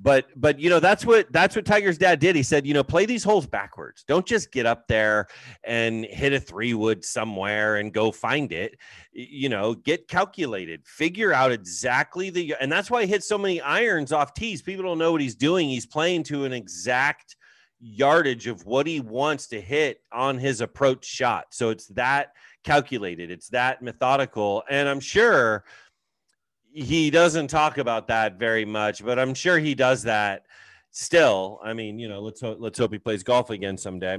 but 0.00 0.26
but 0.36 0.60
you 0.60 0.70
know 0.70 0.78
that's 0.78 1.04
what 1.04 1.30
that's 1.32 1.56
what 1.56 1.64
Tiger's 1.64 1.98
dad 1.98 2.20
did. 2.20 2.36
He 2.36 2.44
said, 2.44 2.64
you 2.64 2.72
know, 2.72 2.84
play 2.84 3.04
these 3.04 3.24
holes 3.24 3.48
backwards. 3.48 4.04
Don't 4.06 4.24
just 4.24 4.52
get 4.52 4.64
up 4.64 4.86
there 4.86 5.26
and 5.64 6.04
hit 6.04 6.32
a 6.32 6.38
three 6.38 6.72
wood 6.72 7.04
somewhere 7.04 7.76
and 7.76 7.92
go 7.92 8.12
find 8.12 8.52
it. 8.52 8.78
You 9.12 9.48
know, 9.48 9.74
get 9.74 10.06
calculated, 10.06 10.86
figure 10.86 11.32
out 11.32 11.50
exactly 11.50 12.30
the 12.30 12.54
and 12.60 12.70
that's 12.70 12.92
why 12.92 13.02
he 13.02 13.08
hit 13.08 13.24
so 13.24 13.36
many 13.36 13.60
irons 13.60 14.12
off 14.12 14.34
tees. 14.34 14.62
People 14.62 14.84
don't 14.84 14.98
know 14.98 15.10
what 15.10 15.20
he's 15.20 15.34
doing. 15.34 15.68
He's 15.68 15.86
playing 15.86 16.22
to 16.24 16.44
an 16.44 16.52
exact 16.52 17.34
yardage 17.80 18.46
of 18.46 18.66
what 18.66 18.86
he 18.86 19.00
wants 19.00 19.46
to 19.48 19.60
hit 19.60 20.00
on 20.12 20.38
his 20.38 20.60
approach 20.60 21.04
shot. 21.04 21.46
So 21.50 21.70
it's 21.70 21.86
that 21.88 22.32
calculated, 22.64 23.30
it's 23.30 23.48
that 23.50 23.82
methodical. 23.82 24.62
And 24.68 24.88
I'm 24.88 25.00
sure 25.00 25.64
he 26.72 27.10
doesn't 27.10 27.48
talk 27.48 27.78
about 27.78 28.08
that 28.08 28.38
very 28.38 28.64
much, 28.64 29.04
but 29.04 29.18
I'm 29.18 29.34
sure 29.34 29.58
he 29.58 29.74
does 29.74 30.02
that 30.04 30.46
still. 30.90 31.60
I 31.62 31.72
mean, 31.72 31.98
you 31.98 32.08
know, 32.08 32.20
let's 32.20 32.40
hope 32.40 32.58
let's 32.60 32.78
hope 32.78 32.92
he 32.92 32.98
plays 32.98 33.22
golf 33.22 33.50
again 33.50 33.78
someday. 33.78 34.18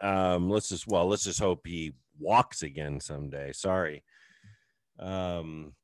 Um, 0.00 0.48
let's 0.48 0.68
just 0.68 0.86
well, 0.86 1.06
let's 1.06 1.24
just 1.24 1.40
hope 1.40 1.66
he 1.66 1.92
walks 2.18 2.62
again 2.62 3.00
someday. 3.00 3.52
Sorry. 3.52 4.04
Um 4.98 5.74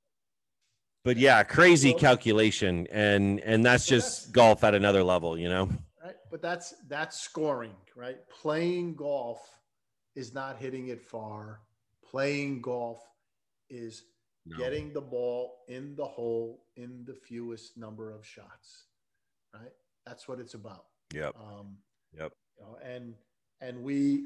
but 1.04 1.16
yeah, 1.16 1.42
crazy 1.42 1.94
calculation 1.94 2.86
and 2.90 3.40
and 3.40 3.64
that's 3.64 3.86
just 3.86 4.32
golf 4.32 4.62
at 4.62 4.74
another 4.74 5.02
level, 5.02 5.38
you 5.38 5.48
know 5.48 5.68
but 6.30 6.42
that's 6.42 6.74
that's 6.88 7.20
scoring, 7.20 7.76
right? 7.96 8.18
Playing 8.28 8.94
golf 8.94 9.40
is 10.14 10.34
not 10.34 10.58
hitting 10.58 10.88
it 10.88 11.02
far. 11.02 11.60
Playing 12.10 12.60
golf 12.60 13.00
is 13.70 14.02
no. 14.46 14.56
getting 14.56 14.92
the 14.92 15.00
ball 15.00 15.64
in 15.68 15.94
the 15.96 16.04
hole 16.04 16.64
in 16.76 17.04
the 17.06 17.14
fewest 17.14 17.76
number 17.76 18.10
of 18.12 18.26
shots, 18.26 18.86
right? 19.54 19.72
That's 20.06 20.26
what 20.26 20.40
it's 20.40 20.54
about. 20.54 20.84
Yep. 21.14 21.34
Um, 21.36 21.76
yep. 22.12 22.32
You 22.56 22.64
know, 22.64 22.78
and 22.84 23.14
and 23.60 23.82
we 23.82 24.24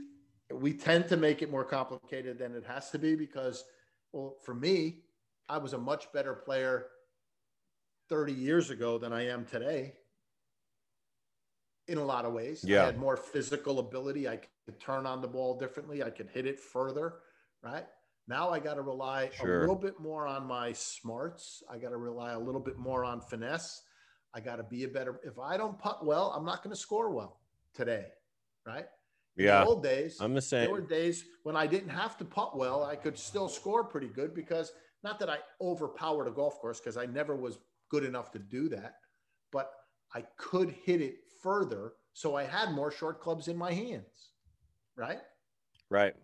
we 0.53 0.73
tend 0.73 1.09
to 1.09 1.17
make 1.17 1.43
it 1.43 1.51
more 1.51 1.65
complicated 1.65 2.39
than 2.39 2.55
it 2.55 2.65
has 2.67 2.91
to 2.91 2.99
be 2.99 3.15
because, 3.15 3.65
well, 4.13 4.37
for 4.45 4.55
me, 4.55 5.01
I 5.49 5.59
was 5.59 5.73
a 5.73 5.79
much 5.79 6.13
better 6.13 6.35
player 6.35 6.87
30 8.09 8.33
years 8.33 8.71
ago 8.71 8.99
than 8.99 9.13
I 9.13 9.27
am 9.29 9.47
today 9.47 9.95
in 11.89 11.99
a 11.99 12.05
lot 12.05 12.25
of 12.25 12.33
ways. 12.33 12.65
Yeah. 12.67 12.83
I 12.83 12.87
had 12.87 12.99
more 12.99 13.17
physical 13.17 13.79
ability. 13.79 14.29
I 14.29 14.41
could 14.65 14.81
turn 14.81 15.07
on 15.07 15.21
the 15.21 15.29
ball 15.29 15.59
differently. 15.59 16.03
I 16.03 16.11
could 16.11 16.29
hit 16.29 16.47
it 16.47 16.61
further. 16.61 17.15
Right. 17.63 17.87
Now 18.29 18.51
I 18.51 18.61
got 18.61 18.75
to 18.75 18.83
rely 18.83 19.31
sure. 19.35 19.59
a 19.59 19.61
little 19.61 19.77
bit 19.77 19.99
more 20.01 20.27
on 20.27 20.47
my 20.47 20.73
smarts. 20.73 21.63
I 21.69 21.79
got 21.79 21.91
to 21.91 21.97
rely 21.97 22.33
a 22.33 22.39
little 22.39 22.61
bit 22.61 22.79
more 22.79 23.05
on 23.05 23.21
finesse. 23.21 23.83
I 24.35 24.41
got 24.41 24.57
to 24.57 24.63
be 24.63 24.85
a 24.85 24.89
better. 24.89 25.21
If 25.25 25.39
I 25.39 25.57
don't 25.57 25.79
putt 25.79 26.05
well, 26.05 26.33
I'm 26.37 26.45
not 26.45 26.63
going 26.63 26.75
to 26.75 26.81
score 26.81 27.11
well 27.11 27.41
today. 27.75 28.07
Right. 28.67 28.87
In 29.37 29.47
yeah. 29.47 29.61
the 29.61 29.67
old 29.67 29.83
days, 29.83 30.19
I'm 30.21 30.35
the 30.35 30.43
same. 30.43 30.65
There 30.65 30.73
were 30.73 30.81
days 30.81 31.25
when 31.43 31.57
I 31.57 31.67
didn't 31.67 31.89
have 31.89 32.17
to 32.19 32.25
putt 32.25 32.57
well. 32.57 32.85
I 32.85 32.97
could 32.97 33.19
still 33.19 33.49
score 33.49 33.83
pretty 33.83 34.09
good 34.09 34.35
because 34.35 34.73
not 35.03 35.19
that 35.19 35.31
I 35.31 35.39
overpowered 35.61 36.29
a 36.29 36.31
golf 36.31 36.61
course 36.61 36.79
because 36.79 36.97
I 36.97 37.07
never 37.07 37.35
was 37.35 37.59
good 37.89 38.05
enough 38.05 38.31
to 38.33 38.39
do 38.39 38.69
that, 38.69 38.97
but 39.51 39.73
I 40.15 40.25
could 40.37 40.75
hit 40.85 41.01
it 41.01 41.17
further. 41.43 41.95
So 42.13 42.37
I 42.37 42.45
had 42.45 42.73
more 42.73 42.91
short 42.91 43.21
clubs 43.21 43.49
in 43.49 43.57
my 43.57 43.73
hands. 43.73 44.31
Right. 44.97 45.21
Right. 45.91 46.15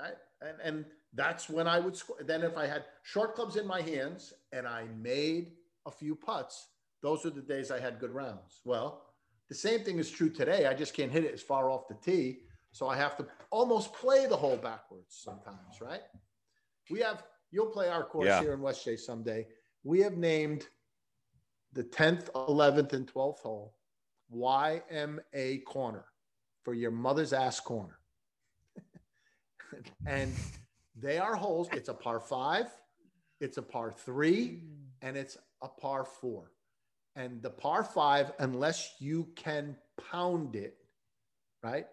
Right. 0.00 0.14
And, 0.42 0.60
and 0.62 0.84
that's 1.14 1.48
when 1.48 1.66
I 1.66 1.78
would 1.78 1.96
score. 1.96 2.16
Then 2.20 2.42
if 2.42 2.56
I 2.56 2.66
had 2.66 2.84
short 3.02 3.34
clubs 3.34 3.56
in 3.56 3.66
my 3.66 3.80
hands 3.80 4.34
and 4.52 4.66
I 4.66 4.84
made 4.98 5.52
a 5.86 5.90
few 5.90 6.14
putts, 6.14 6.68
those 7.02 7.24
are 7.24 7.30
the 7.30 7.40
days 7.40 7.70
I 7.70 7.80
had 7.80 7.98
good 7.98 8.12
rounds. 8.12 8.60
Well, 8.64 9.02
the 9.48 9.54
same 9.54 9.80
thing 9.80 9.98
is 9.98 10.10
true 10.10 10.28
today. 10.28 10.66
I 10.66 10.74
just 10.74 10.94
can't 10.94 11.12
hit 11.12 11.24
it 11.24 11.32
as 11.32 11.42
far 11.42 11.70
off 11.70 11.88
the 11.88 11.94
tee. 11.94 12.40
So 12.72 12.88
I 12.88 12.96
have 12.96 13.16
to 13.16 13.26
almost 13.50 13.94
play 13.94 14.26
the 14.26 14.36
hole 14.36 14.56
backwards 14.56 15.20
sometimes, 15.22 15.80
right? 15.80 16.02
We 16.90 17.00
have, 17.00 17.22
you'll 17.50 17.70
play 17.70 17.88
our 17.88 18.04
course 18.04 18.26
yeah. 18.26 18.40
here 18.40 18.52
in 18.52 18.60
Westchase 18.60 19.00
someday. 19.00 19.46
We 19.82 20.00
have 20.00 20.16
named 20.16 20.66
the 21.72 21.84
10th, 21.84 22.30
11th, 22.32 22.92
and 22.92 23.06
12th 23.10 23.38
hole 23.38 23.76
YMA 24.34 25.64
corner 25.64 26.04
for 26.64 26.74
your 26.74 26.90
mother's 26.90 27.32
ass 27.32 27.60
corner. 27.60 27.98
and 30.06 30.32
they 30.98 31.18
are 31.18 31.34
holes. 31.34 31.68
It's 31.72 31.88
a 31.88 31.94
par 31.94 32.20
five, 32.20 32.66
it's 33.40 33.58
a 33.58 33.62
par 33.62 33.92
three, 33.92 34.46
mm. 34.48 34.60
and 35.02 35.16
it's 35.16 35.36
a 35.62 35.68
par 35.68 36.04
four. 36.04 36.52
And 37.14 37.42
the 37.42 37.50
par 37.50 37.82
five, 37.82 38.32
unless 38.38 38.94
you 38.98 39.28
can 39.36 39.76
pound 40.10 40.54
it, 40.54 40.76
right? 41.62 41.86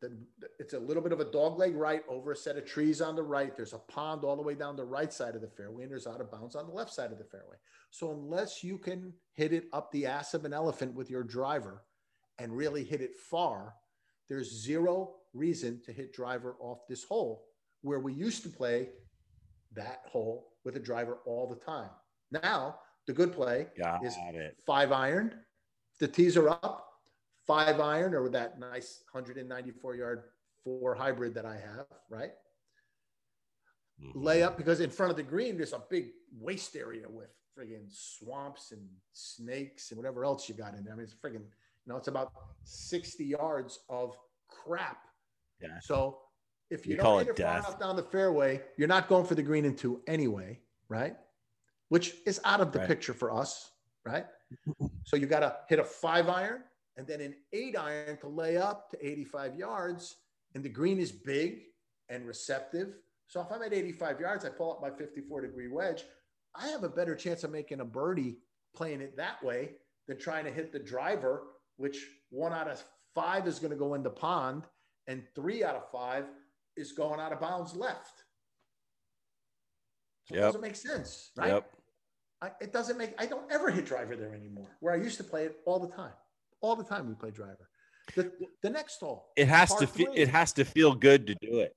The, 0.00 0.16
it's 0.60 0.74
a 0.74 0.78
little 0.78 1.02
bit 1.02 1.12
of 1.12 1.18
a 1.18 1.24
dog 1.24 1.58
leg 1.58 1.74
right 1.74 2.04
over 2.08 2.32
a 2.32 2.36
set 2.36 2.56
of 2.56 2.64
trees 2.64 3.00
on 3.00 3.16
the 3.16 3.22
right. 3.22 3.56
There's 3.56 3.72
a 3.72 3.78
pond 3.78 4.22
all 4.22 4.36
the 4.36 4.42
way 4.42 4.54
down 4.54 4.76
the 4.76 4.84
right 4.84 5.12
side 5.12 5.34
of 5.34 5.40
the 5.40 5.48
fairway, 5.48 5.82
and 5.82 5.90
there's 5.90 6.06
out 6.06 6.20
of 6.20 6.30
bounds 6.30 6.54
on 6.54 6.68
the 6.68 6.72
left 6.72 6.92
side 6.92 7.10
of 7.10 7.18
the 7.18 7.24
fairway. 7.24 7.56
So 7.90 8.12
unless 8.12 8.62
you 8.62 8.78
can 8.78 9.12
hit 9.34 9.52
it 9.52 9.64
up 9.72 9.90
the 9.90 10.06
ass 10.06 10.34
of 10.34 10.44
an 10.44 10.52
elephant 10.52 10.94
with 10.94 11.10
your 11.10 11.24
driver 11.24 11.82
and 12.38 12.56
really 12.56 12.84
hit 12.84 13.00
it 13.00 13.16
far, 13.16 13.74
there's 14.28 14.62
zero 14.62 15.14
reason 15.34 15.80
to 15.84 15.92
hit 15.92 16.12
driver 16.12 16.56
off 16.60 16.86
this 16.88 17.02
hole 17.02 17.46
where 17.82 18.00
we 18.00 18.12
used 18.12 18.42
to 18.44 18.48
play 18.48 18.90
that 19.74 20.02
hole 20.06 20.52
with 20.64 20.76
a 20.76 20.80
driver 20.80 21.18
all 21.26 21.48
the 21.48 21.64
time. 21.64 21.90
Now, 22.30 22.78
the 23.06 23.12
good 23.12 23.32
play 23.32 23.66
Got 23.76 24.04
is 24.04 24.14
it. 24.34 24.56
five 24.66 24.92
iron. 24.92 25.34
The 25.98 26.08
tees 26.08 26.36
are 26.36 26.50
up, 26.50 26.87
five 27.48 27.80
iron 27.80 28.14
or 28.14 28.28
that 28.28 28.60
nice 28.60 29.02
194 29.10 29.96
yard 29.96 30.22
four 30.62 30.94
hybrid 30.94 31.34
that 31.34 31.46
I 31.46 31.54
have, 31.54 31.86
right? 32.10 32.32
Mm-hmm. 34.00 34.22
Lay 34.22 34.42
up 34.42 34.56
because 34.56 34.80
in 34.80 34.90
front 34.90 35.10
of 35.10 35.16
the 35.16 35.22
green, 35.22 35.56
there's 35.56 35.72
a 35.72 35.82
big 35.90 36.10
waste 36.38 36.76
area 36.76 37.06
with 37.08 37.30
friggin' 37.58 37.90
swamps 37.90 38.70
and 38.70 38.86
snakes 39.14 39.90
and 39.90 39.98
whatever 39.98 40.24
else 40.24 40.48
you 40.48 40.54
got 40.54 40.74
in 40.74 40.84
there. 40.84 40.92
I 40.92 40.96
mean, 40.96 41.04
it's 41.04 41.14
friggin', 41.14 41.40
you 41.40 41.86
know, 41.86 41.96
it's 41.96 42.08
about 42.08 42.30
60 42.64 43.24
yards 43.24 43.80
of 43.88 44.16
crap. 44.48 44.98
Yeah. 45.60 45.80
So 45.80 46.18
if 46.70 46.86
you, 46.86 46.92
you 46.92 46.98
don't 46.98 47.26
hit 47.26 47.38
it, 47.38 47.42
far 47.42 47.58
enough 47.58 47.80
down 47.80 47.96
the 47.96 48.02
fairway, 48.02 48.60
you're 48.76 48.88
not 48.88 49.08
going 49.08 49.24
for 49.24 49.34
the 49.34 49.42
green 49.42 49.64
and 49.64 49.76
two 49.76 50.02
anyway, 50.06 50.60
right? 50.88 51.16
Which 51.88 52.14
is 52.26 52.40
out 52.44 52.60
of 52.60 52.72
the 52.72 52.80
right. 52.80 52.88
picture 52.88 53.14
for 53.14 53.32
us, 53.32 53.70
right? 54.04 54.26
so 55.04 55.16
you 55.16 55.26
got 55.26 55.40
to 55.40 55.56
hit 55.68 55.78
a 55.78 55.84
five 55.84 56.28
iron 56.28 56.60
and 56.98 57.06
then 57.06 57.20
an 57.20 57.34
eight 57.52 57.78
iron 57.78 58.18
to 58.18 58.28
lay 58.28 58.56
up 58.56 58.90
to 58.90 59.06
85 59.06 59.56
yards. 59.56 60.16
And 60.54 60.64
the 60.64 60.68
green 60.68 60.98
is 60.98 61.12
big 61.12 61.60
and 62.10 62.26
receptive. 62.26 62.94
So 63.28 63.40
if 63.40 63.46
I'm 63.52 63.62
at 63.62 63.72
85 63.72 64.20
yards, 64.20 64.44
I 64.44 64.48
pull 64.48 64.72
up 64.72 64.82
my 64.82 64.90
54 64.90 65.42
degree 65.42 65.68
wedge. 65.68 66.04
I 66.56 66.66
have 66.66 66.82
a 66.82 66.88
better 66.88 67.14
chance 67.14 67.44
of 67.44 67.52
making 67.52 67.80
a 67.80 67.84
birdie 67.84 68.38
playing 68.74 69.00
it 69.00 69.16
that 69.16 69.42
way 69.44 69.70
than 70.08 70.18
trying 70.18 70.44
to 70.44 70.50
hit 70.50 70.72
the 70.72 70.78
driver, 70.78 71.44
which 71.76 72.04
one 72.30 72.52
out 72.52 72.68
of 72.68 72.82
five 73.14 73.46
is 73.46 73.60
going 73.60 73.70
to 73.70 73.76
go 73.76 73.94
in 73.94 74.02
the 74.02 74.10
pond, 74.10 74.64
and 75.06 75.22
three 75.34 75.62
out 75.62 75.76
of 75.76 75.90
five 75.92 76.24
is 76.76 76.92
going 76.92 77.20
out 77.20 77.32
of 77.32 77.40
bounds 77.40 77.76
left. 77.76 78.24
So 80.24 80.34
Yep. 80.34 80.38
It 80.38 80.46
doesn't 80.46 80.60
make 80.60 80.76
sense, 80.76 81.30
right? 81.36 81.48
Yep. 81.48 81.70
I, 82.40 82.50
it 82.60 82.72
doesn't 82.72 82.98
make. 82.98 83.14
I 83.18 83.26
don't 83.26 83.50
ever 83.52 83.70
hit 83.70 83.86
driver 83.86 84.16
there 84.16 84.34
anymore. 84.34 84.68
Where 84.80 84.94
I 84.94 84.96
used 84.96 85.16
to 85.18 85.24
play 85.24 85.44
it 85.44 85.56
all 85.64 85.78
the 85.78 85.94
time. 85.94 86.12
All 86.60 86.76
the 86.76 86.84
time 86.84 87.08
we 87.08 87.14
play 87.14 87.30
driver. 87.30 87.68
The, 88.16 88.32
the 88.62 88.70
next 88.70 89.00
hole. 89.00 89.28
It 89.36 89.48
has 89.48 89.74
to 89.76 89.86
feel 89.86 90.12
it 90.14 90.28
has 90.28 90.52
to 90.54 90.64
feel 90.64 90.94
good 90.94 91.26
to 91.26 91.34
do 91.40 91.58
it. 91.58 91.74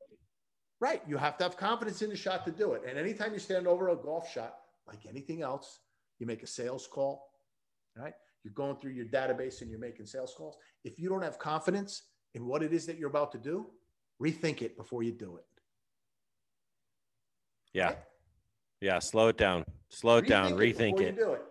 Right. 0.80 1.02
You 1.08 1.18
have 1.18 1.38
to 1.38 1.44
have 1.44 1.58
confidence 1.58 2.02
in 2.02 2.10
the 2.10 2.16
shot 2.16 2.46
to 2.46 2.52
do 2.52 2.74
it. 2.74 2.82
And 2.88 2.98
anytime 2.98 3.34
you 3.34 3.40
stand 3.40 3.68
over 3.68 3.90
a 3.90 3.96
golf 3.96 4.32
shot, 4.32 4.56
like 4.88 5.06
anything 5.08 5.42
else, 5.42 5.80
you 6.20 6.26
make 6.26 6.42
a 6.42 6.48
sales 6.48 6.88
call, 6.88 7.24
right? 7.96 8.14
You're 8.44 8.54
going 8.54 8.78
through 8.78 8.92
your 8.92 9.06
database 9.06 9.62
and 9.62 9.70
you're 9.70 9.80
making 9.80 10.08
sales 10.08 10.34
calls. 10.36 10.58
If 10.84 10.98
you 10.98 11.10
don't 11.10 11.22
have 11.22 11.38
confidence 11.38 12.04
in 12.34 12.48
what 12.48 12.64
it 12.64 12.74
is 12.74 12.88
that 12.88 12.98
you're 12.98 13.10
about 13.10 13.32
to 13.34 13.38
do, 13.38 13.68
rethink 14.22 14.64
it 14.64 14.76
before 14.76 15.04
you 15.04 15.12
do 15.12 15.38
it. 15.38 15.46
Yeah. 17.74 17.86
right? 17.86 17.98
Yeah. 18.80 19.00
Slow 19.00 19.28
it 19.28 19.38
down. 19.38 19.66
Slow 19.90 20.18
it 20.18 20.28
down. 20.28 20.58
before 20.58 20.62
Rethink 20.62 21.02
it. 21.02 21.16
do 21.16 21.34
it. 21.34 21.44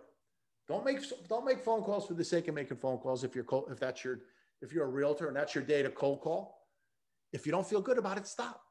Don't 0.71 0.85
make 0.85 0.99
don't 1.29 1.45
make 1.45 1.59
phone 1.59 1.83
calls 1.83 2.07
for 2.07 2.15
the 2.15 2.25
sake 2.25 2.47
of 2.47 2.55
making 2.55 2.77
phone 2.77 2.99
calls. 2.99 3.25
If 3.25 3.35
you're 3.35 3.43
cold, 3.43 3.69
if 3.73 3.81
that's 3.81 4.05
your 4.05 4.21
if 4.63 4.73
you're 4.73 4.85
a 4.85 4.89
realtor 4.89 5.27
and 5.27 5.37
that's 5.37 5.53
your 5.53 5.65
day 5.65 5.83
to 5.83 5.91
cold 5.91 6.21
call, 6.21 6.69
if 7.33 7.45
you 7.45 7.51
don't 7.51 7.67
feel 7.67 7.81
good 7.81 7.99
about 7.99 8.19
it, 8.19 8.27
stop. 8.29 8.63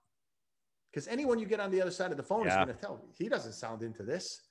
Because 0.90 1.10
anyone 1.10 1.40
you 1.40 1.46
get 1.46 1.60
on 1.60 1.72
the 1.72 1.82
other 1.82 1.92
side 1.92 2.12
of 2.12 2.18
the 2.18 2.24
phone 2.24 2.48
is 2.48 2.56
going 2.56 2.68
to 2.68 2.74
tell 2.74 3.04
he 3.18 3.28
doesn't 3.28 3.52
sound 3.52 3.84
into 3.84 4.04
this, 4.04 4.44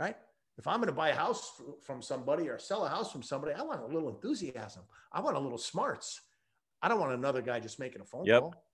right? 0.00 0.16
If 0.58 0.66
I'm 0.66 0.78
going 0.78 0.88
to 0.88 0.92
buy 0.92 1.10
a 1.10 1.14
house 1.14 1.62
from 1.80 2.02
somebody 2.02 2.48
or 2.48 2.58
sell 2.58 2.84
a 2.84 2.88
house 2.88 3.12
from 3.12 3.22
somebody, 3.22 3.54
I 3.54 3.62
want 3.62 3.82
a 3.82 3.86
little 3.86 4.08
enthusiasm. 4.08 4.82
I 5.12 5.20
want 5.20 5.36
a 5.36 5.40
little 5.40 5.58
smarts. 5.58 6.20
I 6.82 6.88
don't 6.88 6.98
want 6.98 7.12
another 7.12 7.40
guy 7.40 7.60
just 7.60 7.78
making 7.78 8.00
a 8.00 8.04
phone 8.04 8.26
Yep. 8.26 8.40
call. 8.40 8.64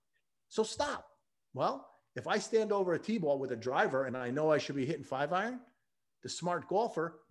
So 0.49 0.63
stop. 0.63 1.05
Well, 1.53 1.87
if 2.17 2.27
I 2.27 2.39
stand 2.39 2.73
over 2.73 2.95
a 2.95 2.99
tee 2.99 3.19
ball 3.19 3.39
with 3.39 3.53
a 3.53 3.57
driver 3.57 4.07
and 4.07 4.17
I 4.17 4.31
know 4.31 4.51
I 4.51 4.59
should 4.59 4.77
be 4.77 4.87
hitting 4.87 5.05
five 5.05 5.33
iron, 5.33 5.61
the 6.23 6.29
smart 6.29 6.69
golfer, 6.69 7.22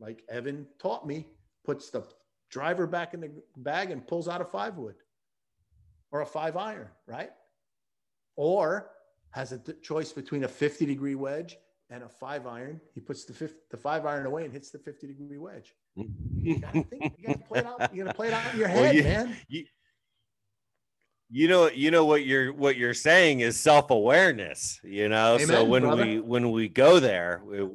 like 0.00 0.22
Evan 0.28 0.66
taught 0.78 1.06
me, 1.06 1.26
puts 1.64 1.90
the 1.90 2.02
driver 2.50 2.86
back 2.86 3.14
in 3.14 3.20
the 3.20 3.30
bag 3.56 3.90
and 3.90 4.06
pulls 4.06 4.28
out 4.28 4.40
a 4.40 4.44
five 4.44 4.76
wood 4.76 4.96
or 6.12 6.20
a 6.20 6.26
five 6.26 6.56
iron, 6.56 6.88
right? 7.06 7.30
Or 8.36 8.90
has 9.30 9.52
a 9.52 9.58
d- 9.58 9.72
choice 9.82 10.12
between 10.12 10.44
a 10.44 10.48
50 10.48 10.86
degree 10.86 11.14
wedge 11.14 11.56
and 11.90 12.02
a 12.02 12.08
five 12.08 12.46
iron. 12.46 12.80
He 12.94 13.00
puts 13.00 13.24
the, 13.24 13.32
fifth, 13.32 13.68
the 13.70 13.76
five 13.76 14.06
iron 14.06 14.26
away 14.26 14.44
and 14.44 14.52
hits 14.52 14.70
the 14.70 14.78
50 14.78 15.06
degree 15.06 15.38
wedge. 15.38 15.74
You 15.96 16.58
gotta 16.58 16.82
think, 16.90 17.14
you 17.18 17.26
gotta 17.28 17.38
play 17.40 17.60
it 17.60 17.66
out. 17.66 17.94
You 17.94 18.04
gotta 18.04 18.14
play 18.16 18.28
it 18.28 18.34
out 18.34 18.52
in 18.54 18.58
your 18.60 18.68
Well, 18.68 18.84
head, 18.84 18.94
you- 18.94 19.02
man. 19.04 19.36
you, 19.48 19.64
you 21.30 21.48
know 21.48 21.68
you 21.70 21.90
know 21.90 22.04
what 22.04 22.24
you're 22.26 22.52
what 22.52 22.76
you're 22.76 22.92
saying 22.94 23.40
is 23.40 23.58
self-awareness 23.58 24.78
you 24.84 25.08
know 25.08 25.38
so 25.38 25.64
when 25.64 25.82
brother. 25.82 26.04
we 26.04 26.20
when 26.20 26.50
we 26.52 26.68
go 26.68 27.00
there 27.00 27.40
we- 27.46 27.70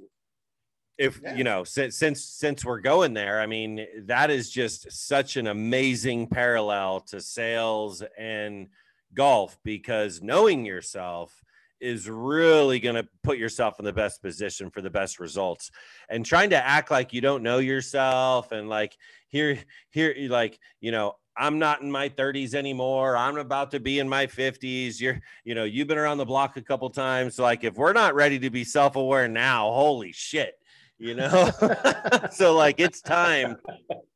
if 0.99 1.19
Yeah. 1.23 1.35
you 1.35 1.43
know 1.43 1.63
since 1.63 1.95
since 1.95 2.23
since 2.23 2.63
we're 2.63 2.81
going 2.81 3.13
there 3.13 3.39
i 3.39 3.45
mean 3.47 3.87
that 4.01 4.29
is 4.29 4.51
just 4.51 4.91
such 4.91 5.37
an 5.37 5.47
amazing 5.47 6.27
parallel 6.27 6.99
to 6.99 7.21
sales 7.21 8.03
and 8.17 8.67
golf 9.15 9.57
because 9.63 10.21
knowing 10.21 10.65
yourself 10.65 11.41
is 11.81 12.09
really 12.09 12.79
going 12.79 12.95
to 12.95 13.07
put 13.23 13.37
yourself 13.37 13.79
in 13.79 13.85
the 13.85 13.93
best 13.93 14.21
position 14.21 14.69
for 14.69 14.81
the 14.81 14.89
best 14.89 15.17
results. 15.17 15.71
And 16.09 16.25
trying 16.25 16.49
to 16.49 16.57
act 16.57 16.91
like 16.91 17.13
you 17.13 17.21
don't 17.21 17.41
know 17.41 17.59
yourself 17.59 18.51
and 18.51 18.67
like 18.67 18.97
here 19.29 19.57
here 19.89 20.13
like 20.29 20.59
you 20.81 20.91
know 20.91 21.15
i'm 21.37 21.57
not 21.57 21.81
in 21.81 21.89
my 21.89 22.09
30s 22.09 22.53
anymore. 22.53 23.15
I'm 23.15 23.37
about 23.37 23.71
to 23.71 23.79
be 23.79 23.99
in 23.99 24.09
my 24.09 24.27
50s 24.27 24.99
you're 24.99 25.21
you 25.45 25.55
know 25.55 25.63
you've 25.63 25.87
been 25.87 25.97
around 25.97 26.17
the 26.17 26.25
block 26.25 26.57
a 26.57 26.61
couple 26.61 26.89
times. 26.89 27.35
So 27.35 27.43
like 27.43 27.63
if 27.63 27.75
we're 27.77 27.93
not 27.93 28.13
ready 28.13 28.39
to 28.39 28.49
be 28.49 28.65
self-aware 28.65 29.29
now 29.29 29.71
holy 29.71 30.11
shit 30.11 30.58
you 30.99 31.15
know? 31.15 31.49
So 32.31 32.53
like 32.55 32.79
it's 32.79 33.01
time 33.01 33.57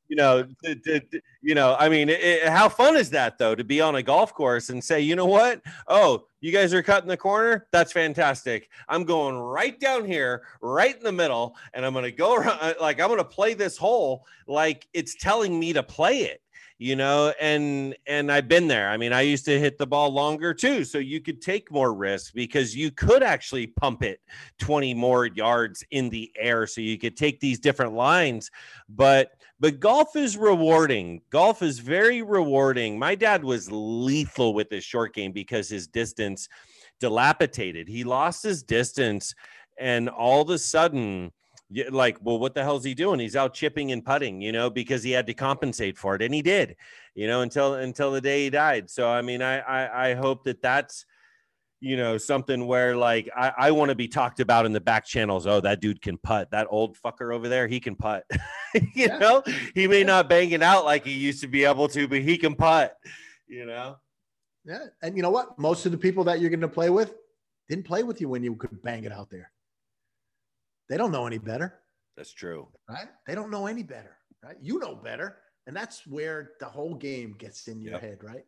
you 0.10 0.18
know 0.18 0.46
to, 0.64 0.76
to, 0.76 1.00
to- 1.00 1.22
you 1.42 1.56
know 1.56 1.76
i 1.80 1.90
mean 1.90 2.10
it, 2.10 2.48
how 2.48 2.70
fun 2.70 2.96
is 2.96 3.10
that 3.10 3.38
though 3.40 3.56
to 3.56 3.64
be 3.64 3.82
on 3.82 3.96
a 3.96 4.04
golf 4.04 4.34
course 4.34 4.70
and 4.70 4.84
say 4.84 5.00
you 5.02 5.16
know 5.16 5.26
what? 5.26 5.62
Oh 5.88 6.26
you 6.42 6.52
guys 6.52 6.74
are 6.74 6.84
cutting 6.84 7.08
the 7.08 7.16
corner? 7.16 7.68
That's 7.72 7.94
fantastic. 7.94 8.70
I'm 8.90 9.06
going 9.06 9.38
right 9.38 9.80
down 9.80 10.04
here 10.06 10.44
right 10.62 10.96
in 10.96 11.04
the 11.04 11.12
middle 11.12 11.56
and 11.74 11.86
i'm 11.86 11.94
going 11.94 12.04
to 12.04 12.12
go 12.12 12.36
around 12.36 12.60
uh, 12.62 12.74
like 12.82 13.00
i'm 13.00 13.08
going 13.08 13.18
to 13.18 13.24
play 13.24 13.54
this 13.56 13.78
hole 13.78 14.26
like 14.46 14.88
it's 14.94 15.16
telling 15.16 15.58
me 15.60 15.74
to 15.74 15.82
play 15.82 16.20
it 16.20 16.42
you 16.84 16.98
know 16.98 17.34
and 17.40 17.96
and 18.08 18.30
i've 18.30 18.50
been 18.50 18.68
there. 18.68 18.90
I 18.90 18.98
mean 18.98 19.14
i 19.14 19.22
used 19.22 19.46
to 19.46 19.58
hit 19.58 19.78
the 19.78 19.88
ball 19.88 20.10
longer 20.10 20.54
too 20.54 20.84
so 20.84 20.98
you 20.98 21.22
could 21.22 21.42
take 21.42 21.72
more 21.72 21.94
risks 21.94 22.32
because 22.32 22.76
you 22.76 22.92
could 22.92 23.24
actually 23.24 23.68
pump 23.68 24.04
it 24.04 24.20
20 24.60 24.94
more 24.94 25.28
yards 25.28 25.82
in 25.92 26.10
the 26.10 26.30
air 26.38 26.68
so 26.68 26.82
you 26.82 26.98
could 26.98 27.16
take 27.16 27.40
these 27.40 27.58
different 27.58 27.94
lines. 27.94 28.52
But 28.90 29.32
but 29.62 29.80
golf 29.80 30.18
is 30.18 30.36
rewarding. 30.36 31.22
Golf 31.30 31.62
is 31.62 31.80
very 31.80 32.22
rewarding. 32.22 33.00
My 33.00 33.16
dad 33.16 33.46
was 33.46 33.72
lethal 33.72 34.54
with 34.54 34.70
his 34.70 34.84
short 34.84 35.14
game 35.14 35.32
because 35.32 35.70
his 35.70 35.88
distance 35.88 36.50
dilapidated. 37.00 37.88
He 37.88 38.04
lost 38.04 38.44
his 38.44 38.62
distance 38.62 39.34
and 39.80 40.10
all 40.10 40.42
of 40.42 40.50
a 40.50 40.58
sudden 40.58 41.32
yeah, 41.70 41.86
like, 41.92 42.18
well, 42.22 42.40
what 42.40 42.54
the 42.54 42.64
hell's 42.64 42.84
he 42.84 42.94
doing? 42.94 43.20
He's 43.20 43.36
out 43.36 43.54
chipping 43.54 43.92
and 43.92 44.04
putting, 44.06 44.42
you 44.42 44.52
know, 44.52 44.70
because 44.70 45.04
he 45.04 45.12
had 45.12 45.28
to 45.28 45.34
compensate 45.34 45.98
for 45.98 46.16
it, 46.16 46.22
and 46.22 46.34
he 46.34 46.42
did, 46.42 46.76
you 47.16 47.28
know, 47.28 47.42
until 47.42 47.76
until 47.76 48.12
the 48.12 48.22
day 48.22 48.44
he 48.44 48.50
died. 48.50 48.90
So, 48.90 49.10
I 49.10 49.22
mean, 49.22 49.42
I 49.42 49.60
I, 49.60 50.10
I 50.10 50.14
hope 50.14 50.44
that 50.44 50.62
that's, 50.62 51.06
you 51.80 51.98
know, 51.98 52.18
something 52.18 52.68
where 52.68 52.96
like 52.96 53.30
I, 53.36 53.52
I 53.58 53.72
want 53.72 53.90
to 53.90 53.96
be 53.96 54.08
talked 54.08 54.40
about 54.40 54.66
in 54.66 54.74
the 54.74 54.82
back 54.82 55.06
channels. 55.06 55.48
Oh, 55.48 55.62
that 55.62 55.82
dude 55.82 56.02
can 56.02 56.18
putt. 56.18 56.52
That 56.52 56.68
old 56.70 56.98
fucker 56.98 57.34
over 57.34 57.50
there, 57.50 57.68
he 57.68 57.80
can 57.80 57.96
putt. 57.96 58.24
you 58.74 58.82
Yeah. 58.96 59.18
know, 59.18 59.44
he 59.74 59.88
may 59.88 60.04
not 60.04 60.30
bang 60.30 60.52
it 60.52 60.62
out 60.64 60.86
like 60.86 61.06
he 61.06 61.14
used 61.14 61.42
to 61.42 61.48
be 61.48 61.64
able 61.66 61.88
to, 61.90 62.08
but 62.08 62.22
he 62.22 62.38
can 62.38 62.56
putt. 62.56 62.96
You 63.48 63.66
know. 63.66 63.98
Yeah. 64.66 64.86
And 65.02 65.16
you 65.18 65.24
know 65.24 65.30
what? 65.32 65.60
Most 65.60 65.86
of 65.86 65.92
the 65.92 65.98
people 65.98 66.24
that 66.26 66.40
you're 66.40 66.50
going 66.50 66.62
to 66.62 66.68
play 66.70 66.90
with 66.90 67.14
didn't 67.68 67.86
play 67.86 68.04
with 68.04 68.22
you 68.22 68.30
when 68.30 68.44
you 68.44 68.56
could 68.56 68.82
bang 68.82 69.04
it 69.04 69.12
out 69.12 69.30
there. 69.30 69.52
They 70.90 70.98
don't 70.98 71.12
know 71.12 71.26
any 71.28 71.38
better, 71.38 71.82
That's 72.18 72.34
true. 72.34 72.68
right? 72.90 73.08
They 73.26 73.36
don't 73.36 73.50
know 73.52 73.68
any 73.68 73.84
better, 73.84 74.18
right? 74.44 74.58
You 74.62 74.80
know 74.80 74.96
better. 74.96 75.38
And 75.66 75.76
that's 75.76 76.06
where 76.06 76.52
the 76.60 76.66
whole 76.68 76.94
game 76.96 77.34
gets 77.38 77.68
in 77.68 77.80
your 77.82 77.94
Yep. 77.94 78.02
head, 78.02 78.24
right? 78.24 78.46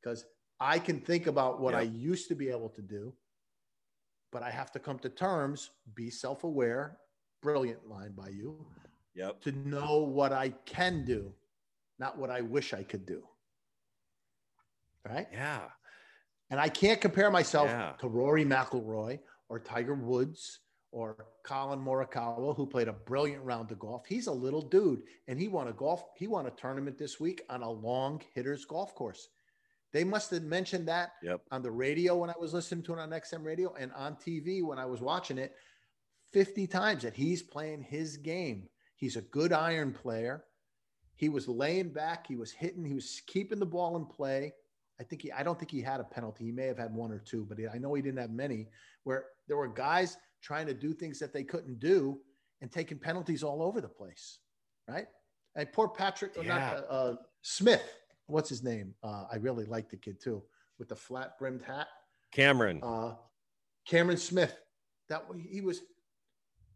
Because 0.00 0.24
I 0.60 0.78
can 0.78 1.00
think 1.00 1.26
about 1.26 1.60
what 1.60 1.74
I 1.74 1.82
used 1.82 2.28
to 2.28 2.34
be 2.36 2.48
able 2.50 2.68
to 2.70 2.82
do, 2.82 3.16
but 4.30 4.42
I 4.42 4.50
have 4.50 4.70
to 4.72 4.78
come 4.78 4.98
to 5.00 5.08
terms, 5.08 5.70
be 5.94 6.08
self 6.10 6.44
aware, 6.44 7.00
brilliant 7.42 7.88
line 7.88 8.12
by 8.12 8.28
you, 8.28 8.64
Yep. 9.14 9.40
to 9.42 9.52
know 9.52 9.98
what 10.04 10.32
I 10.32 10.50
can 10.50 11.04
do, 11.04 11.34
not 11.98 12.16
what 12.16 12.30
I 12.30 12.40
wish 12.42 12.72
I 12.72 12.84
could 12.84 13.04
do. 13.06 13.28
Right. 15.04 15.26
Yeah. 15.32 15.68
And 16.50 16.60
I 16.60 16.68
can't 16.68 17.00
compare 17.00 17.30
myself 17.30 17.68
Yeah. 17.68 17.96
to 17.98 18.08
Rory 18.08 18.44
McIlroy 18.44 19.20
or 19.48 19.58
Tiger 19.58 19.94
Woods 19.94 20.60
or 20.92 21.26
Collin 21.42 21.80
Morikawa, 21.80 22.54
who 22.54 22.66
played 22.66 22.86
a 22.88 22.92
brilliant 22.92 23.42
round 23.42 23.72
of 23.72 23.78
golf. 23.78 24.04
He's 24.06 24.26
a 24.26 24.32
little 24.32 24.60
dude, 24.62 25.02
and 25.26 25.40
he 25.40 25.48
won 25.48 25.68
a 25.68 25.72
golf. 25.72 26.04
He 26.16 26.26
won 26.26 26.46
a 26.46 26.50
tournament 26.50 26.98
this 26.98 27.18
week 27.18 27.42
on 27.48 27.62
a 27.62 27.70
long 27.70 28.20
hitters 28.34 28.64
golf 28.66 28.94
course. 28.94 29.28
They 29.92 30.04
must 30.04 30.30
have 30.30 30.42
mentioned 30.42 30.86
that 30.88 31.12
Yep. 31.22 31.42
on 31.50 31.62
the 31.62 31.70
radio 31.70 32.16
when 32.16 32.30
I 32.30 32.34
was 32.38 32.54
listening 32.54 32.82
to 32.84 32.92
it 32.94 32.98
on 32.98 33.10
XM 33.10 33.42
radio 33.44 33.74
and 33.74 33.92
on 33.92 34.16
TV 34.16 34.62
when 34.62 34.78
I 34.78 34.86
was 34.86 35.00
watching 35.00 35.38
it 35.38 35.54
50 36.32 36.66
times 36.66 37.02
that 37.02 37.14
he's 37.14 37.42
playing 37.42 37.82
his 37.82 38.16
game. 38.16 38.68
He's 38.96 39.16
a 39.16 39.22
good 39.22 39.52
iron 39.52 39.92
player. 39.92 40.44
He 41.16 41.28
was 41.28 41.48
laying 41.48 41.90
back, 41.90 42.26
he 42.26 42.36
was 42.36 42.52
hitting, 42.52 42.84
he 42.84 42.94
was 42.94 43.22
keeping 43.26 43.58
the 43.58 43.66
ball 43.66 43.96
in 43.96 44.06
play. 44.06 44.52
I 45.00 45.04
think 45.04 45.22
he 45.22 45.32
I 45.32 45.42
don't 45.42 45.58
think 45.58 45.70
he 45.70 45.80
had 45.80 46.00
a 46.00 46.04
penalty. 46.04 46.44
He 46.44 46.52
may 46.52 46.66
have 46.66 46.78
had 46.78 46.94
one 46.94 47.12
or 47.12 47.18
two, 47.18 47.44
but 47.44 47.58
I 47.72 47.78
know 47.78 47.94
he 47.94 48.02
didn't 48.02 48.18
have 48.20 48.30
many 48.30 48.68
where 49.04 49.26
there 49.48 49.56
were 49.56 49.68
guys 49.68 50.16
trying 50.42 50.66
to 50.66 50.74
do 50.74 50.92
things 50.92 51.18
that 51.20 51.32
they 51.32 51.44
couldn't 51.44 51.78
do 51.80 52.18
and 52.60 52.70
taking 52.70 52.98
penalties 52.98 53.42
all 53.42 53.62
over 53.62 53.80
the 53.80 53.88
place, 53.88 54.38
right? 54.88 55.06
And 55.56 55.72
poor 55.72 55.88
Patrick 55.88 56.36
or 56.36 56.44
Yeah. 56.44 56.48
not 56.58 56.76
uh, 56.76 56.86
uh, 56.92 57.16
Smith, 57.42 57.82
what's 58.26 58.48
his 58.48 58.62
name? 58.62 58.94
Uh, 59.02 59.24
I 59.30 59.36
really 59.36 59.64
like 59.66 59.88
the 59.88 59.96
kid 59.96 60.20
too 60.20 60.42
with 60.78 60.88
the 60.88 60.96
flat 60.96 61.38
brimmed 61.38 61.62
hat 61.62 61.88
Cameron. 62.32 62.80
uh, 62.82 63.14
Cameron 63.86 64.18
Smith. 64.18 64.56
That 65.08 65.24
he 65.48 65.60
was 65.60 65.82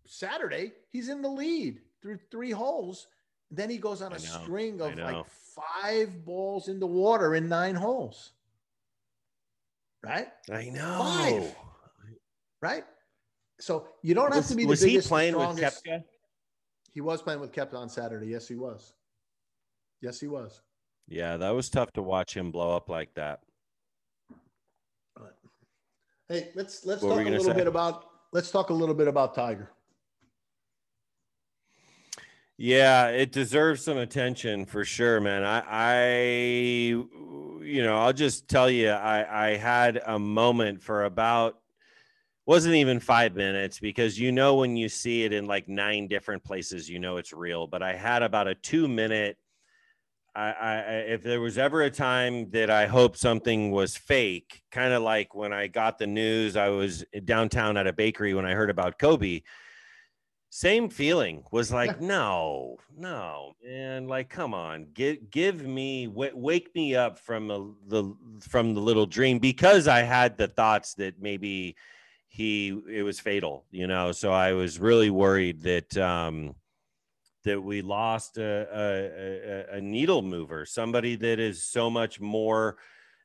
Saturday. 0.07 0.73
He's 0.91 1.09
in 1.09 1.23
the 1.23 1.29
lead 1.29 1.81
through 2.03 2.19
three 2.31 2.51
holes. 2.51 3.07
Then 3.51 3.71
he 3.71 3.79
goes 3.79 4.03
on 4.03 4.13
a 4.13 4.19
string 4.19 4.81
of 4.81 4.97
like 4.99 5.25
five 5.27 6.25
balls 6.25 6.69
in 6.69 6.79
the 6.81 6.87
water 6.87 7.35
in 7.37 7.49
nine 7.49 7.75
holes. 7.77 8.33
Right, 10.03 10.29
I 10.53 10.69
know. 10.69 10.99
Five. 10.99 11.57
right. 12.61 12.85
So 13.59 13.89
you 14.03 14.15
don't 14.15 14.33
have 14.33 14.45
Was, 14.45 14.49
to 14.49 14.55
be 14.55 14.65
the 14.65 14.69
was 14.69 14.81
he 14.81 14.91
biggest, 14.91 15.09
the 15.09 15.13
playing 15.13 15.37
with. 15.37 15.59
Koepka? 15.59 16.05
He 16.93 17.01
was 17.01 17.23
playing 17.23 17.41
with 17.41 17.53
Koepka 17.53 17.75
on 17.75 17.89
Saturday. 17.89 18.29
Yes, 18.29 18.49
he 18.49 18.55
was. 18.55 18.93
Yes, 20.01 20.21
he 20.21 20.29
was. 20.29 20.61
Yeah, 21.09 21.37
that 21.37 21.51
was 21.51 21.71
tough 21.71 21.93
to 21.93 22.03
watch 22.03 22.37
him 22.37 22.51
blow 22.51 22.77
up 22.77 22.89
like 22.89 23.15
that. 23.15 23.41
Hey, 26.29 26.49
let's 26.55 26.85
let's 26.85 27.03
what 27.03 27.17
talk 27.17 27.27
a 27.27 27.31
little 27.31 27.45
say? 27.45 27.53
bit 27.53 27.69
about 27.69 28.07
let's 28.33 28.51
talk 28.51 28.71
a 28.71 28.75
little 28.75 28.95
bit 28.95 29.07
about 29.07 29.35
Tiger. 29.35 29.71
Yeah, 32.59 33.09
it 33.09 33.33
deserves 33.33 33.85
some 33.85 33.99
attention 33.99 34.65
for 34.65 34.85
sure, 34.85 35.21
man. 35.21 35.45
I, 35.45 35.63
I, 35.69 36.15
you 37.63 37.83
know, 37.85 37.99
I'll 37.99 38.15
just 38.15 38.49
tell 38.49 38.71
you, 38.71 38.89
I, 38.89 39.51
I 39.51 39.57
had 39.57 40.01
a 40.07 40.19
moment 40.19 40.83
for 40.83 41.05
about 41.05 41.59
wasn't 42.47 42.77
even 42.77 43.01
five 43.01 43.35
minutes 43.35 43.81
because 43.81 44.19
you 44.19 44.31
know 44.31 44.55
when 44.55 44.77
you 44.77 44.89
see 44.89 45.25
it 45.25 45.33
in 45.33 45.47
like 45.47 45.69
nine 45.69 46.07
different 46.07 46.45
places, 46.45 46.89
you 46.89 47.01
know 47.01 47.17
it's 47.17 47.33
real. 47.33 47.67
But 47.67 47.83
I 47.83 47.95
had 47.95 48.23
about 48.23 48.47
a 48.47 48.55
two 48.55 48.87
minute. 48.87 49.37
I, 50.35 50.53
I 50.53 50.77
if 51.09 51.23
there 51.23 51.41
was 51.41 51.59
ever 51.59 51.83
a 51.83 51.91
time 51.91 52.51
that 52.51 52.71
I 52.71 52.87
hope 52.87 53.17
something 53.17 53.73
was 53.73 53.97
fake, 53.97 54.63
kind 54.71 54.93
of 54.93 55.03
like 55.03 55.35
when 55.35 55.53
I 55.53 55.67
got 55.67 55.99
the 55.99 56.07
news, 56.07 56.57
I 56.57 56.69
was 56.69 57.05
downtown 57.25 57.77
at 57.77 57.89
a 57.89 57.93
bakery 57.93 58.33
when 58.33 58.47
I 58.47 58.53
heard 58.53 58.71
about 58.71 58.99
Kobe. 58.99 59.43
Same 60.51 60.89
feeling 60.89 61.43
was 61.51 61.73
like, 61.73 62.01
no, 62.03 62.77
no, 62.97 63.55
and 63.69 64.09
like, 64.09 64.29
come 64.29 64.55
on, 64.55 64.87
give 64.95 65.31
give 65.31 65.67
me 65.67 66.07
w- 66.07 66.37
wake 66.37 66.73
me 66.77 66.95
up 66.95 67.19
from 67.19 67.51
a, 67.51 67.73
the 67.89 68.15
from 68.41 68.73
the 68.73 68.81
little 68.81 69.07
dream 69.07 69.41
because 69.41 69.89
I 69.89 70.03
had 70.03 70.39
the 70.39 70.49
thoughts 70.49 70.95
that 70.95 71.21
maybe 71.21 71.77
he 72.37 72.79
it 72.91 73.03
was 73.03 73.19
fatal, 73.19 73.65
you 73.71 73.87
know. 73.87 74.13
So 74.13 74.31
I 74.31 74.53
was 74.53 74.79
really 74.79 75.09
worried 75.09 75.63
that 75.63 75.97
um, 75.97 76.55
that 77.45 77.63
we 77.63 77.81
lost 77.81 78.37
a, 78.37 78.67
a, 79.73 79.77
a 79.77 79.81
needle 79.81 80.21
mover, 80.21 80.67
somebody 80.67 81.17
that 81.17 81.41
is 81.41 81.63
so 81.63 81.89
much 81.89 82.21
more 82.21 82.77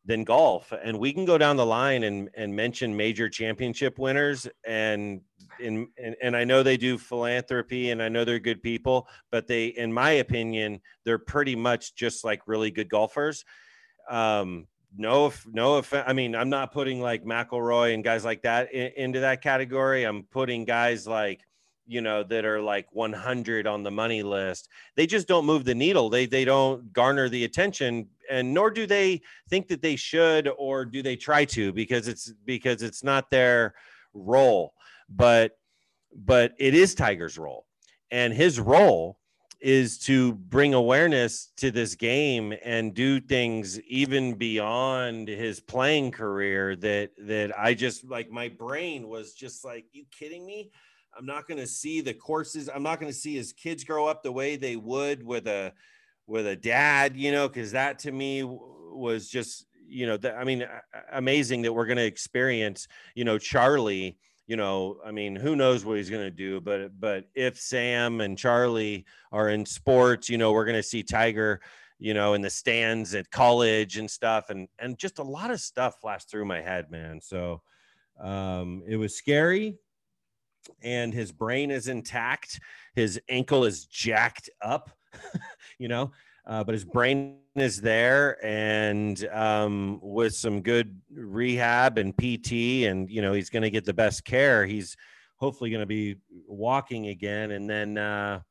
than 0.05 0.23
golf. 0.23 0.71
And 0.83 0.97
we 0.97 1.11
can 1.11 1.25
go 1.25 1.37
down 1.37 1.57
the 1.57 1.65
line 1.65 2.03
and 2.03 2.29
and 2.35 2.55
mention 2.55 2.95
major 2.95 3.27
championship 3.27 3.99
winners 3.99 4.47
and 4.65 5.19
in 5.59 5.89
and, 6.01 6.15
and 6.23 6.37
I 6.37 6.45
know 6.45 6.63
they 6.63 6.77
do 6.77 6.97
philanthropy 6.97 7.91
and 7.91 8.01
I 8.01 8.07
know 8.07 8.23
they're 8.23 8.39
good 8.39 8.63
people, 8.63 9.09
but 9.29 9.45
they 9.45 9.65
in 9.67 9.91
my 9.91 10.11
opinion, 10.11 10.79
they're 11.03 11.19
pretty 11.19 11.57
much 11.57 11.95
just 11.95 12.23
like 12.23 12.47
really 12.47 12.71
good 12.71 12.87
golfers. 12.87 13.43
Um, 14.09 14.67
no, 14.95 15.31
no 15.51 15.75
offense. 15.75 16.05
I 16.07 16.13
mean, 16.13 16.35
I'm 16.35 16.49
not 16.49 16.71
putting 16.71 17.01
like 17.01 17.23
McIlroy 17.23 17.93
and 17.93 18.03
guys 18.03 18.25
like 18.25 18.41
that 18.43 18.73
in, 18.73 18.91
into 18.97 19.19
that 19.21 19.41
category. 19.41 20.03
I'm 20.03 20.23
putting 20.23 20.65
guys 20.65 21.07
like, 21.07 21.41
you 21.87 22.01
know, 22.01 22.23
that 22.23 22.45
are 22.45 22.61
like 22.61 22.87
100 22.91 23.67
on 23.67 23.83
the 23.83 23.91
money 23.91 24.23
list. 24.23 24.69
They 24.95 25.07
just 25.07 25.27
don't 25.27 25.45
move 25.45 25.65
the 25.65 25.75
needle. 25.75 26.09
They 26.09 26.25
they 26.25 26.45
don't 26.45 26.91
garner 26.93 27.29
the 27.29 27.43
attention, 27.43 28.07
and 28.29 28.53
nor 28.53 28.69
do 28.69 28.85
they 28.85 29.21
think 29.49 29.67
that 29.69 29.81
they 29.81 29.95
should, 29.95 30.49
or 30.57 30.85
do 30.85 31.01
they 31.01 31.15
try 31.15 31.45
to, 31.45 31.73
because 31.73 32.07
it's 32.07 32.31
because 32.45 32.81
it's 32.81 33.03
not 33.03 33.31
their 33.31 33.73
role. 34.13 34.73
But 35.09 35.57
but 36.15 36.53
it 36.59 36.73
is 36.73 36.95
Tiger's 36.95 37.37
role, 37.37 37.65
and 38.09 38.33
his 38.33 38.59
role 38.59 39.17
is 39.61 39.99
to 39.99 40.33
bring 40.33 40.73
awareness 40.73 41.51
to 41.57 41.69
this 41.69 41.93
game 41.93 42.53
and 42.63 42.95
do 42.95 43.19
things 43.19 43.79
even 43.81 44.33
beyond 44.33 45.27
his 45.27 45.59
playing 45.59 46.11
career 46.11 46.75
that 46.75 47.11
that 47.17 47.57
I 47.57 47.75
just 47.75 48.03
like 48.03 48.31
my 48.31 48.49
brain 48.49 49.07
was 49.07 49.33
just 49.33 49.63
like 49.63 49.85
you 49.93 50.05
kidding 50.11 50.45
me? 50.45 50.71
I'm 51.15 51.25
not 51.25 51.47
going 51.47 51.59
to 51.59 51.67
see 51.67 52.01
the 52.01 52.13
courses. 52.13 52.69
I'm 52.73 52.83
not 52.83 52.99
going 52.99 53.11
to 53.11 53.17
see 53.17 53.35
his 53.35 53.53
kids 53.53 53.83
grow 53.83 54.07
up 54.07 54.23
the 54.23 54.31
way 54.31 54.55
they 54.55 54.77
would 54.77 55.23
with 55.23 55.47
a 55.47 55.73
with 56.25 56.47
a 56.47 56.55
dad 56.55 57.15
you 57.15 57.31
know 57.31 57.49
cuz 57.49 57.71
that 57.71 57.99
to 57.99 58.11
me 58.11 58.43
was 58.43 59.29
just 59.29 59.65
you 59.87 60.07
know 60.07 60.17
I 60.35 60.43
mean 60.43 60.65
amazing 61.11 61.63
that 61.63 61.73
we're 61.73 61.85
going 61.85 61.97
to 61.97 62.05
experience 62.05 62.87
you 63.13 63.25
know 63.25 63.37
Charlie 63.37 64.17
you 64.51 64.57
know, 64.57 64.97
I 65.05 65.11
mean, 65.11 65.33
who 65.37 65.55
knows 65.55 65.85
what 65.85 65.95
he's 65.95 66.09
going 66.09 66.25
to 66.25 66.29
do? 66.29 66.59
But 66.59 66.99
but 66.99 67.23
if 67.33 67.57
Sam 67.57 68.19
and 68.19 68.37
Charlie 68.37 69.05
are 69.31 69.47
in 69.47 69.65
sports, 69.65 70.27
you 70.27 70.37
know, 70.37 70.51
we're 70.51 70.65
going 70.65 70.75
to 70.75 70.83
see 70.83 71.03
Tiger, 71.03 71.61
you 71.99 72.13
know, 72.13 72.33
in 72.33 72.41
the 72.41 72.49
stands 72.49 73.15
at 73.15 73.31
college 73.31 73.95
and 73.95 74.11
stuff, 74.11 74.49
and 74.49 74.67
and 74.77 74.97
just 74.97 75.19
a 75.19 75.23
lot 75.23 75.51
of 75.51 75.61
stuff 75.61 76.01
flashed 76.01 76.29
through 76.29 76.43
my 76.43 76.59
head, 76.59 76.91
man. 76.91 77.21
So 77.21 77.61
um, 78.19 78.83
it 78.85 78.97
was 78.97 79.15
scary, 79.15 79.77
and 80.81 81.13
his 81.13 81.31
brain 81.31 81.71
is 81.71 81.87
intact. 81.87 82.59
His 82.93 83.21
ankle 83.29 83.63
is 83.63 83.85
jacked 83.85 84.49
up, 84.61 84.89
you 85.79 85.87
know 85.87 86.11
uh, 86.45 86.63
but 86.63 86.73
his 86.73 86.85
brain 86.85 87.37
is 87.55 87.81
there 87.81 88.43
and 88.45 89.27
um, 89.31 89.99
with 90.01 90.33
some 90.33 90.61
good 90.61 90.99
rehab 91.13 91.97
and 91.97 92.15
pt 92.15 92.51
and 92.87 93.09
you 93.09 93.21
know 93.21 93.33
he's 93.33 93.49
going 93.49 93.61
to 93.61 93.69
get 93.69 93.83
the 93.83 93.93
best 93.93 94.23
care 94.23 94.65
he's 94.65 94.95
hopefully 95.41 95.71
going 95.71 95.81
to 95.81 95.87
be 95.87 96.15
walking 96.47 97.07
again. 97.07 97.51
And 97.51 97.69
then 97.69 97.97
uh, 97.97 98.41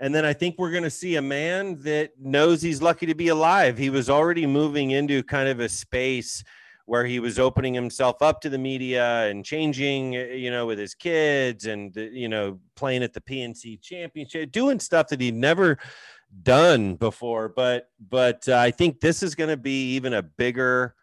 and 0.00 0.12
then 0.14 0.24
i 0.24 0.32
think 0.32 0.56
we're 0.58 0.72
going 0.72 0.82
to 0.82 0.90
see 0.90 1.16
a 1.16 1.22
man 1.22 1.80
that 1.82 2.10
knows 2.18 2.62
he's 2.62 2.80
lucky 2.80 3.06
to 3.06 3.14
be 3.14 3.28
alive. 3.28 3.76
He 3.76 3.90
was 3.90 4.08
already 4.08 4.46
moving 4.46 4.92
into 4.92 5.22
kind 5.22 5.48
of 5.48 5.60
a 5.60 5.68
space 5.68 6.42
where 6.86 7.04
he 7.06 7.18
was 7.18 7.38
opening 7.38 7.72
himself 7.74 8.20
up 8.20 8.40
to 8.42 8.50
the 8.50 8.58
media 8.58 9.26
and 9.28 9.44
changing, 9.44 10.12
you 10.12 10.50
know, 10.50 10.66
with 10.66 10.78
his 10.78 10.94
kids 10.94 11.64
and, 11.64 11.96
you 11.96 12.28
know, 12.28 12.58
playing 12.76 13.02
at 13.02 13.14
the 13.14 13.22
PNC 13.22 13.80
championship, 13.80 14.52
doing 14.52 14.78
stuff 14.78 15.08
that 15.08 15.20
he 15.20 15.30
never 15.30 15.78
done 16.42 16.94
before, 16.96 17.48
but 17.48 17.90
but 17.98 18.48
uh, 18.48 18.56
I 18.56 18.70
think 18.70 19.00
this 19.00 19.22
is 19.22 19.34
going 19.34 19.50
to 19.50 19.56
be 19.56 19.94
even 19.94 20.14
a 20.14 20.22
bigger 20.22 20.94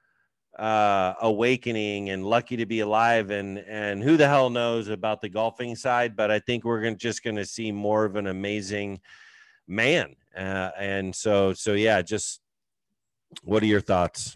uh, 0.58 1.14
awakening 1.22 2.10
and 2.10 2.26
lucky 2.26 2.58
to 2.58 2.66
be 2.66 2.82
alive. 2.82 3.32
And 3.32 3.58
and 3.60 4.04
who 4.04 4.18
the 4.18 4.28
hell 4.28 4.50
knows 4.50 4.90
about 4.90 5.22
the 5.22 5.30
golfing 5.30 5.76
side? 5.76 6.16
But 6.16 6.32
I 6.32 6.40
think 6.40 6.64
we're 6.64 6.82
gonna, 6.82 6.96
just 6.96 7.24
going 7.24 7.38
to 7.38 7.46
see 7.46 7.72
more 7.72 8.06
of 8.06 8.16
an 8.16 8.28
amazing 8.28 9.02
man. 9.68 10.16
Uh, 10.36 10.72
and 10.78 11.16
so 11.16 11.54
so 11.54 11.74
yeah, 11.74 12.02
just 12.02 12.42
what 13.44 13.64
are 13.64 13.68
your 13.68 13.82
thoughts? 13.82 14.36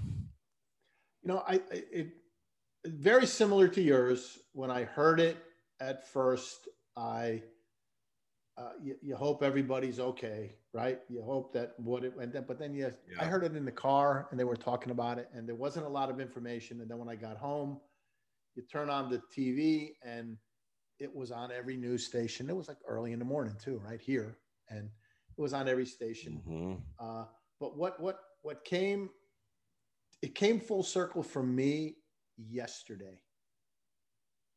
You 1.24 1.30
know, 1.30 1.44
I 1.48 1.62
it 1.72 2.08
very 2.86 3.28
similar 3.28 3.68
to 3.70 3.82
yours. 3.82 4.40
When 4.54 4.72
I 4.72 4.84
heard 4.84 5.20
it 5.20 5.38
at 5.80 6.08
first, 6.08 6.68
I 6.96 7.42
uh, 8.58 8.70
you, 8.82 8.96
you, 9.02 9.16
hope 9.16 9.44
everybody's 9.44 10.00
okay, 10.00 10.54
right? 10.76 11.00
You 11.08 11.24
hope 11.24 11.54
that 11.54 11.74
what 11.78 12.04
it 12.04 12.16
went 12.18 12.34
then, 12.34 12.44
but 12.46 12.60
then 12.60 12.74
yes, 12.74 12.96
yeah. 13.10 13.24
I 13.24 13.26
heard 13.28 13.46
it 13.46 13.56
in 13.56 13.64
the 13.64 13.72
car 13.72 14.28
and 14.30 14.40
they 14.40 14.44
were 14.44 14.58
talking 14.58 14.92
about 14.92 15.18
it 15.18 15.30
and 15.34 15.48
there 15.48 15.56
wasn't 15.56 15.86
a 15.86 15.90
lot 15.90 16.10
of 16.10 16.20
information. 16.20 16.82
And 16.82 16.92
then 16.92 16.98
when 16.98 17.08
I 17.08 17.16
got 17.16 17.38
home, 17.38 17.80
you 18.56 18.64
turn 18.70 18.90
on 18.90 19.10
the 19.10 19.22
TV 19.36 19.92
and 20.04 20.36
it 21.00 21.16
was 21.16 21.32
on 21.32 21.50
every 21.50 21.78
news 21.78 22.06
station. 22.06 22.50
It 22.50 22.56
was 22.56 22.68
like 22.68 22.78
early 22.86 23.14
in 23.14 23.20
the 23.20 23.26
morning 23.26 23.56
too, 23.58 23.82
right 23.86 24.02
here. 24.02 24.38
And 24.70 24.90
it 25.38 25.42
was 25.42 25.54
on 25.54 25.70
every 25.70 25.86
station. 25.86 26.42
Mm-hmm. 26.46 26.74
Uh, 27.00 27.24
but 27.62 27.78
what, 27.78 27.98
what, 28.02 28.20
what 28.42 28.66
came, 28.66 29.10
it 30.22 30.36
came 30.36 30.60
full 30.60 30.84
circle 30.84 31.24
for 31.24 31.42
me 31.42 31.96
yesterday 32.38 33.22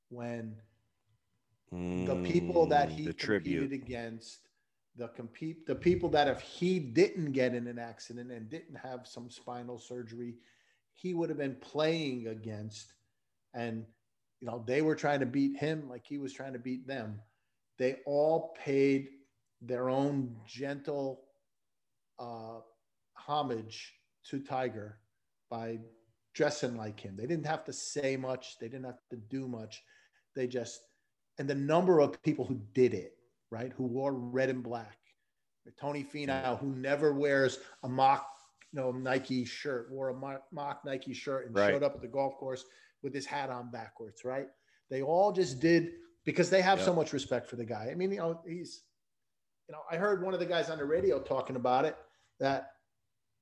when 0.08 0.56
the 1.70 2.20
people 2.24 2.66
that 2.66 2.88
mm, 2.88 2.92
he 2.92 3.12
competed 3.12 3.72
against, 3.72 4.47
the 4.96 5.08
compete 5.08 5.66
the 5.66 5.74
people 5.74 6.08
that 6.08 6.28
if 6.28 6.40
he 6.40 6.78
didn't 6.78 7.32
get 7.32 7.54
in 7.54 7.66
an 7.66 7.78
accident 7.78 8.32
and 8.32 8.50
didn't 8.50 8.76
have 8.76 9.06
some 9.06 9.30
spinal 9.30 9.78
surgery, 9.78 10.34
he 10.94 11.14
would 11.14 11.28
have 11.28 11.38
been 11.38 11.56
playing 11.56 12.26
against, 12.28 12.94
and 13.54 13.84
you 14.40 14.46
know 14.48 14.64
they 14.66 14.82
were 14.82 14.96
trying 14.96 15.20
to 15.20 15.26
beat 15.26 15.56
him 15.56 15.88
like 15.88 16.04
he 16.04 16.18
was 16.18 16.32
trying 16.32 16.52
to 16.52 16.58
beat 16.58 16.86
them. 16.86 17.20
They 17.78 17.96
all 18.06 18.56
paid 18.64 19.08
their 19.60 19.88
own 19.88 20.36
gentle 20.46 21.22
uh, 22.18 22.60
homage 23.14 23.94
to 24.30 24.40
Tiger 24.40 24.98
by 25.50 25.78
dressing 26.34 26.76
like 26.76 27.00
him. 27.00 27.16
They 27.16 27.26
didn't 27.26 27.46
have 27.46 27.64
to 27.64 27.72
say 27.72 28.16
much. 28.16 28.58
They 28.60 28.68
didn't 28.68 28.86
have 28.86 29.00
to 29.10 29.16
do 29.16 29.48
much. 29.48 29.82
They 30.34 30.46
just 30.46 30.82
and 31.38 31.48
the 31.48 31.54
number 31.54 32.00
of 32.00 32.20
people 32.22 32.44
who 32.44 32.60
did 32.74 32.94
it, 32.94 33.17
right? 33.50 33.72
Who 33.76 33.84
wore 33.84 34.12
red 34.12 34.48
and 34.48 34.62
black. 34.62 34.98
Tony 35.78 36.02
Finau, 36.02 36.58
who 36.58 36.74
never 36.74 37.12
wears 37.12 37.58
a 37.82 37.88
mock, 37.88 38.26
you 38.72 38.80
know, 38.80 38.90
Nike 38.90 39.44
shirt, 39.44 39.90
wore 39.90 40.08
a 40.10 40.14
mock, 40.14 40.42
mock 40.50 40.82
Nike 40.84 41.12
shirt 41.12 41.46
and 41.46 41.54
right. 41.54 41.70
showed 41.70 41.82
up 41.82 41.94
at 41.94 42.00
the 42.00 42.08
golf 42.08 42.36
course 42.36 42.64
with 43.02 43.14
his 43.14 43.26
hat 43.26 43.50
on 43.50 43.70
backwards, 43.70 44.24
right? 44.24 44.46
They 44.90 45.02
all 45.02 45.30
just 45.30 45.60
did 45.60 45.90
because 46.24 46.48
they 46.50 46.62
have 46.62 46.78
yep. 46.78 46.86
so 46.86 46.94
much 46.94 47.12
respect 47.12 47.48
for 47.48 47.56
the 47.56 47.64
guy. 47.64 47.88
I 47.90 47.94
mean, 47.94 48.12
you 48.12 48.18
know, 48.18 48.40
he's, 48.46 48.82
you 49.68 49.72
know, 49.72 49.82
I 49.90 49.96
heard 49.96 50.22
one 50.22 50.34
of 50.34 50.40
the 50.40 50.46
guys 50.46 50.70
on 50.70 50.78
the 50.78 50.84
radio 50.84 51.20
talking 51.20 51.56
about 51.56 51.84
it 51.84 51.96
that 52.40 52.72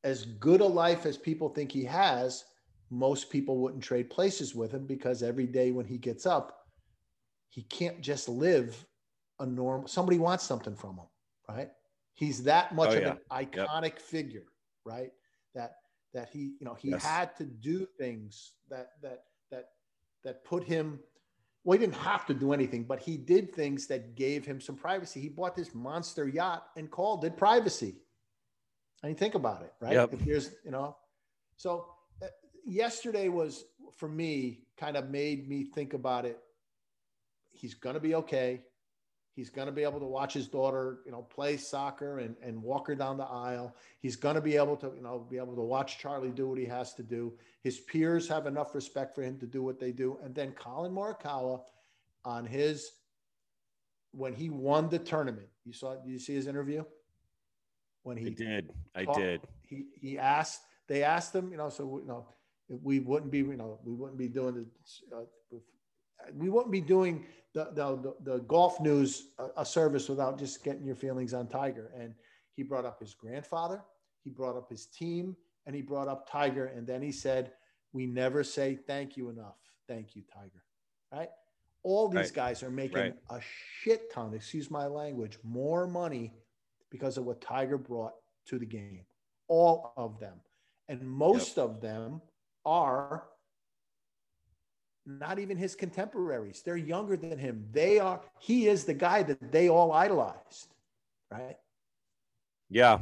as 0.05 0.25
good 0.25 0.61
a 0.61 0.67
life 0.67 1.07
as 1.07 1.17
people 1.17 1.49
think 1.49 1.71
he 1.71 1.85
has, 1.85 2.45
most 2.91 3.31
people 3.31 3.59
wouldn't 3.59 3.83
trade 3.83 4.11
places 4.11 4.55
with 4.55 4.73
him 4.73 4.87
because 4.87 5.23
every 5.23 5.47
day 5.47 5.73
when 5.73 5.87
he 5.87 5.99
gets 5.99 6.27
up, 6.27 6.59
he 7.49 7.63
can't 7.63 8.01
just 8.01 8.29
live 8.29 8.85
a 9.41 9.47
normal 9.47 9.87
somebody 9.87 10.19
wants 10.19 10.45
something 10.45 10.75
from 10.75 10.97
him 10.97 11.07
right 11.49 11.71
he's 12.15 12.43
that 12.43 12.75
much 12.75 12.91
oh, 12.91 12.97
of 12.97 13.03
yeah. 13.03 13.15
an 13.31 13.47
iconic 13.47 13.83
yep. 13.83 14.01
figure 14.01 14.47
right 14.85 15.13
that 15.55 15.77
that 16.15 16.29
he 16.33 16.55
you 16.59 16.65
know 16.65 16.75
he 16.75 16.91
yes. 16.91 17.05
had 17.05 17.37
to 17.37 17.45
do 17.45 17.87
things 17.99 18.53
that 18.71 18.93
that 19.03 19.25
that 19.51 19.67
that 20.25 20.45
put 20.45 20.65
him. 20.65 20.99
Well, 21.65 21.79
he 21.79 21.85
didn't 21.85 22.01
have 22.01 22.27
to 22.27 22.35
do 22.35 22.53
anything, 22.53 22.85
but 22.85 23.01
he 23.01 23.17
did 23.17 23.55
things 23.55 23.87
that 23.89 24.15
gave 24.15 24.45
him 24.45 24.61
some 24.61 24.77
privacy. 24.77 25.21
He 25.21 25.29
bought 25.29 25.57
this 25.57 25.75
monster 25.75 26.29
yacht 26.29 26.69
and 26.77 26.91
called 26.91 27.25
it 27.25 27.37
privacy. 27.37 27.97
I 29.03 29.09
mean, 29.09 29.17
think 29.17 29.35
about 29.35 29.63
it, 29.63 29.73
right? 29.81 29.95
Yep. 29.95 30.15
If 30.15 30.21
there's, 30.25 30.51
you 30.65 30.71
know, 30.71 30.97
so 31.57 31.87
uh, 32.23 32.27
yesterday 32.65 33.29
was 33.29 33.65
for 33.97 34.09
me 34.09 34.61
kind 34.77 34.97
of 34.97 35.11
made 35.11 35.49
me 35.49 35.65
think 35.65 35.93
about 35.93 36.25
it. 36.25 36.39
He's 37.53 37.75
going 37.75 37.95
to 37.95 38.01
be 38.01 38.15
okay. 38.15 38.63
He's 39.37 39.51
going 39.51 39.67
to 39.67 39.73
be 39.73 39.83
able 39.83 40.01
to 40.01 40.07
watch 40.07 40.33
his 40.33 40.49
daughter, 40.49 41.01
you 41.05 41.13
know, 41.13 41.21
play 41.21 41.59
soccer 41.59 42.21
and, 42.21 42.35
and 42.43 42.63
walk 42.63 42.87
her 42.87 42.95
down 42.95 43.19
the 43.19 43.25
aisle. 43.25 43.77
He's 44.01 44.17
going 44.17 44.35
to 44.35 44.41
be 44.41 44.57
able 44.57 44.79
to, 44.79 44.93
you 44.97 45.03
know, 45.03 45.27
be 45.31 45.37
able 45.37 45.55
to 45.55 45.61
watch 45.61 45.99
Charlie 45.99 46.31
do 46.31 46.49
what 46.49 46.59
he 46.59 46.65
has 46.65 46.95
to 46.95 47.03
do. 47.03 47.35
His 47.63 47.81
peers 47.81 48.27
have 48.29 48.47
enough 48.47 48.75
respect 48.75 49.15
for 49.15 49.23
him 49.23 49.39
to 49.41 49.47
do 49.47 49.63
what 49.63 49.79
they 49.79 49.93
do. 49.93 50.19
And 50.25 50.35
then 50.35 50.53
Collin 50.53 50.91
Morikawa 50.91 51.61
on 52.25 52.47
his, 52.47 52.93
when 54.13 54.33
he 54.33 54.49
won 54.49 54.89
the 54.89 54.99
tournament, 54.99 55.49
you 55.67 55.75
saw, 55.75 55.97
did 55.97 56.11
you 56.11 56.19
see 56.19 56.35
his 56.35 56.47
interview? 56.47 56.83
When 58.05 58.17
he 58.17 58.29
I 58.29 58.31
did, 58.31 58.73
I 58.95 59.05
talked, 59.05 59.19
did. 59.19 59.41
He, 59.61 59.85
he 60.01 60.19
asked, 60.19 60.63
they 60.89 61.03
asked 61.03 61.35
him, 61.35 61.51
you 61.51 61.59
know, 61.59 61.69
so, 61.69 61.99
you 61.99 62.09
know, 62.09 62.27
we 62.69 63.01
wouldn't 63.01 63.31
be, 63.31 63.39
you 63.39 63.57
know, 63.59 63.81
we 63.85 63.93
wouldn't 63.93 64.17
be 64.17 64.29
doing 64.29 64.55
the, 64.55 65.15
uh, 65.15 65.25
we 66.35 66.49
wouldn't 66.49 66.73
be 66.73 66.81
doing 66.81 67.25
the, 67.55 67.71
the, 67.75 68.15
the 68.33 68.39
golf 68.41 68.81
news 68.81 69.29
a, 69.39 69.63
a, 69.63 69.65
service 69.65 70.09
without 70.09 70.39
just 70.39 70.63
getting 70.63 70.85
your 70.85 70.95
feelings 70.95 71.33
on 71.33 71.47
Tiger. 71.47 71.91
And 71.99 72.15
he 72.55 72.63
brought 72.63 72.85
up 72.85 73.01
his 73.01 73.15
grandfather, 73.15 73.83
he 74.25 74.31
brought 74.31 74.57
up 74.57 74.69
his 74.69 74.87
team, 74.87 75.37
and 75.67 75.75
he 75.75 75.83
brought 75.83 76.09
up 76.09 76.31
Tiger. 76.31 76.67
And 76.67 76.87
then 76.87 77.03
he 77.03 77.13
said, 77.13 77.53
We 77.93 78.07
never 78.07 78.45
say 78.45 78.79
thank 78.87 79.17
you 79.17 79.31
enough. 79.31 79.57
Thank 79.89 80.17
you, 80.17 80.23
Tiger. 80.33 80.65
Right? 81.13 81.31
All 81.83 82.09
these 82.09 82.25
right. 82.25 82.35
guys 82.35 82.63
are 82.63 82.71
making 82.71 82.99
right. 82.99 83.15
a 83.31 83.41
shit 83.81 84.13
ton, 84.13 84.35
excuse 84.35 84.71
my 84.71 84.87
language, 84.87 85.39
more 85.45 85.87
money 85.87 86.35
because 86.91 87.17
of 87.17 87.25
what 87.25 87.41
Tiger 87.41 87.79
brought 87.79 88.13
to 88.47 88.59
the 88.59 88.67
game. 88.67 89.05
All 89.49 89.93
of 89.97 90.19
them. 90.19 90.41
And 90.89 91.09
most 91.09 91.57
yep. 91.57 91.67
of 91.67 91.81
them 91.81 92.21
are 92.65 93.25
not 95.07 95.39
even 95.39 95.57
his 95.57 95.75
contemporaries. 95.75 96.63
They're 96.63 96.77
younger 96.77 97.17
than 97.17 97.39
him. 97.39 97.67
They 97.71 97.99
are, 97.99 98.21
he 98.41 98.67
is 98.67 98.85
the 98.85 98.95
guy 98.95 99.23
that 99.23 99.53
they 99.53 99.69
all 99.69 99.93
idolized, 99.93 100.75
right? 101.31 101.57
Yeah. 102.69 102.99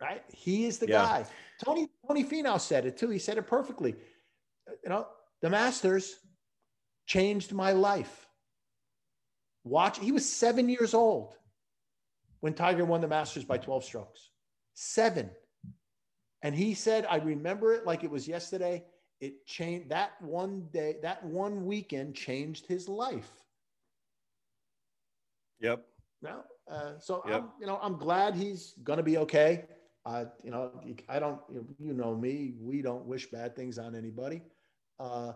Right? 0.00 0.22
He 0.32 0.66
is 0.66 0.78
the 0.78 0.88
yeah. 0.88 1.02
guy. 1.02 1.26
Tony, 1.64 1.88
Tony 2.06 2.24
Finau 2.24 2.60
said 2.60 2.84
it 2.84 2.96
too. 2.96 3.10
He 3.10 3.18
said 3.18 3.38
it 3.38 3.46
perfectly. 3.46 3.94
You 4.82 4.90
know, 4.90 5.06
the 5.40 5.50
Masters 5.50 6.16
changed 7.06 7.52
my 7.52 7.72
life. 7.72 8.26
Watch, 9.62 9.98
he 9.98 10.12
was 10.12 10.30
seven 10.30 10.68
years 10.68 10.92
old 10.92 11.36
when 12.40 12.52
Tiger 12.52 12.84
won 12.84 13.00
the 13.00 13.08
Masters 13.08 13.44
by 13.44 13.56
12 13.56 13.84
strokes. 13.84 14.30
Seven. 14.74 15.30
And 16.42 16.54
he 16.54 16.74
said, 16.74 17.06
I 17.08 17.16
remember 17.16 17.72
it 17.72 17.86
like 17.86 18.04
it 18.04 18.10
was 18.10 18.28
yesterday 18.28 18.84
it 19.20 19.46
changed 19.46 19.88
that 19.90 20.20
one 20.20 20.68
day, 20.72 20.96
that 21.02 21.24
one 21.24 21.64
weekend 21.64 22.14
changed 22.14 22.66
his 22.66 22.88
life. 22.88 23.30
Yep. 25.60 25.84
Now, 26.22 26.44
uh, 26.70 26.98
so 26.98 27.22
yep. 27.26 27.42
I'm, 27.42 27.48
you 27.60 27.66
know, 27.66 27.78
I'm 27.82 27.96
glad 27.96 28.34
he's 28.34 28.74
going 28.82 28.96
to 28.96 29.02
be 29.02 29.18
okay. 29.18 29.64
Uh, 30.06 30.26
you 30.42 30.50
know, 30.50 30.70
I 31.08 31.18
don't, 31.18 31.40
you 31.78 31.94
know 31.94 32.14
me, 32.14 32.54
we 32.60 32.82
don't 32.82 33.06
wish 33.06 33.30
bad 33.30 33.56
things 33.56 33.78
on 33.78 33.94
anybody. 33.94 34.42
Uh, 35.00 35.32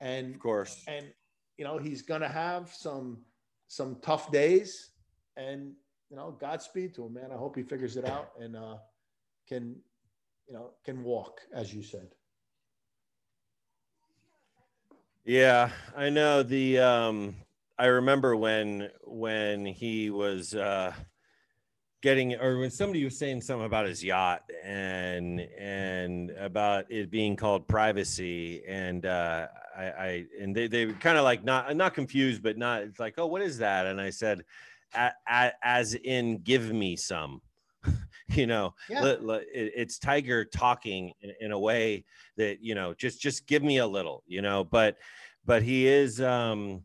and 0.00 0.34
of 0.34 0.40
course, 0.40 0.84
and, 0.86 1.06
you 1.56 1.64
know, 1.64 1.78
he's 1.78 2.02
going 2.02 2.20
to 2.20 2.28
have 2.28 2.72
some, 2.74 3.18
some 3.68 3.96
tough 4.02 4.30
days 4.30 4.90
and, 5.36 5.72
you 6.10 6.16
know, 6.16 6.36
Godspeed 6.38 6.94
to 6.96 7.06
him, 7.06 7.14
man. 7.14 7.30
I 7.32 7.36
hope 7.36 7.56
he 7.56 7.62
figures 7.62 7.96
it 7.96 8.04
out 8.04 8.32
and, 8.38 8.56
uh, 8.56 8.76
can, 9.48 9.76
you 10.46 10.52
know, 10.52 10.72
can 10.84 11.02
walk, 11.02 11.40
as 11.54 11.72
you 11.72 11.82
said. 11.82 12.08
Yeah, 15.24 15.70
I 15.96 16.10
know 16.10 16.42
the 16.42 16.80
um 16.80 17.36
I 17.78 17.86
remember 17.86 18.36
when 18.36 18.90
when 19.04 19.64
he 19.64 20.10
was 20.10 20.54
uh 20.54 20.92
getting 22.02 22.34
or 22.34 22.58
when 22.58 22.70
somebody 22.70 23.02
was 23.04 23.18
saying 23.18 23.40
something 23.40 23.64
about 23.64 23.86
his 23.86 24.04
yacht 24.04 24.42
and 24.62 25.40
and 25.58 26.30
about 26.32 26.90
it 26.90 27.10
being 27.10 27.36
called 27.36 27.66
privacy 27.66 28.62
and 28.68 29.06
uh 29.06 29.46
I, 29.74 29.84
I 29.84 30.24
and 30.38 30.54
they 30.54 30.66
they 30.68 30.84
were 30.84 30.92
kind 30.92 31.16
of 31.16 31.24
like 31.24 31.42
not 31.42 31.74
not 31.74 31.94
confused 31.94 32.42
but 32.42 32.58
not 32.58 32.82
it's 32.82 33.00
like 33.00 33.14
oh 33.16 33.26
what 33.26 33.40
is 33.40 33.58
that? 33.58 33.86
And 33.86 34.00
I 34.00 34.10
said 34.10 34.42
as 35.26 35.94
in 35.94 36.38
give 36.42 36.70
me 36.70 36.96
some 36.96 37.40
you 38.34 38.46
know 38.46 38.74
yeah. 38.88 39.14
it's 39.52 39.98
tiger 39.98 40.44
talking 40.46 41.12
in, 41.20 41.32
in, 41.40 41.52
a 41.52 41.58
way 41.58 42.04
that 42.38 42.62
you 42.62 42.74
know 42.74 42.94
just 42.94 43.20
just 43.20 43.46
give 43.46 43.62
me 43.62 43.78
a 43.78 43.86
little 43.86 44.22
you 44.26 44.40
know 44.40 44.64
but 44.64 44.96
but 45.44 45.62
he 45.62 45.86
is 45.86 46.22
um 46.22 46.82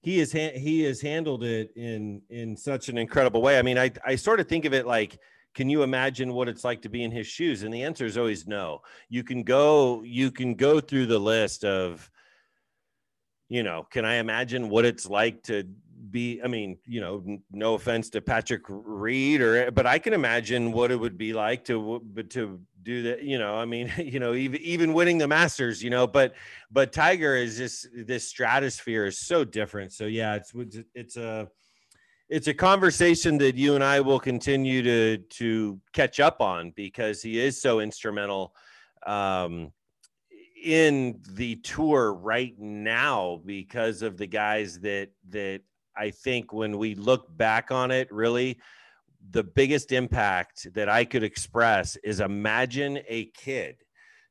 he 0.00 0.18
is 0.18 0.32
he 0.32 0.82
has 0.82 1.00
handled 1.00 1.44
it 1.44 1.70
in 1.76 2.22
in 2.30 2.56
such 2.56 2.88
an 2.88 2.98
incredible 2.98 3.42
way. 3.42 3.58
I 3.58 3.62
mean 3.62 3.78
i 3.78 3.90
i 4.04 4.16
sort 4.16 4.40
of 4.40 4.48
think 4.48 4.64
of 4.64 4.72
it 4.72 4.86
like 4.86 5.18
can 5.54 5.68
you 5.68 5.82
imagine 5.82 6.32
what 6.32 6.48
it's 6.48 6.64
like 6.64 6.80
to 6.82 6.88
be 6.88 7.04
in 7.04 7.10
his 7.10 7.26
shoes? 7.26 7.62
And 7.62 7.74
the 7.74 7.82
answer 7.82 8.06
is 8.06 8.16
always 8.16 8.46
no. 8.46 8.80
You 9.10 9.22
can 9.22 9.42
go 9.42 10.02
you 10.02 10.30
can 10.30 10.54
go 10.54 10.80
through 10.80 11.06
the 11.06 11.18
list 11.18 11.64
of 11.64 12.10
you 13.48 13.62
know 13.62 13.86
can 13.90 14.06
i 14.06 14.14
imagine 14.14 14.70
what 14.70 14.86
it's 14.86 15.06
like 15.06 15.42
to 15.42 15.62
be 16.12 16.40
i 16.44 16.46
mean 16.46 16.76
you 16.84 17.00
know 17.00 17.24
no 17.50 17.74
offense 17.74 18.10
to 18.10 18.20
patrick 18.20 18.62
reed 18.68 19.40
or 19.40 19.70
but 19.70 19.86
i 19.86 19.98
can 19.98 20.12
imagine 20.12 20.70
what 20.70 20.92
it 20.92 20.96
would 20.96 21.16
be 21.16 21.32
like 21.32 21.64
to 21.64 22.00
to 22.28 22.60
do 22.82 23.02
that 23.02 23.22
you 23.22 23.38
know 23.38 23.54
i 23.56 23.64
mean 23.64 23.90
you 23.98 24.20
know 24.20 24.34
even 24.34 24.60
even 24.60 24.92
winning 24.92 25.18
the 25.18 25.26
masters 25.26 25.82
you 25.82 25.90
know 25.90 26.06
but 26.06 26.34
but 26.70 26.92
tiger 26.92 27.34
is 27.34 27.56
just 27.56 27.88
this 28.06 28.28
stratosphere 28.28 29.06
is 29.06 29.18
so 29.18 29.44
different. 29.44 29.92
So 29.92 30.04
yeah 30.06 30.34
it's 30.34 30.52
it's 30.94 31.16
a 31.16 31.48
it's 32.28 32.46
a 32.46 32.54
conversation 32.54 33.38
that 33.38 33.56
you 33.56 33.74
and 33.74 33.84
i 33.84 34.00
will 34.00 34.20
continue 34.20 34.82
to 34.82 35.18
to 35.18 35.80
catch 35.92 36.20
up 36.20 36.40
on 36.40 36.72
because 36.76 37.22
he 37.22 37.38
is 37.38 37.60
so 37.60 37.80
instrumental 37.80 38.54
um 39.06 39.72
in 40.62 41.20
the 41.30 41.56
tour 41.56 42.14
right 42.14 42.54
now 42.58 43.40
because 43.44 44.02
of 44.02 44.16
the 44.16 44.26
guys 44.26 44.78
that 44.80 45.10
that 45.28 45.60
I 45.96 46.10
think 46.10 46.52
when 46.52 46.78
we 46.78 46.94
look 46.94 47.26
back 47.36 47.70
on 47.70 47.90
it, 47.90 48.10
really, 48.10 48.58
the 49.30 49.44
biggest 49.44 49.92
impact 49.92 50.68
that 50.74 50.88
I 50.88 51.04
could 51.04 51.22
express 51.22 51.96
is 51.96 52.20
imagine 52.20 53.00
a 53.08 53.26
kid 53.26 53.76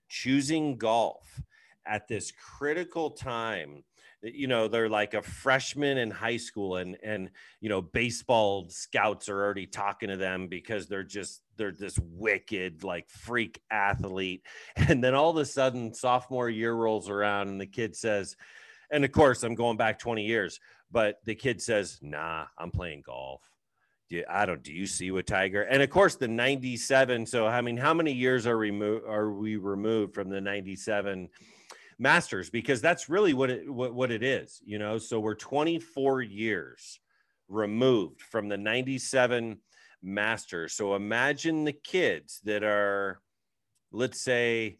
choosing 0.10 0.78
golf 0.78 1.42
at 1.86 2.08
this 2.08 2.32
critical 2.32 3.12
time. 3.12 3.84
You 4.24 4.48
know 4.48 4.68
they're 4.68 4.90
like 4.90 5.16
a 5.16 5.24
freshman 5.24 5.98
in 5.98 6.12
high 6.12 6.38
school 6.38 6.76
and 6.76 6.96
and 7.04 7.32
you 7.60 7.70
know 7.70 7.82
baseball 7.82 8.68
scouts 8.70 9.30
are 9.30 9.44
already 9.44 9.66
talking 9.66 10.10
to 10.10 10.18
them 10.18 10.48
because 10.48 10.88
they're 10.88 11.02
just 11.04 11.42
they're 11.58 11.72
this 11.72 11.98
wicked 11.98 12.84
like 12.84 13.10
freak 13.10 13.62
athlete. 13.72 14.46
And 14.76 15.04
then 15.04 15.16
all 15.16 15.32
of 15.32 15.38
a 15.38 15.46
sudden 15.46 15.96
sophomore 15.96 16.52
year 16.52 16.74
rolls 16.74 17.10
around 17.10 17.48
and 17.48 17.60
the 17.60 17.66
kid 17.66 17.96
says 17.96 18.36
and 18.92 19.04
of 19.04 19.12
course 19.12 19.42
i'm 19.42 19.56
going 19.56 19.78
back 19.78 19.98
20 19.98 20.24
years 20.24 20.60
but 20.92 21.20
the 21.26 21.36
kid 21.36 21.62
says, 21.62 22.00
"Nah, 22.02 22.46
I'm 22.58 22.72
playing 22.72 23.04
golf." 23.06 23.42
Do 24.10 24.24
I 24.30 24.46
don't. 24.46 24.62
Do 24.62 24.74
you 24.74 24.88
see 24.88 25.12
what 25.12 25.26
Tiger? 25.28 25.64
And 25.64 25.82
of 25.82 25.90
course, 25.90 26.16
the 26.16 26.28
'97. 26.28 27.26
So 27.26 27.48
I 27.48 27.62
mean, 27.62 27.78
how 27.78 27.94
many 27.94 28.12
years 28.12 28.46
are 28.46 28.58
removed? 28.58 29.06
Are 29.08 29.32
we 29.32 29.56
removed 29.56 30.14
from 30.14 30.30
the 30.30 30.42
'97 30.42 31.30
Masters? 31.98 32.50
Because 32.50 32.82
that's 32.82 33.10
really 33.10 33.34
what 33.34 33.50
it 33.50 33.70
what, 33.72 33.94
what 33.94 34.12
it 34.12 34.24
is. 34.24 34.62
You 34.66 34.80
know, 34.80 34.98
so 34.98 35.20
we're 35.20 35.36
24 35.36 36.22
years 36.22 37.00
removed 37.48 38.22
from 38.22 38.50
the 38.50 38.58
'97 38.58 39.60
Masters. 40.04 40.74
So 40.74 40.96
imagine 40.96 41.64
the 41.64 41.74
kids 41.74 42.42
that 42.44 42.64
are, 42.64 43.22
let's 43.92 44.20
say, 44.20 44.78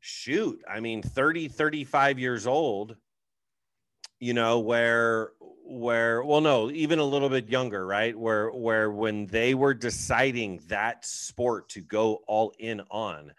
shoot, 0.00 0.60
I 0.68 0.80
mean, 0.80 1.00
30, 1.00 1.48
35 1.48 2.18
years 2.18 2.46
old 2.46 2.96
you 4.22 4.32
know 4.32 4.60
where 4.60 5.32
where 5.66 6.22
well 6.22 6.40
no 6.40 6.70
even 6.70 7.00
a 7.00 7.04
little 7.04 7.28
bit 7.28 7.48
younger 7.48 7.84
right? 7.84 8.16
Where 8.16 8.50
where 8.50 8.88
when 8.88 9.26
they 9.26 9.52
were 9.54 9.74
deciding 9.74 10.60
that 10.68 11.04
sport 11.04 11.70
to 11.70 11.80
go 11.80 12.22
all 12.28 12.52
in 12.58 12.82
on 12.88 13.32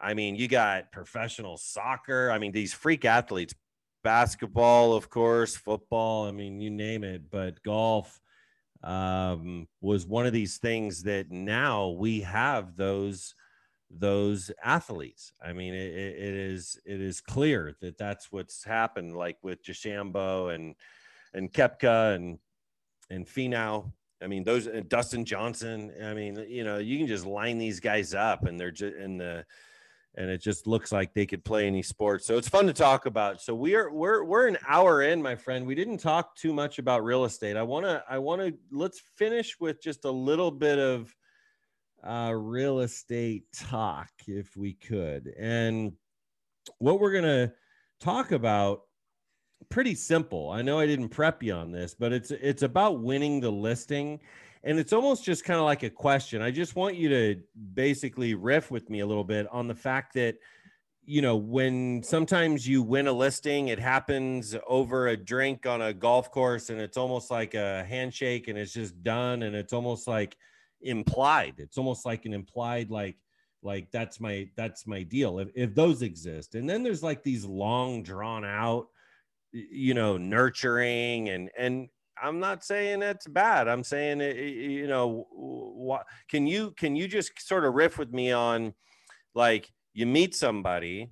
i 0.00 0.14
mean 0.14 0.34
you 0.34 0.48
got 0.48 0.90
professional 0.90 1.58
soccer 1.58 2.30
i 2.30 2.38
mean 2.38 2.52
these 2.52 2.72
freak 2.72 3.04
athletes 3.04 3.54
basketball 4.02 4.94
of 4.94 5.10
course 5.10 5.56
football 5.56 6.26
i 6.26 6.30
mean 6.30 6.58
you 6.58 6.70
name 6.70 7.04
it 7.04 7.30
but 7.30 7.62
golf 7.62 8.18
um, 8.82 9.66
was 9.80 10.06
one 10.06 10.26
of 10.26 10.32
these 10.32 10.58
things 10.58 11.02
that 11.04 11.30
now 11.30 11.88
we 11.88 12.20
have 12.20 12.76
those 12.76 13.34
those 13.90 14.50
athletes. 14.62 15.32
I 15.42 15.52
mean, 15.52 15.74
it, 15.74 15.92
it 15.94 16.34
is 16.34 16.78
it 16.84 17.00
is 17.00 17.20
clear 17.20 17.74
that 17.80 17.98
that's 17.98 18.32
what's 18.32 18.64
happened, 18.64 19.16
like 19.16 19.38
with 19.42 19.62
DeChambeau 19.62 20.54
and 20.54 20.74
and 21.32 21.52
Koepka 21.52 22.14
and 22.14 22.38
and 23.10 23.26
Finau. 23.26 23.92
I 24.22 24.26
mean, 24.26 24.44
those 24.44 24.68
Dustin 24.88 25.24
Johnson. 25.24 25.92
I 26.02 26.14
mean, 26.14 26.44
you 26.48 26.64
know, 26.64 26.78
you 26.78 26.98
can 26.98 27.06
just 27.06 27.26
line 27.26 27.58
these 27.58 27.80
guys 27.80 28.14
up, 28.14 28.46
and 28.46 28.58
they're 28.58 28.70
just 28.70 28.96
in 28.96 29.18
the 29.18 29.44
and 30.16 30.30
it 30.30 30.38
just 30.38 30.66
looks 30.66 30.92
like 30.92 31.12
they 31.12 31.26
could 31.26 31.44
play 31.44 31.66
any 31.66 31.82
sport. 31.82 32.22
So 32.22 32.36
it's 32.38 32.48
fun 32.48 32.66
to 32.66 32.72
talk 32.72 33.06
about. 33.06 33.40
So 33.40 33.54
we 33.54 33.74
are 33.74 33.90
we're 33.90 34.24
we're 34.24 34.46
an 34.46 34.58
hour 34.68 35.02
in, 35.02 35.20
my 35.20 35.34
friend. 35.34 35.66
We 35.66 35.74
didn't 35.74 35.98
talk 35.98 36.36
too 36.36 36.52
much 36.52 36.78
about 36.78 37.04
real 37.04 37.24
estate. 37.24 37.56
I 37.56 37.62
want 37.62 37.84
to 37.86 38.02
I 38.08 38.18
want 38.18 38.40
to 38.40 38.54
let's 38.70 39.02
finish 39.16 39.58
with 39.58 39.82
just 39.82 40.04
a 40.04 40.10
little 40.10 40.50
bit 40.50 40.78
of 40.78 41.14
uh, 42.04 42.32
real 42.32 42.80
estate 42.80 43.44
talk, 43.54 44.10
if 44.26 44.56
we 44.56 44.74
could. 44.74 45.32
And 45.38 45.92
what 46.78 47.00
we're 47.00 47.12
going 47.12 47.24
to 47.24 47.52
talk 48.00 48.32
about 48.32 48.82
pretty 49.70 49.94
simple. 49.94 50.50
I 50.50 50.62
know 50.62 50.78
I 50.78 50.86
didn't 50.86 51.08
prep 51.08 51.42
you 51.42 51.54
on 51.54 51.72
this, 51.72 51.94
but 51.94 52.12
it's 52.12 52.30
it's 52.30 52.62
about 52.62 53.00
winning 53.00 53.40
the 53.40 53.50
listing 53.50 54.20
and 54.62 54.78
it's 54.78 54.92
almost 54.92 55.24
just 55.24 55.44
kind 55.44 55.60
of 55.60 55.66
like 55.66 55.82
a 55.82 55.90
question. 55.90 56.40
I 56.40 56.50
just 56.50 56.74
want 56.74 56.96
you 56.96 57.08
to 57.10 57.40
basically 57.74 58.34
riff 58.34 58.70
with 58.70 58.88
me 58.88 59.00
a 59.00 59.06
little 59.06 59.24
bit 59.24 59.46
on 59.52 59.68
the 59.68 59.74
fact 59.74 60.14
that 60.14 60.36
you 61.04 61.20
know 61.20 61.36
when 61.36 62.02
sometimes 62.02 62.66
you 62.66 62.82
win 62.82 63.06
a 63.06 63.12
listing 63.12 63.68
it 63.68 63.78
happens 63.78 64.56
over 64.66 65.08
a 65.08 65.16
drink 65.16 65.66
on 65.66 65.82
a 65.82 65.92
golf 65.92 66.30
course 66.30 66.70
and 66.70 66.80
it's 66.80 66.96
almost 66.96 67.30
like 67.30 67.52
a 67.52 67.84
handshake 67.84 68.48
and 68.48 68.58
it's 68.58 68.72
just 68.72 69.02
done 69.02 69.42
and 69.42 69.54
it's 69.54 69.74
almost 69.74 70.08
like 70.08 70.34
implied. 70.84 71.54
It's 71.58 71.78
almost 71.78 72.06
like 72.06 72.24
an 72.26 72.32
implied 72.32 72.90
like 72.90 73.16
like 73.62 73.90
that's 73.90 74.20
my 74.20 74.48
that's 74.56 74.86
my 74.86 75.02
deal 75.02 75.38
if, 75.38 75.48
if 75.54 75.74
those 75.74 76.02
exist. 76.02 76.54
And 76.54 76.68
then 76.68 76.82
there's 76.82 77.02
like 77.02 77.22
these 77.22 77.44
long 77.44 78.02
drawn 78.02 78.44
out 78.44 78.88
you 79.52 79.94
know 79.94 80.16
nurturing 80.16 81.28
and 81.28 81.48
and 81.56 81.88
i'm 82.20 82.40
not 82.40 82.64
saying 82.64 83.02
it's 83.02 83.26
bad. 83.26 83.68
I'm 83.68 83.84
saying 83.84 84.20
it, 84.20 84.36
you 84.36 84.86
know 84.86 85.26
what 85.30 86.04
can 86.28 86.46
you 86.46 86.72
can 86.72 86.94
you 86.94 87.08
just 87.08 87.40
sort 87.40 87.64
of 87.64 87.74
riff 87.74 87.98
with 87.98 88.12
me 88.12 88.32
on 88.32 88.74
like 89.34 89.70
you 89.92 90.06
meet 90.06 90.34
somebody 90.34 91.10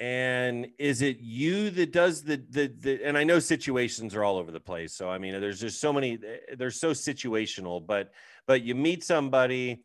and 0.00 0.66
is 0.78 1.02
it 1.02 1.18
you 1.20 1.70
that 1.70 1.92
does 1.92 2.22
the, 2.22 2.42
the 2.50 2.72
the 2.80 3.04
and 3.04 3.16
i 3.16 3.22
know 3.22 3.38
situations 3.38 4.14
are 4.14 4.24
all 4.24 4.36
over 4.36 4.50
the 4.50 4.60
place. 4.60 4.92
So 4.94 5.08
i 5.08 5.18
mean 5.18 5.40
there's 5.40 5.60
just 5.60 5.80
so 5.80 5.92
many 5.92 6.18
they're 6.56 6.70
so 6.70 6.90
situational 6.90 7.84
but 7.84 8.10
but 8.46 8.62
you 8.62 8.74
meet 8.74 9.04
somebody 9.04 9.82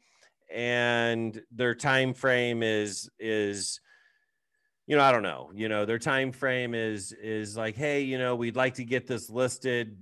and 0.51 1.41
their 1.51 1.75
time 1.75 2.13
frame 2.13 2.63
is 2.63 3.09
is 3.19 3.79
you 4.87 4.95
know 4.95 5.03
i 5.03 5.11
don't 5.11 5.23
know 5.23 5.51
you 5.53 5.69
know 5.69 5.85
their 5.85 5.99
time 5.99 6.31
frame 6.31 6.73
is 6.73 7.11
is 7.11 7.55
like 7.55 7.75
hey 7.75 8.01
you 8.01 8.17
know 8.17 8.35
we'd 8.35 8.55
like 8.55 8.73
to 8.73 8.83
get 8.83 9.05
this 9.05 9.29
listed 9.29 9.97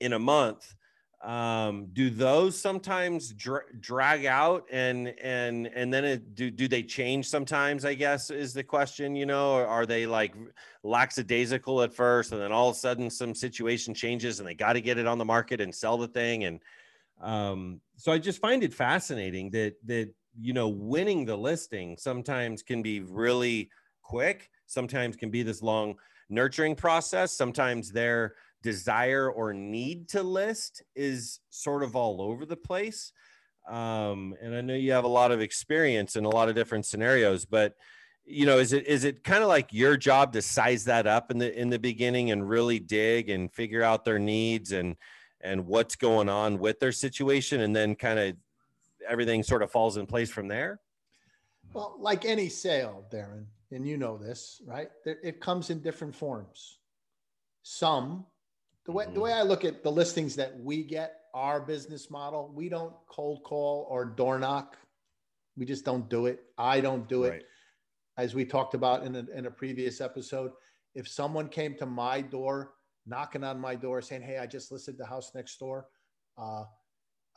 in 0.00 0.12
a 0.12 0.18
month. 0.18 0.74
Um 1.22 1.88
do 1.92 2.10
those 2.10 2.56
sometimes 2.56 3.32
dra- 3.32 3.64
drag 3.80 4.24
out 4.24 4.66
and 4.70 5.08
and 5.20 5.66
and 5.66 5.92
then 5.92 6.04
it, 6.04 6.36
do 6.36 6.48
do 6.48 6.68
they 6.68 6.84
change 6.84 7.26
sometimes 7.26 7.84
i 7.84 7.92
guess 7.92 8.30
is 8.30 8.54
the 8.54 8.62
question 8.62 9.16
you 9.16 9.26
know 9.26 9.54
or 9.54 9.66
are 9.66 9.84
they 9.84 10.06
like 10.06 10.32
lackadaisical 10.84 11.82
at 11.82 11.92
first 11.92 12.30
and 12.30 12.40
then 12.40 12.52
all 12.52 12.68
of 12.68 12.76
a 12.76 12.78
sudden 12.78 13.10
some 13.10 13.34
situation 13.34 13.94
changes 13.94 14.38
and 14.38 14.48
they 14.48 14.54
got 14.54 14.74
to 14.74 14.80
get 14.80 14.96
it 14.96 15.08
on 15.08 15.18
the 15.18 15.24
market 15.24 15.60
and 15.60 15.74
sell 15.74 15.98
the 15.98 16.06
thing 16.06 16.44
and 16.44 16.60
um, 17.20 17.80
so 17.96 18.12
I 18.12 18.18
just 18.18 18.40
find 18.40 18.62
it 18.62 18.72
fascinating 18.72 19.50
that 19.50 19.74
that 19.86 20.12
you 20.40 20.52
know 20.52 20.68
winning 20.68 21.24
the 21.24 21.36
listing 21.36 21.96
sometimes 21.98 22.62
can 22.62 22.82
be 22.82 23.00
really 23.00 23.70
quick, 24.02 24.50
sometimes 24.66 25.16
can 25.16 25.30
be 25.30 25.42
this 25.42 25.62
long 25.62 25.96
nurturing 26.28 26.74
process. 26.74 27.32
Sometimes 27.32 27.90
their 27.90 28.34
desire 28.62 29.30
or 29.30 29.52
need 29.52 30.08
to 30.10 30.22
list 30.22 30.82
is 30.94 31.40
sort 31.50 31.82
of 31.82 31.96
all 31.96 32.20
over 32.20 32.44
the 32.44 32.56
place. 32.56 33.12
Um, 33.68 34.34
and 34.40 34.54
I 34.54 34.60
know 34.62 34.74
you 34.74 34.92
have 34.92 35.04
a 35.04 35.08
lot 35.08 35.30
of 35.30 35.40
experience 35.40 36.16
in 36.16 36.24
a 36.24 36.30
lot 36.30 36.48
of 36.48 36.54
different 36.54 36.86
scenarios, 36.86 37.44
but 37.44 37.74
you 38.24 38.44
know, 38.44 38.58
is 38.58 38.72
it 38.72 38.86
is 38.86 39.04
it 39.04 39.24
kind 39.24 39.42
of 39.42 39.48
like 39.48 39.72
your 39.72 39.96
job 39.96 40.32
to 40.34 40.42
size 40.42 40.84
that 40.84 41.06
up 41.06 41.30
in 41.30 41.38
the 41.38 41.58
in 41.58 41.70
the 41.70 41.78
beginning 41.78 42.30
and 42.30 42.48
really 42.48 42.78
dig 42.78 43.30
and 43.30 43.52
figure 43.52 43.82
out 43.82 44.04
their 44.04 44.18
needs 44.18 44.72
and 44.72 44.96
and 45.40 45.66
what's 45.66 45.96
going 45.96 46.28
on 46.28 46.58
with 46.58 46.80
their 46.80 46.92
situation 46.92 47.60
and 47.60 47.74
then 47.74 47.94
kind 47.94 48.18
of 48.18 48.36
everything 49.08 49.42
sort 49.42 49.62
of 49.62 49.70
falls 49.70 49.96
in 49.96 50.06
place 50.06 50.30
from 50.30 50.48
there? 50.48 50.80
Well 51.72 51.96
like 51.98 52.24
any 52.24 52.48
sale 52.48 53.04
darren 53.12 53.46
and 53.70 53.86
you 53.86 53.96
know 53.96 54.16
this 54.16 54.60
right? 54.66 54.90
It 55.04 55.40
comes 55.40 55.70
in 55.70 55.80
different 55.80 56.14
forms. 56.14 56.78
Some 57.62 58.26
the 58.84 58.92
way 58.92 59.04
mm-hmm. 59.04 59.14
the 59.14 59.20
way 59.20 59.32
i 59.32 59.42
look 59.42 59.64
at 59.64 59.82
the 59.82 59.92
listings 59.92 60.34
that 60.36 60.58
we 60.60 60.82
get 60.82 61.20
our 61.34 61.60
business 61.60 62.10
model 62.10 62.50
we 62.54 62.70
don't 62.70 62.94
cold 63.06 63.42
call 63.44 63.86
or 63.90 64.04
door 64.04 64.38
knock. 64.38 64.76
We 65.56 65.66
just 65.66 65.84
don't 65.84 66.08
do 66.08 66.26
it. 66.26 66.44
I 66.56 66.80
don't 66.80 67.08
do 67.08 67.24
it. 67.24 67.30
Right. 67.30 67.42
as 68.16 68.34
we 68.34 68.44
talked 68.44 68.74
about 68.74 69.04
in 69.04 69.16
a, 69.16 69.26
in 69.34 69.46
a 69.46 69.50
previous 69.50 70.00
episode 70.00 70.52
if 70.94 71.06
someone 71.06 71.48
came 71.48 71.74
to 71.76 71.86
my 71.86 72.20
door 72.20 72.72
knocking 73.08 73.44
on 73.44 73.60
my 73.60 73.74
door 73.74 74.02
saying, 74.02 74.22
Hey, 74.22 74.38
I 74.38 74.46
just 74.46 74.70
listed 74.70 74.98
the 74.98 75.06
house 75.06 75.32
next 75.34 75.58
door. 75.58 75.86
Uh, 76.36 76.64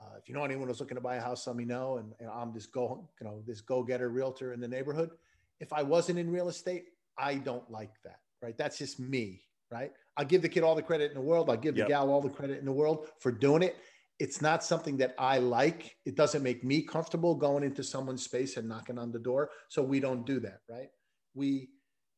uh, 0.01 0.17
if 0.17 0.27
you 0.27 0.35
know 0.35 0.43
anyone 0.43 0.67
who's 0.67 0.79
looking 0.79 0.95
to 0.95 1.01
buy 1.01 1.17
a 1.17 1.21
house, 1.21 1.45
let 1.45 1.55
me 1.55 1.65
know. 1.65 1.97
And, 1.97 2.13
and 2.19 2.29
I'm 2.29 2.53
this 2.53 2.65
go, 2.65 3.07
you 3.19 3.27
know, 3.27 3.43
this 3.45 3.61
go-getter 3.61 4.09
realtor 4.09 4.53
in 4.53 4.59
the 4.59 4.67
neighborhood. 4.67 5.11
If 5.59 5.71
I 5.71 5.83
wasn't 5.83 6.17
in 6.17 6.31
real 6.31 6.49
estate, 6.49 6.85
I 7.17 7.35
don't 7.35 7.69
like 7.69 7.93
that. 8.03 8.19
Right. 8.41 8.57
That's 8.57 8.79
just 8.79 8.99
me. 8.99 9.41
Right. 9.69 9.91
I'll 10.17 10.25
give 10.25 10.41
the 10.41 10.49
kid 10.49 10.63
all 10.63 10.75
the 10.75 10.81
credit 10.81 11.11
in 11.11 11.15
the 11.15 11.21
world. 11.21 11.49
I'll 11.49 11.57
give 11.57 11.77
yep. 11.77 11.87
the 11.87 11.91
gal 11.93 12.09
all 12.09 12.21
the 12.21 12.29
credit 12.29 12.59
in 12.59 12.65
the 12.65 12.71
world 12.71 13.07
for 13.19 13.31
doing 13.31 13.61
it. 13.61 13.77
It's 14.19 14.41
not 14.41 14.63
something 14.63 14.97
that 14.97 15.15
I 15.17 15.37
like. 15.37 15.95
It 16.05 16.15
doesn't 16.15 16.43
make 16.43 16.63
me 16.63 16.81
comfortable 16.81 17.35
going 17.35 17.63
into 17.63 17.83
someone's 17.83 18.23
space 18.23 18.57
and 18.57 18.67
knocking 18.67 18.97
on 18.97 19.11
the 19.11 19.19
door. 19.19 19.51
So 19.69 19.81
we 19.81 19.99
don't 19.99 20.25
do 20.25 20.39
that. 20.41 20.59
Right. 20.69 20.89
We, 21.35 21.69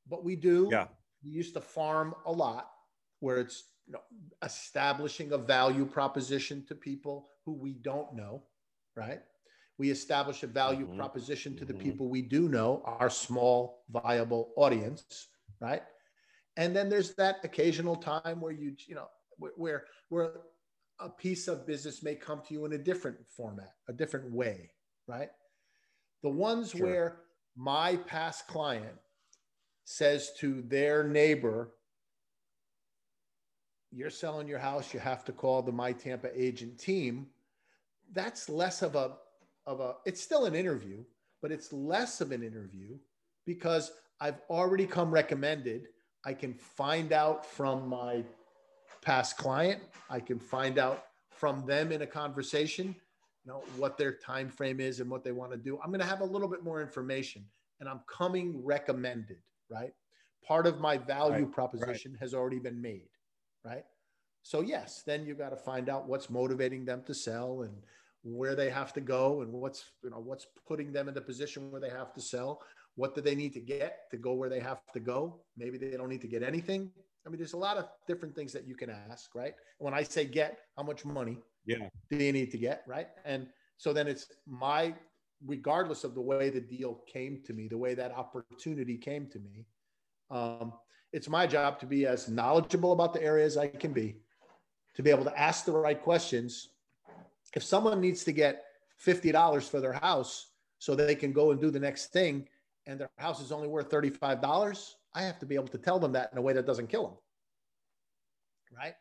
but 0.10 0.24
we 0.24 0.36
do. 0.36 0.70
Yeah. 0.72 0.88
We 1.24 1.32
used 1.32 1.54
to 1.54 1.62
farm 1.62 2.16
a 2.26 2.32
lot 2.32 2.73
where 3.24 3.38
it's 3.38 3.64
you 3.88 3.94
know, 3.94 4.02
establishing 4.44 5.32
a 5.32 5.38
value 5.38 5.86
proposition 5.86 6.66
to 6.68 6.76
people 6.76 7.30
who 7.46 7.54
we 7.54 7.74
don't 7.74 8.14
know, 8.14 8.44
right? 8.98 9.22
We 9.78 9.90
establish 9.90 10.44
a 10.44 10.48
value 10.48 10.86
mm-hmm. 10.86 10.98
proposition 10.98 11.56
to 11.56 11.66
the 11.66 11.74
mm-hmm. 11.74 11.84
people 11.84 12.10
we 12.10 12.22
do 12.22 12.50
know, 12.50 12.84
our 12.86 13.10
small, 13.10 13.86
viable 13.90 14.52
audience, 14.58 15.30
right? 15.62 15.84
And 16.58 16.76
then 16.76 16.90
there's 16.90 17.16
that 17.16 17.38
occasional 17.44 17.96
time 17.96 18.42
where 18.42 18.52
you, 18.52 18.76
you 18.88 18.96
know, 18.96 19.08
where 19.38 19.86
where 20.10 20.42
a 21.00 21.10
piece 21.10 21.48
of 21.48 21.66
business 21.66 22.04
may 22.04 22.16
come 22.16 22.42
to 22.48 22.54
you 22.54 22.66
in 22.66 22.74
a 22.74 22.78
different 22.78 23.18
format, 23.36 23.74
a 23.88 23.94
different 23.94 24.30
way, 24.32 24.70
right? 25.08 25.30
The 26.24 26.30
ones 26.30 26.72
sure. 26.72 26.86
where 26.86 27.20
my 27.56 27.96
past 27.96 28.48
client 28.48 28.98
says 29.86 30.32
to 30.40 30.62
their 30.64 31.04
neighbor, 31.08 31.72
you're 33.96 34.10
selling 34.10 34.48
your 34.48 34.60
house, 34.60 34.94
you 34.94 35.00
have 35.00 35.24
to 35.26 35.32
call 35.32 35.62
the 35.62 35.72
My 35.72 35.92
Tampa 35.92 36.30
agent 36.36 36.80
team. 36.80 37.28
That's 38.12 38.50
less 38.50 38.82
of 38.82 38.96
a 38.96 39.12
of 39.66 39.80
a 39.80 39.96
it's 40.06 40.22
still 40.22 40.46
an 40.46 40.56
interview, 40.56 41.04
but 41.42 41.52
it's 41.52 41.72
less 41.72 42.20
of 42.20 42.32
an 42.32 42.44
interview 42.44 42.98
because 43.46 43.92
I've 44.20 44.42
already 44.50 44.86
come 44.86 45.12
recommended. 45.12 45.88
I 46.26 46.34
can 46.34 46.54
find 46.54 47.12
out 47.12 47.46
from 47.46 47.88
my 47.88 48.24
past 49.02 49.38
client, 49.38 49.82
I 50.10 50.20
can 50.20 50.40
find 50.40 50.80
out 50.80 51.06
from 51.30 51.66
them 51.66 51.92
in 51.92 52.04
a 52.04 52.08
conversation, 52.08 52.96
you 53.44 53.52
know, 53.52 53.64
what 53.76 53.98
their 53.98 54.14
time 54.14 54.50
frame 54.50 54.80
is 54.80 55.02
and 55.02 55.10
what 55.10 55.24
they 55.24 55.34
want 55.34 55.52
to 55.52 55.58
do. 55.58 55.78
I'm 55.84 55.90
going 55.90 56.00
to 56.00 56.06
have 56.06 56.22
a 56.22 56.26
little 56.26 56.48
bit 56.48 56.64
more 56.64 56.82
information 56.82 57.44
and 57.82 57.90
I'm 57.90 58.00
coming 58.08 58.64
recommended, 58.64 59.40
right? 59.70 59.92
Part 60.48 60.66
of 60.66 60.80
my 60.80 60.98
value 60.98 61.44
right, 61.44 61.52
proposition 61.52 62.14
right. 62.14 62.20
has 62.22 62.34
already 62.34 62.60
been 62.60 62.82
made 62.82 63.10
right? 63.64 63.84
So 64.44 64.62
yes, 64.62 65.04
then 65.06 65.26
you 65.26 65.36
got 65.36 65.50
to 65.50 65.56
find 65.56 65.90
out 65.90 66.08
what's 66.08 66.30
motivating 66.30 66.86
them 66.86 67.04
to 67.08 67.14
sell 67.14 67.62
and 67.62 67.74
where 68.24 68.56
they 68.56 68.70
have 68.70 68.94
to 68.94 69.02
go 69.02 69.42
and 69.42 69.52
what's 69.52 69.86
you 70.04 70.10
know 70.10 70.20
what's 70.20 70.48
putting 70.68 70.92
them 70.92 71.08
in 71.08 71.14
the 71.14 71.22
position 71.22 71.72
where 71.72 71.82
they 71.82 71.90
have 71.90 72.14
to 72.14 72.22
sell. 72.22 72.62
What 72.96 73.16
do 73.16 73.22
they 73.22 73.36
need 73.36 73.54
to 73.54 73.60
get 73.60 74.10
to 74.12 74.18
go 74.18 74.34
where 74.34 74.50
they 74.50 74.60
have 74.60 74.82
to 74.94 75.00
go? 75.00 75.42
Maybe 75.58 75.78
they 75.78 75.98
don't 75.98 76.10
need 76.10 76.22
to 76.22 76.28
get 76.28 76.44
anything. 76.44 76.92
I 77.26 77.30
mean, 77.30 77.38
there's 77.38 77.54
a 77.54 77.58
lot 77.58 77.78
of 77.78 77.88
different 78.08 78.36
things 78.36 78.52
that 78.54 78.68
you 78.68 78.76
can 78.76 78.90
ask, 78.90 79.34
right? 79.34 79.56
When 79.80 79.94
I 79.94 80.04
say 80.04 80.26
get, 80.26 80.60
how 80.78 80.84
much 80.84 81.06
money 81.06 81.38
yeah. 81.66 81.88
do 82.12 82.18
you 82.18 82.34
need 82.34 82.52
to 82.52 82.58
get, 82.58 82.84
right? 82.86 83.08
And 83.26 83.48
so 83.78 83.94
then 83.94 84.08
it's 84.08 84.28
my 84.46 84.94
regardless 85.46 86.04
of 86.04 86.16
the 86.16 86.22
way 86.22 86.50
the 86.50 86.62
deal 86.62 87.02
came 87.12 87.42
to 87.46 87.54
me, 87.54 87.68
the 87.68 87.78
way 87.78 87.94
that 87.94 88.12
opportunity 88.12 88.98
came 88.98 89.28
to 89.28 89.40
me, 89.40 89.66
um, 90.32 90.74
it's 91.14 91.30
my 91.30 91.46
job 91.46 91.80
to 91.80 91.86
be 91.86 92.06
as 92.08 92.28
knowledgeable 92.28 92.92
about 92.92 93.14
the 93.14 93.24
areas 93.24 93.56
I 93.56 93.68
can 93.68 93.94
be, 93.94 94.16
to 94.96 95.04
be 95.04 95.12
able 95.12 95.24
to 95.26 95.40
ask 95.40 95.64
the 95.64 95.72
right 95.72 96.02
questions. 96.02 96.70
If 97.56 97.64
someone 97.64 98.02
needs 98.02 98.24
to 98.24 98.32
get 98.32 98.64
$50 99.06 99.70
for 99.70 99.80
their 99.80 99.94
house 99.94 100.48
so 100.80 100.96
they 100.96 101.14
can 101.14 101.32
go 101.32 101.52
and 101.52 101.62
do 101.62 101.70
the 101.70 101.80
next 101.80 102.08
thing 102.08 102.48
and 102.88 103.00
their 103.00 103.12
house 103.20 103.40
is 103.40 103.52
only 103.52 103.68
worth 103.68 103.90
$35, 103.90 104.94
I 105.14 105.22
have 105.22 105.40
to 105.40 105.46
be 105.46 105.54
able 105.56 105.68
to 105.68 105.78
tell 105.78 106.00
them 106.00 106.12
that 106.14 106.30
in 106.32 106.40
a 106.40 106.42
way 106.42 106.54
that 106.54 106.66
doesn't 106.66 106.88
kill 106.88 107.04
them. 107.04 107.18
Right? 108.76 108.96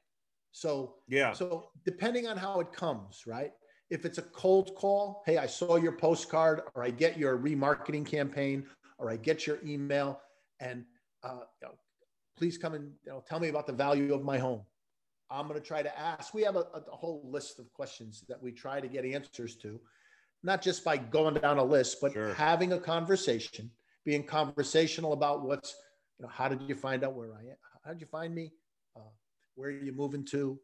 So, 0.53 0.97
yeah. 1.09 1.33
So, 1.33 1.71
depending 1.87 2.29
on 2.29 2.37
how 2.37 2.61
it 2.61 2.73
comes, 2.75 3.27
right? 3.27 3.53
If 3.89 4.05
it's 4.05 4.19
a 4.19 4.23
cold 4.23 4.75
call, 4.75 5.23
hey, 5.25 5.39
I 5.39 5.47
saw 5.47 5.77
your 5.77 5.93
postcard, 5.93 6.61
or 6.75 6.85
I 6.85 6.91
get 6.91 7.17
your 7.17 7.39
remarketing 7.39 8.05
campaign, 8.05 8.67
or 8.99 9.11
I 9.11 9.17
get 9.17 9.47
your 9.47 9.59
email, 9.65 10.21
and 10.61 10.85
uh, 11.25 11.41
you 11.61 11.69
know, 11.69 11.75
please 12.37 12.59
come 12.59 12.75
and 12.75 12.93
you 13.05 13.13
know, 13.13 13.23
tell 13.29 13.41
me 13.41 13.49
about 13.49 13.67
the 13.67 13.73
value 13.73 14.15
of 14.15 14.23
my 14.23 14.39
home. 14.39 14.63
I'm 15.31 15.49
going 15.49 15.59
to 15.59 15.67
try 15.67 15.83
to 15.83 15.99
ask. 15.99 16.35
We 16.35 16.43
have 16.43 16.57
a, 16.57 16.67
a, 16.75 16.97
whole 16.97 17.23
list 17.25 17.59
of 17.59 17.73
questions 17.73 18.25
that 18.29 18.43
we 18.43 18.53
try 18.53 18.81
to 18.81 18.89
get 18.89 19.05
answers 19.05 19.57
to, 19.57 19.81
not 20.43 20.61
just 20.61 20.85
by 20.85 20.99
going 20.99 21.35
down 21.35 21.59
a 21.59 21.65
list, 21.65 21.99
but 22.03 22.13
sure. 22.13 22.35
having 22.35 22.75
a 22.75 22.79
conversation, 22.79 23.71
being 24.05 24.25
conversational 24.25 25.15
about 25.15 25.43
what's, 25.43 25.75
you 26.19 26.25
know, 26.25 26.31
how 26.31 26.49
did 26.49 26.61
you 26.69 26.75
find 26.75 27.03
out 27.03 27.15
where 27.15 27.33
I 27.33 27.41
am? 27.41 27.57
How 27.85 27.93
did 27.93 28.01
you 28.01 28.07
find 28.07 28.35
me? 28.35 28.53
Uh, 28.95 29.09
where 29.55 29.71
are 29.71 29.73
you 29.73 29.93
moving 29.93 30.25
to? 30.27 30.59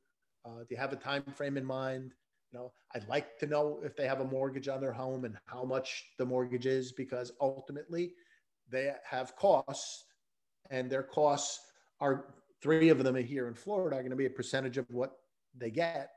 Uh, 0.45 0.59
do 0.61 0.66
you 0.71 0.77
have 0.77 0.93
a 0.93 0.97
time 0.97 1.25
frame 1.35 1.57
in 1.57 1.64
mind? 1.64 2.12
You 2.53 2.59
know, 2.59 2.73
I'd 2.95 3.09
like 3.09 3.39
to 3.39 3.47
know 3.47 3.81
if 3.83 3.97
they 3.97 4.07
have 4.07 4.21
a 4.21 4.25
mortgage 4.25 4.69
on 4.69 4.81
their 4.81 4.93
home 4.93 5.25
and 5.25 5.37
how 5.47 5.64
much 5.64 6.05
the 6.19 6.27
mortgage 6.27 6.66
is, 6.66 6.93
because 6.93 7.33
ultimately 7.41 8.12
they 8.71 8.93
have 9.09 9.37
costs, 9.37 10.05
and 10.71 10.91
their 10.91 11.03
costs 11.03 11.61
are 12.01 12.27
three 12.62 12.89
of 12.89 13.03
them 13.03 13.16
here 13.16 13.49
in 13.49 13.55
Florida 13.55 13.97
are 13.97 14.01
going 14.01 14.11
to 14.11 14.16
be 14.16 14.27
a 14.27 14.31
percentage 14.31 14.79
of 14.79 14.87
what 14.91 15.12
they 15.57 15.71
get 15.71 16.11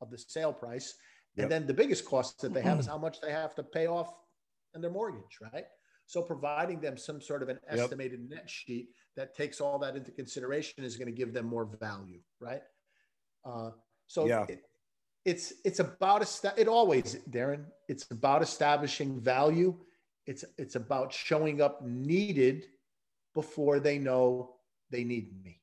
of 0.00 0.10
the 0.10 0.18
sale 0.18 0.52
price. 0.52 0.94
Yep. 1.36 1.44
And 1.44 1.52
then 1.52 1.66
the 1.66 1.74
biggest 1.74 2.04
cost 2.04 2.40
that 2.40 2.54
they 2.54 2.62
have 2.62 2.78
is 2.78 2.86
how 2.94 2.98
much 2.98 3.20
they 3.20 3.30
have 3.30 3.54
to 3.56 3.62
pay 3.62 3.86
off 3.86 4.12
in 4.74 4.80
their 4.80 4.90
mortgage, 4.90 5.38
right? 5.40 5.64
So 6.06 6.22
providing 6.22 6.80
them 6.80 6.96
some 6.96 7.20
sort 7.20 7.42
of 7.42 7.48
an 7.48 7.58
estimated 7.68 8.20
yep. 8.20 8.38
net 8.38 8.50
sheet 8.50 8.88
that 9.16 9.34
takes 9.34 9.60
all 9.60 9.78
that 9.80 9.96
into 9.96 10.10
consideration 10.12 10.84
is 10.84 10.96
going 10.96 11.08
to 11.08 11.16
give 11.16 11.32
them 11.32 11.46
more 11.46 11.68
value, 11.80 12.20
right? 12.40 12.62
Uh, 13.44 13.70
so 14.06 14.26
yeah. 14.26 14.44
It, 14.48 14.62
it's 15.24 15.52
it's 15.64 15.80
about 15.80 16.22
a 16.22 16.54
it 16.56 16.68
always 16.68 17.18
Darren. 17.28 17.64
It's 17.88 18.06
about 18.12 18.42
establishing 18.42 19.20
value. 19.20 19.76
It's 20.24 20.44
it's 20.56 20.76
about 20.76 21.12
showing 21.12 21.60
up 21.60 21.84
needed 21.84 22.66
before 23.36 23.78
they 23.78 23.98
know 23.98 24.56
they 24.90 25.04
need 25.04 25.30
me. 25.44 25.60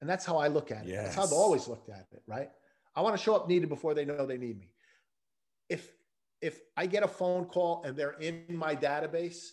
And 0.00 0.08
that's 0.08 0.24
how 0.24 0.38
I 0.38 0.46
look 0.46 0.70
at 0.70 0.84
it. 0.84 0.90
Yes. 0.90 1.04
That's 1.04 1.16
how 1.16 1.24
I've 1.24 1.32
always 1.32 1.66
looked 1.68 1.90
at 1.90 2.06
it, 2.12 2.22
right? 2.26 2.48
I 2.94 3.02
want 3.02 3.16
to 3.16 3.22
show 3.22 3.34
up 3.34 3.48
needed 3.48 3.68
before 3.68 3.92
they 3.92 4.04
know 4.06 4.24
they 4.24 4.38
need 4.38 4.58
me. 4.58 4.70
If 5.68 5.92
if 6.40 6.60
I 6.76 6.86
get 6.86 7.02
a 7.02 7.08
phone 7.08 7.46
call 7.46 7.82
and 7.84 7.96
they're 7.96 8.18
in 8.20 8.44
my 8.48 8.76
database, 8.76 9.48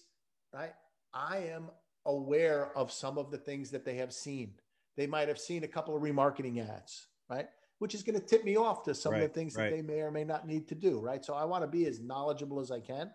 right? 0.54 0.74
I 1.14 1.38
am 1.38 1.70
aware 2.06 2.78
of 2.78 2.92
some 2.92 3.18
of 3.18 3.32
the 3.32 3.38
things 3.38 3.72
that 3.72 3.84
they 3.84 3.96
have 3.96 4.14
seen. 4.14 4.54
They 4.96 5.08
might 5.08 5.28
have 5.28 5.40
seen 5.40 5.64
a 5.64 5.68
couple 5.68 5.96
of 5.96 6.04
remarketing 6.04 6.70
ads, 6.70 7.08
right? 7.30 7.48
Which 7.80 7.96
is 7.96 8.04
going 8.04 8.20
to 8.20 8.26
tip 8.26 8.44
me 8.44 8.58
off 8.58 8.84
to 8.84 8.94
some 8.94 9.14
right, 9.14 9.24
of 9.24 9.30
the 9.30 9.34
things 9.34 9.56
right. 9.56 9.70
that 9.70 9.76
they 9.76 9.82
may 9.82 10.02
or 10.02 10.12
may 10.12 10.24
not 10.24 10.46
need 10.46 10.68
to 10.68 10.76
do, 10.76 11.00
right? 11.00 11.24
So 11.26 11.34
I 11.34 11.46
want 11.46 11.64
to 11.64 11.68
be 11.68 11.88
as 11.88 12.00
knowledgeable 12.00 12.60
as 12.60 12.70
I 12.70 12.80
can. 12.80 13.10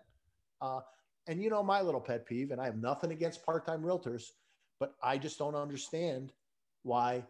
Uh, 0.59 0.81
and 1.29 1.43
you 1.43 1.51
know 1.51 1.61
my 1.61 1.81
little 1.81 2.01
pet 2.01 2.25
peeve, 2.25 2.49
and 2.49 2.59
I 2.59 2.65
have 2.65 2.81
nothing 2.81 3.11
against 3.11 3.45
part-time 3.45 3.83
realtors, 3.83 4.31
but 4.79 4.95
I 5.01 5.19
just 5.19 5.37
don't 5.37 5.53
understand 5.53 6.33
why 6.81 7.23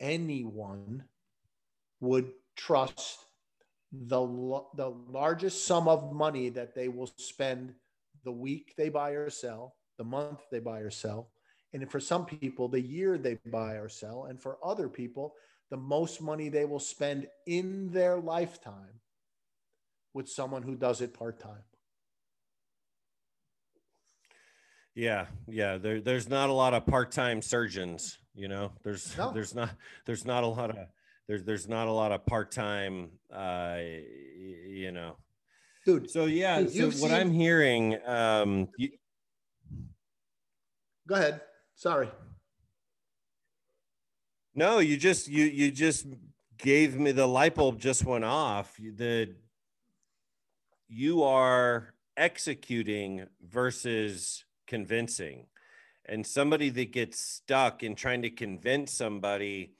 anyone 0.00 1.04
would 2.00 2.32
trust 2.56 3.20
the, 3.92 4.26
the 4.74 4.92
largest 5.08 5.66
sum 5.66 5.86
of 5.86 6.12
money 6.12 6.48
that 6.48 6.74
they 6.74 6.88
will 6.88 7.08
spend 7.16 7.74
the 8.24 8.32
week 8.32 8.74
they 8.76 8.88
buy 8.88 9.10
or 9.10 9.30
sell, 9.30 9.76
the 9.98 10.04
month 10.04 10.40
they 10.50 10.58
buy 10.58 10.80
or 10.80 10.90
sell, 10.90 11.30
and 11.72 11.88
for 11.88 12.00
some 12.00 12.26
people, 12.26 12.66
the 12.66 12.80
year 12.80 13.16
they 13.16 13.38
buy 13.52 13.74
or 13.74 13.88
sell, 13.88 14.24
and 14.24 14.42
for 14.42 14.58
other 14.64 14.88
people, 14.88 15.34
the 15.70 15.76
most 15.76 16.20
money 16.20 16.48
they 16.48 16.64
will 16.64 16.80
spend 16.80 17.28
in 17.46 17.88
their 17.92 18.18
lifetime 18.18 19.00
with 20.12 20.28
someone 20.28 20.64
who 20.64 20.74
does 20.74 21.00
it 21.00 21.14
part 21.14 21.38
time. 21.38 21.62
Yeah, 24.98 25.26
yeah. 25.46 25.78
There, 25.78 26.00
there's 26.00 26.28
not 26.28 26.50
a 26.50 26.52
lot 26.52 26.74
of 26.74 26.84
part-time 26.84 27.40
surgeons. 27.40 28.18
You 28.34 28.48
know, 28.48 28.72
there's 28.82 29.16
no. 29.16 29.30
there's 29.32 29.54
not 29.54 29.70
there's 30.06 30.24
not 30.24 30.42
a 30.42 30.48
lot 30.48 30.70
of 30.70 30.76
there's 31.28 31.44
there's 31.44 31.68
not 31.68 31.86
a 31.86 31.92
lot 31.92 32.10
of 32.10 32.26
part-time. 32.26 33.10
Uh, 33.32 33.78
you 33.78 34.90
know, 34.90 35.14
dude. 35.86 36.10
So 36.10 36.24
yeah, 36.24 36.62
dude, 36.62 36.72
so 36.72 36.86
what 36.86 37.10
seen... 37.10 37.12
I'm 37.12 37.30
hearing. 37.30 37.96
Um, 38.04 38.70
you... 38.76 38.90
Go 41.06 41.14
ahead. 41.14 41.42
Sorry. 41.76 42.10
No, 44.56 44.80
you 44.80 44.96
just 44.96 45.28
you 45.28 45.44
you 45.44 45.70
just 45.70 46.08
gave 46.56 46.98
me 46.98 47.12
the 47.12 47.28
light 47.28 47.54
bulb 47.54 47.78
just 47.78 48.04
went 48.04 48.24
off. 48.24 48.74
The 48.76 49.32
you 50.88 51.22
are 51.22 51.94
executing 52.16 53.28
versus 53.40 54.44
convincing. 54.68 55.46
And 56.06 56.24
somebody 56.24 56.70
that 56.70 56.92
gets 56.92 57.18
stuck 57.18 57.82
in 57.82 57.96
trying 57.96 58.22
to 58.22 58.30
convince 58.30 58.92
somebody 58.92 59.72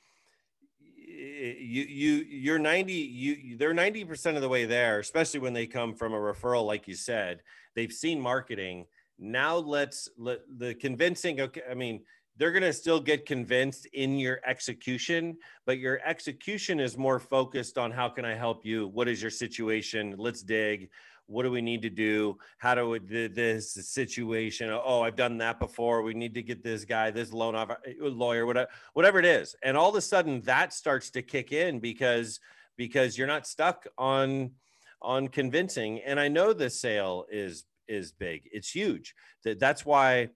you 1.19 1.83
you 1.83 2.13
you're 2.29 2.59
90 2.59 2.93
you 2.93 3.57
they're 3.57 3.75
90% 3.75 4.37
of 4.37 4.43
the 4.43 4.49
way 4.49 4.67
there 4.67 5.01
especially 5.01 5.41
when 5.41 5.53
they 5.53 5.67
come 5.67 5.95
from 5.95 6.13
a 6.13 6.17
referral 6.17 6.67
like 6.67 6.89
you 6.89 6.95
said. 6.95 7.43
They've 7.75 7.93
seen 7.93 8.21
marketing. 8.21 8.87
Now 9.19 9.57
let's 9.57 10.09
let 10.17 10.41
the 10.59 10.75
convincing 10.75 11.41
okay 11.41 11.63
i 11.71 11.75
mean 11.75 12.03
they're 12.37 12.53
going 12.53 12.63
to 12.63 12.73
still 12.73 13.01
get 13.01 13.27
convinced 13.27 13.87
in 13.87 14.17
your 14.17 14.41
execution 14.47 15.37
but 15.67 15.79
your 15.79 15.99
execution 16.05 16.79
is 16.79 16.97
more 16.97 17.19
focused 17.19 17.79
on 17.79 17.91
how 17.91 18.09
can 18.09 18.25
i 18.25 18.35
help 18.35 18.65
you? 18.65 18.87
What 18.89 19.09
is 19.09 19.21
your 19.21 19.31
situation? 19.31 20.15
Let's 20.19 20.43
dig 20.43 20.91
what 21.29 21.45
do 21.45 21.51
we 21.51 21.61
need 21.61 21.83
to 21.83 21.91
do? 21.91 22.39
How 22.59 22.75
do 22.75 22.89
we 22.89 22.99
do 22.99 23.29
this 23.29 23.73
situation 23.73 24.71
oh 24.71 25.03
i've 25.03 25.17
done 25.17 25.39
that 25.39 25.61
before 25.61 26.03
we 26.03 26.15
need 26.15 26.35
to 26.35 26.43
get 26.43 26.65
this 26.65 26.85
guy 26.85 27.11
this 27.11 27.33
loan 27.33 27.55
off 27.55 27.71
uh, 27.71 27.77
lawyer 28.01 28.47
whatever 28.47 28.69
whatever 28.95 29.19
it 29.19 29.25
is. 29.25 29.55
And 29.63 29.77
all 29.77 29.91
of 29.91 29.95
a 29.95 30.01
sudden 30.01 30.41
that 30.43 30.73
starts 30.73 31.11
to 31.11 31.23
kick 31.23 31.53
in 31.53 31.79
because 31.79 32.41
because 32.77 33.17
you're 33.17 33.27
not 33.27 33.47
stuck 33.47 33.87
on 33.97 34.53
on 35.01 35.29
convincing. 35.29 36.01
And 36.01 36.19
i 36.19 36.29
know 36.29 36.53
the 36.53 36.71
sale 36.71 37.27
is 37.31 37.65
is 37.89 38.13
big. 38.13 38.49
It's 38.53 38.71
huge. 38.71 39.15
That 39.45 39.59
that's 39.59 39.85
why 39.85 40.31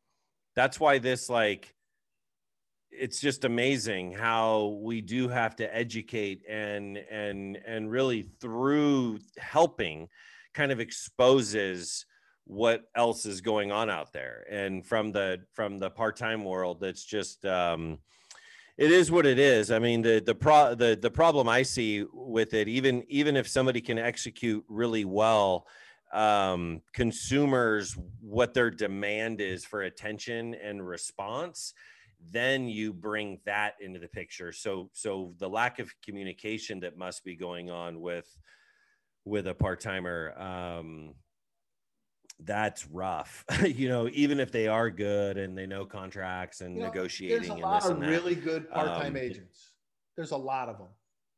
that's 0.56 0.80
why 0.80 0.98
this 0.98 1.28
like 1.28 1.74
it's 2.90 3.20
just 3.20 3.44
amazing 3.44 4.12
how 4.12 4.78
we 4.82 5.00
do 5.00 5.28
have 5.28 5.56
to 5.56 5.74
educate 5.74 6.42
and 6.48 6.98
and 6.98 7.56
and 7.66 7.90
really 7.90 8.22
through 8.22 9.18
helping 9.38 10.08
kind 10.54 10.72
of 10.72 10.80
exposes 10.80 12.06
what 12.44 12.82
else 12.96 13.24
is 13.24 13.40
going 13.40 13.70
on 13.70 13.88
out 13.88 14.12
there. 14.12 14.44
And 14.50 14.84
from 14.84 15.12
the 15.12 15.40
from 15.52 15.78
the 15.78 15.90
part-time 15.90 16.44
world 16.44 16.80
that's 16.80 17.04
just 17.04 17.44
um 17.44 17.98
it 18.78 18.90
is 18.90 19.10
what 19.10 19.26
it 19.26 19.38
is. 19.38 19.70
I 19.70 19.78
mean 19.78 20.02
the 20.02 20.22
the 20.24 20.34
pro 20.34 20.74
the, 20.74 20.98
the 21.00 21.10
problem 21.10 21.48
i 21.48 21.62
see 21.62 22.04
with 22.12 22.54
it 22.54 22.68
even 22.68 23.04
even 23.08 23.36
if 23.36 23.46
somebody 23.48 23.80
can 23.80 23.98
execute 23.98 24.64
really 24.68 25.04
well 25.04 25.66
um 26.12 26.82
consumers 26.92 27.96
what 28.20 28.52
their 28.52 28.70
demand 28.70 29.40
is 29.40 29.64
for 29.64 29.82
attention 29.82 30.54
and 30.54 30.86
response 30.86 31.72
then 32.30 32.68
you 32.68 32.92
bring 32.92 33.40
that 33.44 33.74
into 33.80 33.98
the 33.98 34.08
picture. 34.08 34.52
So 34.52 34.90
so 34.92 35.34
the 35.38 35.48
lack 35.48 35.78
of 35.78 35.92
communication 36.04 36.80
that 36.80 36.96
must 36.96 37.24
be 37.24 37.34
going 37.34 37.70
on 37.70 38.00
with 38.00 38.36
with 39.24 39.46
a 39.46 39.54
part 39.54 39.80
timer, 39.80 40.34
um, 40.38 41.14
that's 42.40 42.86
rough. 42.88 43.44
you 43.64 43.88
know, 43.88 44.08
even 44.12 44.40
if 44.40 44.50
they 44.50 44.68
are 44.68 44.90
good 44.90 45.38
and 45.38 45.56
they 45.56 45.66
know 45.66 45.84
contracts 45.84 46.60
and 46.60 46.74
you 46.74 46.82
know, 46.82 46.88
negotiating. 46.88 47.48
There's 47.48 47.50
a 47.50 47.62
lot 47.62 47.84
of 47.84 48.00
really 48.00 48.34
good 48.34 48.70
part 48.70 48.88
time 48.88 49.12
um, 49.12 49.16
agents. 49.16 49.72
There's 50.16 50.32
a 50.32 50.36
lot 50.36 50.68
of 50.68 50.78
them, 50.78 50.88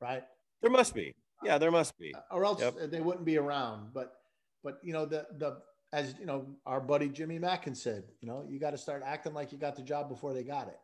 right? 0.00 0.24
There 0.62 0.70
must 0.70 0.94
be. 0.94 1.14
Yeah, 1.42 1.58
there 1.58 1.70
must 1.70 1.98
be. 1.98 2.14
Or 2.30 2.44
else 2.44 2.60
yep. 2.60 2.74
they 2.90 3.00
wouldn't 3.00 3.24
be 3.24 3.36
around. 3.36 3.90
But 3.92 4.14
but 4.62 4.78
you 4.82 4.92
know 4.92 5.04
the 5.04 5.26
the 5.38 5.58
as 5.92 6.14
you 6.18 6.26
know 6.26 6.46
our 6.66 6.80
buddy 6.80 7.08
Jimmy 7.08 7.38
Mackin 7.38 7.74
said, 7.74 8.04
you 8.20 8.28
know 8.28 8.44
you 8.48 8.58
got 8.58 8.70
to 8.70 8.78
start 8.78 9.02
acting 9.04 9.34
like 9.34 9.52
you 9.52 9.58
got 9.58 9.76
the 9.76 9.82
job 9.82 10.08
before 10.08 10.32
they 10.32 10.42
got 10.42 10.68
it, 10.68 10.78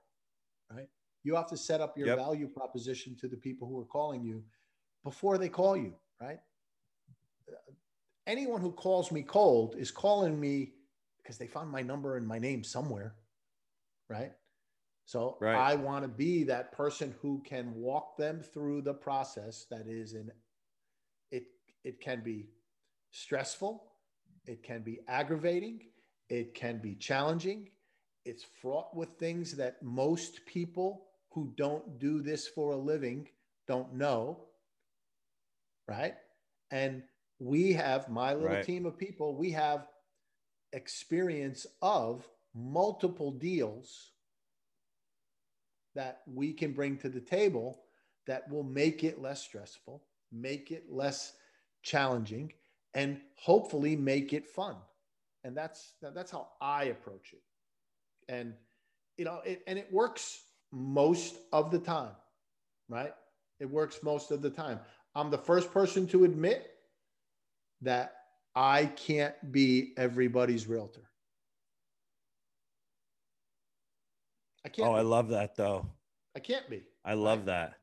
right? 0.70 0.88
You 1.22 1.34
have 1.34 1.48
to 1.48 1.56
set 1.56 1.80
up 1.80 1.96
your 1.98 2.08
yep. 2.08 2.18
value 2.18 2.48
proposition 2.48 3.16
to 3.20 3.28
the 3.28 3.36
people 3.36 3.68
who 3.68 3.78
are 3.78 3.84
calling 3.84 4.22
you 4.22 4.42
before 5.04 5.38
they 5.38 5.48
call 5.48 5.76
you, 5.76 5.94
right? 6.20 6.40
Anyone 8.30 8.60
who 8.60 8.70
calls 8.70 9.10
me 9.10 9.22
cold 9.22 9.74
is 9.76 9.90
calling 9.90 10.40
me 10.40 10.72
because 11.18 11.36
they 11.36 11.48
found 11.48 11.70
my 11.70 11.82
number 11.82 12.16
and 12.16 12.26
my 12.26 12.38
name 12.38 12.62
somewhere, 12.62 13.16
right? 14.08 14.32
So 15.04 15.36
right. 15.40 15.56
I 15.56 15.74
want 15.74 16.04
to 16.04 16.08
be 16.08 16.44
that 16.44 16.70
person 16.70 17.12
who 17.20 17.42
can 17.44 17.74
walk 17.74 18.16
them 18.16 18.40
through 18.40 18.82
the 18.82 18.94
process 18.94 19.66
that 19.70 19.88
is 19.88 20.14
in 20.14 20.30
it 21.32 21.44
it 21.82 22.00
can 22.00 22.22
be 22.22 22.46
stressful, 23.10 23.82
it 24.46 24.62
can 24.62 24.82
be 24.82 25.00
aggravating, 25.08 25.80
it 26.28 26.54
can 26.54 26.78
be 26.78 26.94
challenging, 26.94 27.70
it's 28.24 28.44
fraught 28.62 28.94
with 28.94 29.10
things 29.18 29.56
that 29.56 29.82
most 29.82 30.46
people 30.46 31.06
who 31.32 31.52
don't 31.56 31.98
do 31.98 32.22
this 32.22 32.46
for 32.46 32.72
a 32.72 32.76
living 32.76 33.26
don't 33.66 33.94
know. 33.94 34.44
Right. 35.88 36.14
And 36.70 37.02
we 37.40 37.72
have 37.72 38.08
my 38.08 38.34
little 38.34 38.48
right. 38.48 38.64
team 38.64 38.86
of 38.86 38.96
people, 38.96 39.34
we 39.34 39.50
have 39.50 39.88
experience 40.72 41.66
of 41.82 42.28
multiple 42.54 43.32
deals 43.32 44.12
that 45.94 46.20
we 46.32 46.52
can 46.52 46.72
bring 46.72 46.96
to 46.98 47.08
the 47.08 47.20
table 47.20 47.80
that 48.26 48.48
will 48.48 48.62
make 48.62 49.02
it 49.02 49.20
less 49.20 49.42
stressful, 49.42 50.04
make 50.30 50.70
it 50.70 50.84
less 50.88 51.32
challenging, 51.82 52.52
and 52.94 53.20
hopefully 53.34 53.96
make 53.96 54.32
it 54.32 54.46
fun. 54.46 54.76
And 55.42 55.56
that's 55.56 55.94
that's 56.02 56.30
how 56.30 56.48
I 56.60 56.84
approach 56.84 57.32
it. 57.32 57.42
And 58.28 58.52
you 59.16 59.24
know, 59.24 59.40
it, 59.44 59.62
and 59.66 59.78
it 59.78 59.90
works 59.90 60.42
most 60.70 61.36
of 61.52 61.70
the 61.70 61.78
time, 61.78 62.12
right? 62.88 63.14
It 63.58 63.70
works 63.70 64.00
most 64.02 64.30
of 64.30 64.42
the 64.42 64.50
time. 64.50 64.78
I'm 65.14 65.30
the 65.30 65.38
first 65.38 65.72
person 65.72 66.06
to 66.08 66.24
admit 66.24 66.70
that 67.82 68.14
I 68.54 68.86
can't 68.86 69.34
be 69.52 69.92
everybody's 69.96 70.66
realtor. 70.66 71.10
I 74.64 74.68
can't. 74.68 74.88
Oh, 74.88 74.92
be. 74.92 74.98
I 74.98 75.02
love 75.02 75.28
that 75.28 75.56
though. 75.56 75.86
I 76.36 76.40
can't 76.40 76.68
be. 76.68 76.82
I 77.04 77.14
love 77.14 77.46
that. 77.46 77.74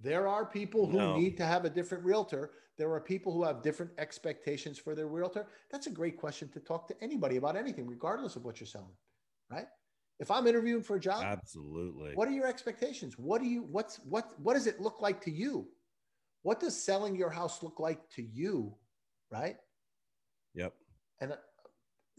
There 0.00 0.28
are 0.28 0.44
people 0.44 0.86
who 0.86 0.98
no. 0.98 1.16
need 1.16 1.36
to 1.38 1.46
have 1.46 1.64
a 1.64 1.70
different 1.70 2.04
realtor. 2.04 2.50
There 2.76 2.92
are 2.92 3.00
people 3.00 3.32
who 3.32 3.42
have 3.42 3.62
different 3.62 3.92
expectations 3.96 4.78
for 4.78 4.94
their 4.94 5.06
realtor. 5.06 5.46
That's 5.70 5.86
a 5.86 5.90
great 5.90 6.18
question 6.18 6.48
to 6.50 6.60
talk 6.60 6.86
to 6.88 6.94
anybody 7.02 7.36
about 7.36 7.56
anything, 7.56 7.86
regardless 7.86 8.36
of 8.36 8.44
what 8.44 8.60
you're 8.60 8.66
selling, 8.66 8.94
right? 9.50 9.66
If 10.18 10.30
I'm 10.30 10.46
interviewing 10.46 10.82
for 10.82 10.96
a 10.96 11.00
job, 11.00 11.22
absolutely. 11.24 12.12
What 12.14 12.28
are 12.28 12.32
your 12.32 12.46
expectations? 12.46 13.18
What 13.18 13.40
do 13.40 13.46
you 13.46 13.66
what's 13.70 13.96
what 14.08 14.38
what 14.40 14.54
does 14.54 14.66
it 14.66 14.80
look 14.80 15.00
like 15.00 15.20
to 15.22 15.30
you? 15.30 15.68
What 16.42 16.60
does 16.60 16.80
selling 16.80 17.16
your 17.16 17.30
house 17.30 17.62
look 17.62 17.80
like 17.80 18.08
to 18.10 18.22
you, 18.22 18.74
right? 19.30 19.56
Yep. 20.54 20.72
And 21.20 21.32
uh, 21.32 21.36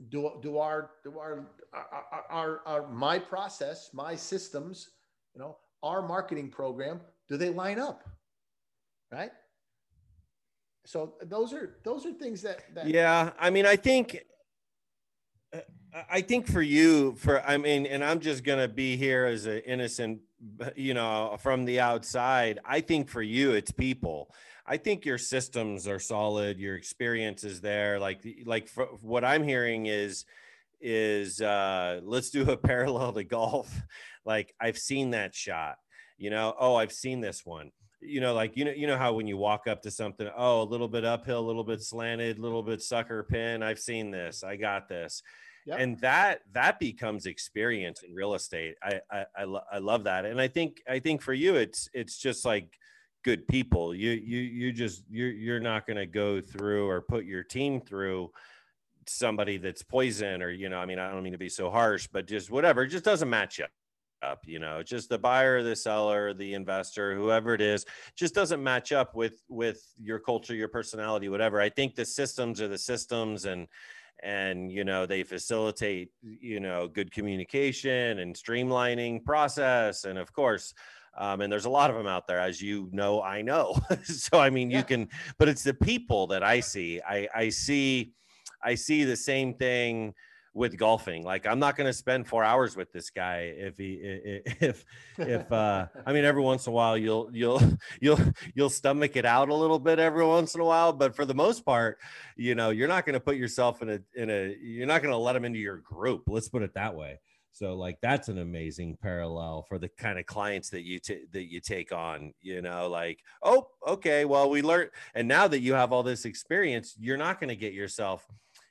do 0.10 0.32
do 0.42 0.58
our 0.58 0.92
do 1.04 1.18
our 1.20 1.48
our, 1.74 2.24
our, 2.30 2.62
our 2.66 2.88
my 2.88 3.20
process, 3.20 3.90
my 3.94 4.16
systems, 4.16 4.90
you 5.34 5.42
know, 5.42 5.58
our 5.84 6.08
marketing 6.08 6.50
program, 6.50 7.02
do 7.28 7.38
they 7.38 7.50
line 7.50 7.80
up? 7.80 8.04
Right? 9.12 9.32
So 10.86 11.16
those 11.24 11.54
are 11.54 11.78
those 11.84 12.06
are 12.06 12.14
things 12.14 12.42
that, 12.44 12.64
that 12.74 12.88
Yeah, 12.88 13.32
I 13.40 13.50
mean, 13.50 13.66
I 13.66 13.76
think 13.76 14.24
uh, 15.54 15.60
I 16.10 16.22
think 16.22 16.48
for 16.48 16.62
you, 16.62 17.16
for 17.16 17.42
I 17.42 17.58
mean, 17.58 17.86
and 17.86 18.04
I'm 18.04 18.20
just 18.20 18.44
gonna 18.44 18.68
be 18.68 18.96
here 18.96 19.26
as 19.26 19.46
an 19.48 19.60
innocent, 19.66 20.22
you 20.76 20.94
know, 20.94 21.36
from 21.40 21.66
the 21.66 21.80
outside. 21.80 22.60
I 22.64 22.82
think 22.82 23.10
for 23.10 23.22
you, 23.22 23.52
it's 23.52 23.72
people. 23.72 24.34
I 24.68 24.78
think 24.78 25.06
your 25.06 25.18
systems 25.18 25.88
are 25.88 26.00
solid. 26.00 26.60
Your 26.60 26.76
experience 26.76 27.44
is 27.44 27.62
there. 27.62 28.00
Like, 28.00 28.26
like 28.46 28.70
what 29.02 29.24
I'm 29.24 29.44
hearing 29.44 29.86
is, 29.86 30.26
is 30.82 31.42
uh, 31.42 32.02
let's 32.04 32.30
do 32.30 32.50
a 32.52 32.58
parallel 32.72 33.14
to 33.14 33.24
golf. 33.24 33.74
Like 34.26 34.54
I've 34.60 34.78
seen 34.78 35.12
that 35.12 35.34
shot. 35.34 35.78
You 36.18 36.32
know, 36.32 36.54
oh, 36.60 36.76
I've 36.76 36.92
seen 36.92 37.22
this 37.22 37.46
one 37.46 37.72
you 38.02 38.20
know, 38.20 38.34
like 38.34 38.58
you 38.58 38.66
know, 38.66 38.72
you 38.72 38.88
know 38.88 38.98
how 38.98 39.14
when 39.14 39.26
you 39.26 39.38
walk 39.38 39.68
up 39.68 39.82
to 39.84 39.90
something, 39.90 40.30
oh, 40.36 40.64
a 40.64 40.66
little 40.66 40.90
bit 40.90 41.06
uphill, 41.06 41.40
a 41.40 41.48
little 41.48 41.64
bit 41.64 41.82
slanted, 41.82 42.38
a 42.38 42.42
little 42.42 42.62
bit 42.62 42.82
sucker 42.82 43.24
pin. 43.24 43.64
I've 43.64 43.80
seen 43.80 44.12
this. 44.12 44.44
I 44.44 44.58
got 44.58 44.90
this 44.90 45.24
yep. 45.68 45.80
and 45.80 46.00
that 46.00 46.42
that 46.54 46.80
becomes 46.80 47.26
experience 47.26 48.02
in 48.04 48.14
real 48.14 48.34
estate 48.34 48.76
I, 48.82 49.02
I 49.12 49.26
I, 49.38 49.44
lo- 49.44 49.64
I 49.72 49.78
love 49.78 50.06
that 50.06 50.26
and 50.26 50.42
i 50.42 50.48
think 50.48 50.82
i 50.90 51.00
think 51.00 51.22
for 51.22 51.34
you 51.34 51.56
it's 51.56 51.90
it's 51.94 52.18
just 52.18 52.46
like 52.46 52.80
good 53.24 53.48
people. 53.48 53.94
You 53.94 54.12
you 54.12 54.40
you 54.40 54.72
just 54.72 55.04
you're 55.10 55.32
you're 55.32 55.60
not 55.60 55.86
going 55.86 55.98
to 55.98 56.06
go 56.06 56.42
through 56.42 56.88
or 56.88 57.02
put 57.02 57.26
your 57.26 57.44
team 57.44 57.82
through 57.82 58.32
somebody 59.08 59.58
that's 59.58 59.84
poison 59.84 60.42
or 60.42 60.50
you 60.50 60.68
know 60.68 60.80
i 60.80 60.86
mean 60.86 61.00
i 61.00 61.10
don't 61.10 61.24
mean 61.24 61.32
to 61.32 61.40
be 61.40 61.48
so 61.48 61.70
harsh 61.70 62.10
but 62.12 62.28
just 62.28 62.52
whatever 62.52 62.84
it 62.84 62.90
just 62.90 63.06
doesn't 63.06 63.30
match 63.30 63.62
up 63.62 63.70
up 64.24 64.42
you 64.46 64.60
know 64.60 64.82
just 64.82 65.10
the 65.10 65.18
buyer 65.18 65.62
the 65.62 65.76
seller 65.76 66.34
the 66.34 66.54
investor 66.54 67.16
whoever 67.16 67.54
it 67.54 67.62
is 67.62 67.86
just 68.16 68.34
doesn't 68.34 68.64
match 68.64 68.92
up 68.92 69.16
with 69.16 69.44
with 69.48 69.82
your 70.02 70.20
culture 70.20 70.56
your 70.56 70.68
personality 70.68 71.30
whatever. 71.30 71.62
I 71.62 71.70
think 71.70 71.96
the 71.96 72.06
systems 72.06 72.62
are 72.62 72.68
the 72.68 72.78
systems 72.78 73.46
and 73.46 73.68
and 74.24 74.72
you 74.72 74.84
know 74.84 75.06
they 75.06 75.24
facilitate 75.24 76.10
you 76.24 76.60
know 76.60 76.88
good 76.88 77.12
communication 77.12 78.20
and 78.20 78.36
streamlining 78.36 79.24
process. 79.24 80.06
And 80.06 80.18
of 80.18 80.34
course 80.34 80.74
um, 81.18 81.42
and 81.42 81.52
there's 81.52 81.66
a 81.66 81.70
lot 81.70 81.90
of 81.90 81.96
them 81.96 82.08
out 82.08 82.28
there 82.28 82.40
as 82.40 82.62
you 82.62 82.90
know 82.92 83.22
i 83.22 83.42
know 83.42 83.76
so 84.04 84.40
i 84.40 84.50
mean 84.50 84.70
yeah. 84.70 84.80
you 84.80 84.84
can 84.84 85.10
but 85.38 85.48
it's 85.48 85.64
the 85.64 85.74
people 85.74 86.28
that 86.28 86.44
i 86.44 86.60
see 86.60 87.02
i 87.08 87.28
i 87.36 87.50
see 87.50 88.14
i 88.64 88.76
see 88.76 89.04
the 89.04 89.16
same 89.16 89.54
thing 89.54 90.14
with 90.58 90.76
golfing. 90.76 91.24
Like 91.24 91.46
I'm 91.46 91.60
not 91.60 91.78
going 91.78 91.86
to 91.88 91.94
spend 91.94 92.28
four 92.28 92.44
hours 92.44 92.76
with 92.76 92.92
this 92.92 93.12
guy 93.12 93.54
if 93.56 93.78
he 93.78 94.00
if 94.60 94.84
if 95.18 95.50
uh 95.52 95.86
I 96.06 96.12
mean 96.12 96.26
every 96.26 96.42
once 96.42 96.66
in 96.66 96.74
a 96.74 96.76
while 96.76 96.98
you'll 96.98 97.30
you'll 97.32 97.62
you'll 98.02 98.20
you'll 98.56 98.70
stomach 98.70 99.16
it 99.16 99.26
out 99.26 99.50
a 99.50 99.54
little 99.54 99.80
bit 99.80 100.00
every 100.00 100.26
once 100.26 100.56
in 100.56 100.62
a 100.62 100.66
while, 100.66 100.92
but 100.92 101.16
for 101.16 101.26
the 101.26 101.36
most 101.36 101.64
part, 101.64 102.00
you 102.36 102.56
know, 102.56 102.72
you're 102.72 102.88
not 102.88 103.06
going 103.06 103.14
to 103.14 103.20
put 103.20 103.38
yourself 103.38 103.82
in 103.82 103.90
a 103.90 104.00
in 104.16 104.30
a 104.30 104.56
you're 104.60 104.88
not 104.88 105.02
going 105.02 105.14
to 105.14 105.18
let 105.18 105.36
him 105.36 105.46
into 105.46 105.60
your 105.60 105.78
group. 105.78 106.24
Let's 106.28 106.50
put 106.50 106.64
it 106.64 106.74
that 106.74 106.96
way. 106.96 107.20
So 107.52 107.76
like 107.76 107.98
that's 108.02 108.28
an 108.28 108.38
amazing 108.38 108.98
parallel 109.02 109.66
for 109.68 109.80
the 109.80 109.90
kind 109.90 110.20
of 110.20 110.26
clients 110.26 110.70
that 110.70 110.84
you 110.84 111.00
t- 111.00 111.26
that 111.32 111.50
you 111.50 111.60
take 111.60 111.92
on, 111.92 112.34
you 112.42 112.62
know, 112.62 112.88
like, 112.88 113.20
oh, 113.42 113.68
okay, 113.88 114.26
well 114.26 114.50
we 114.50 114.62
learned 114.62 114.92
and 115.16 115.28
now 115.28 115.48
that 115.48 115.62
you 115.62 115.74
have 115.74 115.92
all 115.92 116.04
this 116.04 116.26
experience, 116.26 116.96
you're 117.00 117.18
not 117.18 117.40
going 117.40 117.50
to 117.50 117.56
get 117.56 117.74
yourself 117.74 118.28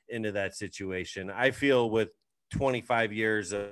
into 0.09 0.31
that 0.31 0.55
situation. 0.55 1.29
I 1.29 1.51
feel 1.51 1.89
with 1.89 2.09
25 2.51 3.11
years 3.11 3.51
of, 3.51 3.71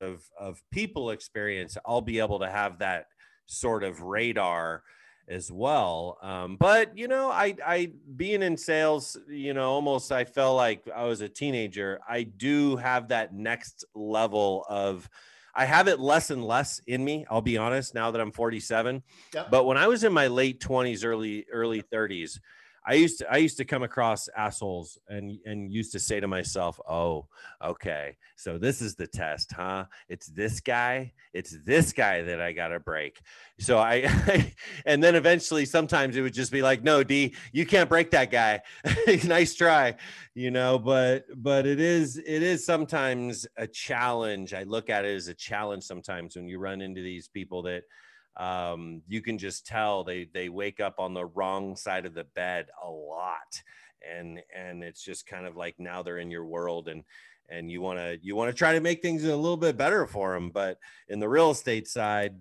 of, 0.00 0.24
of 0.38 0.60
people 0.72 1.10
experience, 1.10 1.76
I'll 1.86 2.00
be 2.00 2.18
able 2.18 2.40
to 2.40 2.50
have 2.50 2.80
that 2.80 3.06
sort 3.46 3.84
of 3.84 4.02
radar 4.02 4.82
as 5.28 5.50
well. 5.50 6.18
Um, 6.22 6.56
but 6.56 6.96
you 6.96 7.08
know, 7.08 7.30
I, 7.30 7.54
I 7.64 7.92
being 8.16 8.42
in 8.42 8.56
sales, 8.56 9.16
you 9.28 9.54
know, 9.54 9.70
almost 9.70 10.12
I 10.12 10.24
felt 10.24 10.56
like 10.56 10.88
I 10.94 11.04
was 11.04 11.20
a 11.20 11.28
teenager. 11.28 12.00
I 12.08 12.22
do 12.22 12.76
have 12.76 13.08
that 13.08 13.34
next 13.34 13.84
level 13.94 14.64
of, 14.68 15.08
I 15.54 15.64
have 15.64 15.88
it 15.88 15.98
less 15.98 16.30
and 16.30 16.44
less 16.44 16.80
in 16.86 17.04
me. 17.04 17.26
I'll 17.30 17.40
be 17.40 17.56
honest 17.56 17.94
now 17.94 18.10
that 18.10 18.20
I'm 18.20 18.30
47. 18.30 19.02
Yep. 19.34 19.50
But 19.50 19.64
when 19.64 19.78
I 19.78 19.88
was 19.88 20.04
in 20.04 20.12
my 20.12 20.26
late 20.26 20.60
20s, 20.60 21.04
early 21.04 21.46
early 21.50 21.82
30s, 21.82 22.38
I 22.86 22.94
used 22.94 23.18
to 23.18 23.32
I 23.32 23.38
used 23.38 23.56
to 23.56 23.64
come 23.64 23.82
across 23.82 24.28
assholes 24.36 24.98
and 25.08 25.38
and 25.44 25.72
used 25.72 25.90
to 25.92 25.98
say 25.98 26.20
to 26.20 26.28
myself, 26.28 26.78
"Oh, 26.88 27.26
okay. 27.62 28.16
So 28.36 28.58
this 28.58 28.80
is 28.80 28.94
the 28.94 29.08
test, 29.08 29.52
huh? 29.52 29.86
It's 30.08 30.28
this 30.28 30.60
guy. 30.60 31.12
It's 31.32 31.56
this 31.64 31.92
guy 31.92 32.22
that 32.22 32.40
I 32.40 32.52
got 32.52 32.68
to 32.68 32.78
break." 32.78 33.20
So 33.58 33.78
I 33.78 34.52
and 34.86 35.02
then 35.02 35.16
eventually 35.16 35.64
sometimes 35.64 36.16
it 36.16 36.22
would 36.22 36.34
just 36.34 36.52
be 36.52 36.62
like, 36.62 36.84
"No, 36.84 37.02
D, 37.02 37.34
you 37.52 37.66
can't 37.66 37.88
break 37.88 38.12
that 38.12 38.30
guy. 38.30 38.60
nice 39.24 39.56
try." 39.56 39.96
You 40.34 40.52
know, 40.52 40.78
but 40.78 41.24
but 41.34 41.66
it 41.66 41.80
is 41.80 42.18
it 42.18 42.42
is 42.42 42.64
sometimes 42.64 43.46
a 43.56 43.66
challenge. 43.66 44.54
I 44.54 44.62
look 44.62 44.90
at 44.90 45.04
it 45.04 45.16
as 45.16 45.26
a 45.26 45.34
challenge 45.34 45.82
sometimes 45.82 46.36
when 46.36 46.46
you 46.46 46.60
run 46.60 46.80
into 46.80 47.02
these 47.02 47.26
people 47.26 47.62
that 47.62 47.82
um, 48.36 49.02
you 49.08 49.22
can 49.22 49.38
just 49.38 49.66
tell 49.66 50.04
they 50.04 50.28
they 50.32 50.48
wake 50.48 50.80
up 50.80 50.98
on 50.98 51.14
the 51.14 51.24
wrong 51.24 51.76
side 51.76 52.06
of 52.06 52.14
the 52.14 52.24
bed 52.24 52.66
a 52.84 52.90
lot 52.90 53.62
and 54.08 54.40
and 54.54 54.82
it's 54.82 55.02
just 55.02 55.26
kind 55.26 55.46
of 55.46 55.56
like 55.56 55.74
now 55.78 56.02
they're 56.02 56.18
in 56.18 56.30
your 56.30 56.44
world 56.44 56.88
and 56.88 57.04
and 57.48 57.70
you 57.70 57.80
want 57.80 57.98
to 57.98 58.18
you 58.22 58.36
want 58.36 58.50
to 58.50 58.56
try 58.56 58.72
to 58.72 58.80
make 58.80 59.02
things 59.02 59.24
a 59.24 59.36
little 59.36 59.56
bit 59.56 59.76
better 59.76 60.06
for 60.06 60.34
them 60.34 60.50
but 60.50 60.78
in 61.08 61.18
the 61.20 61.28
real 61.28 61.50
estate 61.50 61.88
side 61.88 62.36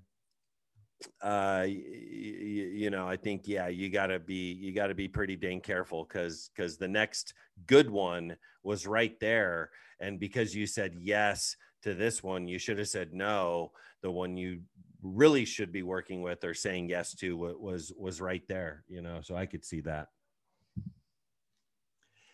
uh 1.21 1.63
y- 1.63 1.67
you 1.67 2.89
know 2.89 3.07
i 3.07 3.15
think 3.15 3.47
yeah 3.47 3.67
you 3.67 3.89
got 3.89 4.07
to 4.07 4.19
be 4.19 4.53
you 4.53 4.73
got 4.73 4.87
to 4.87 4.95
be 4.95 5.07
pretty 5.07 5.35
dang 5.35 5.61
careful 5.61 6.05
because 6.05 6.49
because 6.55 6.77
the 6.77 6.87
next 6.87 7.33
good 7.67 7.89
one 7.89 8.35
was 8.63 8.87
right 8.87 9.19
there 9.19 9.69
and 9.99 10.19
because 10.19 10.55
you 10.55 10.65
said 10.65 10.95
yes 10.97 11.55
to 11.81 11.93
this 11.93 12.23
one 12.23 12.47
you 12.47 12.57
should 12.57 12.79
have 12.79 12.87
said 12.87 13.13
no 13.13 13.71
the 14.01 14.09
one 14.09 14.35
you 14.37 14.61
really 15.01 15.45
should 15.45 15.71
be 15.71 15.83
working 15.83 16.21
with 16.21 16.43
or 16.43 16.53
saying 16.53 16.89
yes 16.89 17.13
to 17.15 17.35
was 17.37 17.93
was 17.97 18.21
right 18.21 18.43
there 18.47 18.83
you 18.87 19.01
know 19.01 19.19
so 19.21 19.35
i 19.35 19.45
could 19.45 19.63
see 19.63 19.81
that. 19.81 20.07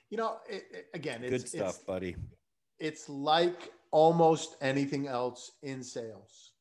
You 0.10 0.18
know 0.18 0.38
it, 0.50 0.64
it, 0.72 0.86
again 0.94 1.22
good 1.22 1.48
stuff 1.48 1.76
it's, 1.76 1.86
buddy. 1.86 2.16
it's 2.80 3.08
like 3.08 3.72
almost 3.92 4.58
anything 4.62 5.08
else 5.08 5.52
in 5.64 5.84
sales 5.84 6.52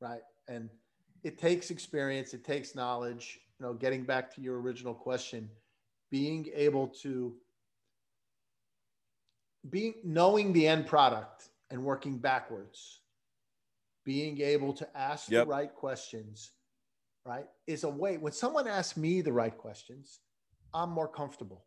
right? 0.00 0.20
And 0.46 0.70
it 1.24 1.36
takes 1.36 1.70
experience 1.70 2.34
it 2.34 2.44
takes 2.44 2.76
knowledge 2.76 3.40
you 3.58 3.66
know 3.66 3.74
getting 3.74 4.04
back 4.04 4.32
to 4.36 4.40
your 4.40 4.60
original 4.60 4.94
question 4.94 5.50
being 6.10 6.48
able 6.54 6.86
to 6.86 7.34
being 9.68 9.94
knowing 10.04 10.52
the 10.52 10.66
end 10.66 10.86
product 10.86 11.48
and 11.70 11.84
working 11.84 12.18
backwards, 12.18 13.00
being 14.08 14.40
able 14.40 14.72
to 14.72 14.88
ask 14.96 15.28
Yep. 15.30 15.44
the 15.44 15.50
right 15.50 15.74
questions, 15.74 16.52
right, 17.26 17.46
is 17.66 17.84
a 17.84 17.90
way. 17.90 18.16
When 18.16 18.32
someone 18.32 18.66
asks 18.66 18.96
me 18.96 19.20
the 19.20 19.34
right 19.34 19.54
questions, 19.66 20.20
I'm 20.72 20.88
more 20.88 21.08
comfortable. 21.08 21.66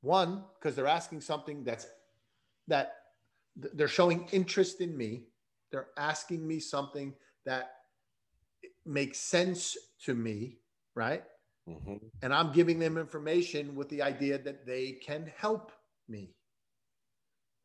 One, 0.00 0.44
because 0.54 0.74
they're 0.74 0.88
asking 1.00 1.20
something 1.20 1.62
that's 1.62 1.86
that 2.66 2.96
th- 3.62 3.72
they're 3.76 3.86
showing 4.00 4.28
interest 4.32 4.80
in 4.80 4.96
me. 4.96 5.28
They're 5.70 5.90
asking 5.96 6.44
me 6.44 6.58
something 6.58 7.14
that 7.44 7.74
makes 8.84 9.18
sense 9.20 9.76
to 10.06 10.14
me, 10.16 10.58
right? 10.96 11.24
Mhm. 11.68 12.10
and 12.22 12.34
I'm 12.34 12.50
giving 12.52 12.78
them 12.80 12.96
information 12.98 13.76
with 13.76 13.88
the 13.90 14.02
idea 14.02 14.38
that 14.38 14.66
they 14.66 14.92
can 14.94 15.26
help 15.36 15.70
me. 16.08 16.34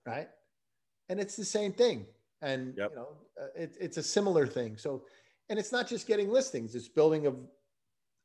Right. 0.05 0.29
And 1.09 1.19
it's 1.19 1.35
the 1.35 1.45
same 1.45 1.73
thing. 1.73 2.05
And, 2.45 2.75
Yep. 2.77 2.91
you 2.91 2.95
know, 2.95 3.07
uh, 3.41 3.47
it, 3.55 3.75
it's 3.81 3.97
a 3.97 4.03
similar 4.03 4.45
thing. 4.45 4.77
So, 4.77 5.03
and 5.49 5.57
it's 5.57 5.71
not 5.71 5.87
just 5.87 6.05
getting 6.05 6.29
listings, 6.29 6.75
it's 6.75 6.87
building 6.87 7.25
a, 7.25 7.33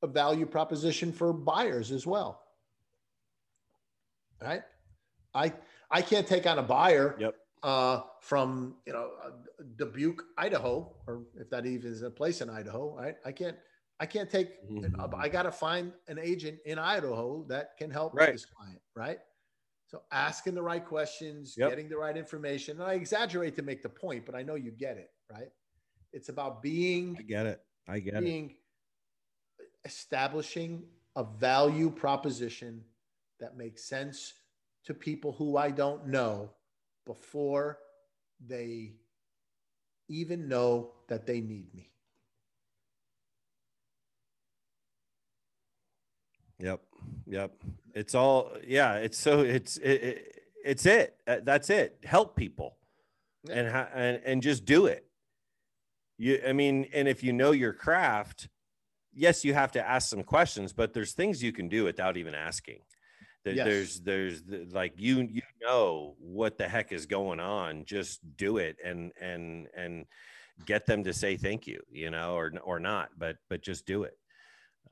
a 0.02 0.06
value 0.06 0.46
proposition 0.46 1.10
for 1.10 1.32
buyers 1.32 1.90
as 1.90 2.06
well. 2.06 2.42
Right. 4.42 4.62
I, 5.34 5.52
I 5.90 6.02
can't 6.02 6.26
take 6.26 6.46
on 6.46 6.58
a 6.58 6.62
buyer 6.62 7.16
Yep. 7.18 7.34
uh, 7.62 8.02
from, 8.20 8.76
you 8.86 8.92
know, 8.92 9.12
uh, 9.24 9.30
Dubuque, 9.76 10.22
Idaho, 10.36 10.94
or 11.06 11.22
if 11.34 11.48
that 11.50 11.64
even 11.64 11.90
is 11.90 12.02
a 12.02 12.10
place 12.10 12.42
in 12.42 12.50
Idaho, 12.50 12.94
right? 12.94 13.16
I 13.24 13.32
can't, 13.32 13.56
I 14.00 14.06
can't 14.06 14.30
take 14.30 14.48
Mhm. 14.70 15.14
I 15.18 15.28
got 15.28 15.42
to 15.42 15.52
find 15.52 15.92
an 16.08 16.18
agent 16.18 16.58
in 16.64 16.78
Idaho 16.78 17.44
that 17.48 17.76
can 17.78 17.90
help 17.90 18.14
Right. 18.14 18.32
this 18.32 18.46
client, 18.46 18.80
right? 18.94 19.18
So 19.90 20.04
asking 20.12 20.54
the 20.54 20.62
right 20.62 20.84
questions, 20.84 21.56
Yep. 21.58 21.68
getting 21.68 21.88
the 21.88 21.96
right 21.96 22.16
information. 22.16 22.80
And 22.80 22.88
I 22.88 22.94
exaggerate 22.94 23.56
to 23.56 23.62
make 23.62 23.82
the 23.82 23.88
point, 23.88 24.24
but 24.24 24.36
I 24.36 24.42
know 24.44 24.54
you 24.54 24.70
get 24.70 24.96
it, 24.96 25.10
right? 25.28 25.50
It's 26.12 26.28
about 26.28 26.62
being 26.62 27.16
I 27.18 27.22
get 27.22 27.46
it. 27.46 27.60
I 27.88 27.98
get 27.98 28.14
it. 28.14 28.20
being 28.20 28.54
establishing 29.84 30.88
a 31.16 31.24
value 31.24 31.90
proposition 31.90 32.84
that 33.40 33.56
makes 33.56 33.82
sense 33.82 34.34
to 34.84 34.94
people 34.94 35.32
who 35.32 35.56
I 35.56 35.72
don't 35.72 36.06
know 36.06 36.52
before 37.04 37.80
they 38.46 38.94
even 40.08 40.46
know 40.46 40.92
that 41.08 41.26
they 41.26 41.40
need 41.40 41.74
me. 41.74 41.90
Yep. 46.60 46.80
Yep. 47.26 47.52
It's 47.94 48.14
all 48.14 48.52
yeah, 48.66 48.94
it's 48.96 49.18
so 49.18 49.40
it's 49.40 49.76
it, 49.78 50.02
it 50.02 50.42
it's 50.64 50.86
it. 50.86 51.16
Uh, 51.26 51.36
That's 51.42 51.70
it. 51.70 51.98
Help 52.04 52.36
people. 52.36 52.76
Yeah. 53.44 53.54
And 53.54 53.88
and 53.94 54.22
and 54.24 54.42
just 54.42 54.64
do 54.64 54.86
it. 54.86 55.06
You 56.18 56.40
I 56.46 56.52
mean, 56.52 56.86
and 56.92 57.08
if 57.08 57.22
you 57.22 57.32
know 57.32 57.52
your 57.52 57.72
craft, 57.72 58.48
yes, 59.14 59.44
you 59.44 59.54
have 59.54 59.72
to 59.72 59.86
ask 59.86 60.08
some 60.08 60.22
questions, 60.22 60.72
but 60.72 60.92
there's 60.92 61.12
things 61.12 61.42
you 61.42 61.52
can 61.52 61.68
do 61.68 61.84
without 61.84 62.16
even 62.16 62.34
asking. 62.34 62.80
Yes. 63.44 63.64
There's 63.64 64.00
there's 64.00 64.42
the- 64.42 64.68
like 64.70 64.92
you 64.96 65.20
you 65.22 65.42
know 65.62 66.14
what 66.18 66.58
the 66.58 66.68
heck 66.68 66.92
is 66.92 67.06
going 67.06 67.40
on. 67.40 67.84
Just 67.86 68.20
do 68.36 68.58
it 68.58 68.76
and 68.84 69.12
and 69.20 69.66
and 69.74 70.04
get 70.66 70.84
them 70.84 71.04
to 71.04 71.14
say 71.14 71.38
thank 71.38 71.66
you, 71.66 71.80
you 71.90 72.10
know, 72.10 72.34
or 72.34 72.52
or 72.62 72.78
not, 72.78 73.08
but 73.16 73.36
but 73.48 73.62
just 73.62 73.86
do 73.86 74.02
it. 74.02 74.16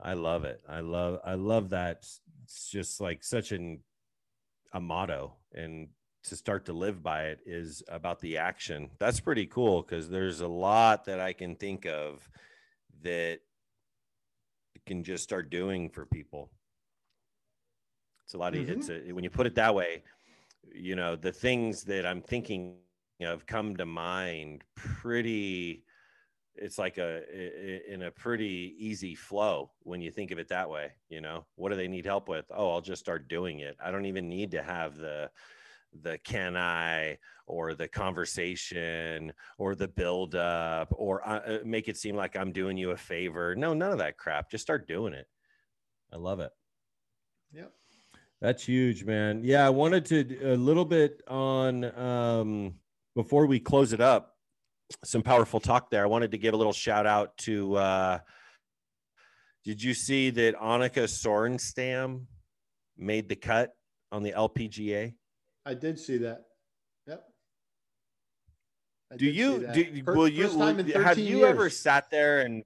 I 0.00 0.14
love 0.14 0.44
it. 0.44 0.62
I 0.66 0.80
love 0.80 1.20
I 1.24 1.34
love 1.34 1.70
that. 1.70 2.06
It's 2.48 2.70
just 2.70 2.98
like 2.98 3.22
such 3.22 3.52
an 3.52 3.80
a 4.72 4.80
motto 4.80 5.34
and 5.54 5.88
to 6.24 6.36
start 6.36 6.64
to 6.66 6.72
live 6.72 7.02
by 7.02 7.24
it 7.24 7.40
is 7.46 7.82
about 7.88 8.20
the 8.20 8.38
action. 8.38 8.90
That's 8.98 9.20
pretty 9.20 9.46
cool 9.46 9.82
because 9.82 10.08
there's 10.08 10.40
a 10.40 10.48
lot 10.48 11.04
that 11.04 11.20
I 11.20 11.34
can 11.34 11.56
think 11.56 11.86
of 11.86 12.26
that 13.02 13.40
can 14.86 15.04
just 15.04 15.24
start 15.24 15.50
doing 15.50 15.90
for 15.90 16.06
people. 16.06 16.50
It's 18.24 18.32
a 18.32 18.38
lot 18.38 18.54
of 18.54 18.68
it's 18.68 18.88
a, 18.88 19.12
when 19.12 19.24
you 19.24 19.30
put 19.30 19.46
it 19.46 19.54
that 19.56 19.74
way, 19.74 20.02
you 20.74 20.96
know, 20.96 21.16
the 21.16 21.32
things 21.32 21.84
that 21.84 22.06
I'm 22.06 22.22
thinking 22.22 22.76
of 23.20 23.46
come 23.46 23.76
to 23.76 23.84
mind 23.84 24.64
pretty 24.74 25.84
it's 26.60 26.78
like 26.78 26.98
a 26.98 27.92
in 27.92 28.02
a 28.02 28.10
pretty 28.10 28.74
easy 28.78 29.14
flow 29.14 29.70
when 29.82 30.00
you 30.00 30.10
think 30.10 30.30
of 30.30 30.38
it 30.38 30.48
that 30.48 30.68
way 30.68 30.92
you 31.08 31.20
know 31.20 31.44
what 31.56 31.70
do 31.70 31.76
they 31.76 31.88
need 31.88 32.04
help 32.04 32.28
with 32.28 32.44
oh 32.50 32.70
i'll 32.70 32.80
just 32.80 33.00
start 33.00 33.28
doing 33.28 33.60
it 33.60 33.76
i 33.84 33.90
don't 33.90 34.06
even 34.06 34.28
need 34.28 34.50
to 34.50 34.62
have 34.62 34.96
the 34.96 35.30
the 36.02 36.18
can 36.18 36.56
i 36.56 37.16
or 37.46 37.74
the 37.74 37.88
conversation 37.88 39.32
or 39.56 39.74
the 39.74 39.88
build 39.88 40.34
up 40.34 40.92
or 40.96 41.26
uh, 41.26 41.40
uh, 41.40 41.58
make 41.64 41.88
it 41.88 41.96
seem 41.96 42.14
like 42.14 42.36
i'm 42.36 42.52
doing 42.52 42.76
you 42.76 42.90
a 42.90 42.96
favor 42.96 43.54
no 43.54 43.72
none 43.72 43.92
of 43.92 43.98
that 43.98 44.18
crap 44.18 44.50
just 44.50 44.62
start 44.62 44.86
doing 44.86 45.12
it 45.14 45.26
i 46.12 46.16
love 46.16 46.40
it 46.40 46.50
Yep. 47.52 47.72
that's 48.40 48.64
huge, 48.64 49.04
man. 49.04 49.40
Yeah, 49.42 49.66
I 49.66 49.70
wanted 49.70 50.04
to 50.06 50.52
a 50.52 50.56
little 50.56 50.84
bit 50.84 51.22
on 51.28 51.84
um 51.98 52.74
before 53.14 53.46
we 53.46 53.58
close 53.58 53.92
it 53.92 54.00
up. 54.00 54.37
Some 55.04 55.22
powerful 55.22 55.60
talk 55.60 55.90
there. 55.90 56.02
I 56.02 56.06
wanted 56.06 56.30
to 56.32 56.38
give 56.38 56.54
a 56.54 56.56
little 56.56 56.72
shout 56.72 57.06
out 57.06 57.36
to 57.38 57.76
uh 57.76 58.18
did 59.64 59.82
you 59.82 59.92
see 59.92 60.30
that 60.30 60.56
Annika 60.56 61.04
Sorenstam 61.04 62.24
made 62.96 63.28
the 63.28 63.36
cut 63.36 63.72
on 64.10 64.22
the 64.22 64.32
LPGA? 64.32 65.14
I 65.66 65.74
did 65.74 65.98
see 65.98 66.18
that. 66.18 66.44
Yep. 67.06 67.24
I 69.12 69.16
Do 69.16 69.26
you 69.26 69.66
do 69.72 70.02
Fir- 70.04 70.14
will 70.14 70.28
you 70.28 70.44
first 70.44 70.54
in 70.56 71.02
have 71.02 71.16
13 71.16 71.26
you 71.26 71.44
ever 71.44 71.68
sat 71.68 72.10
there 72.10 72.40
and 72.40 72.64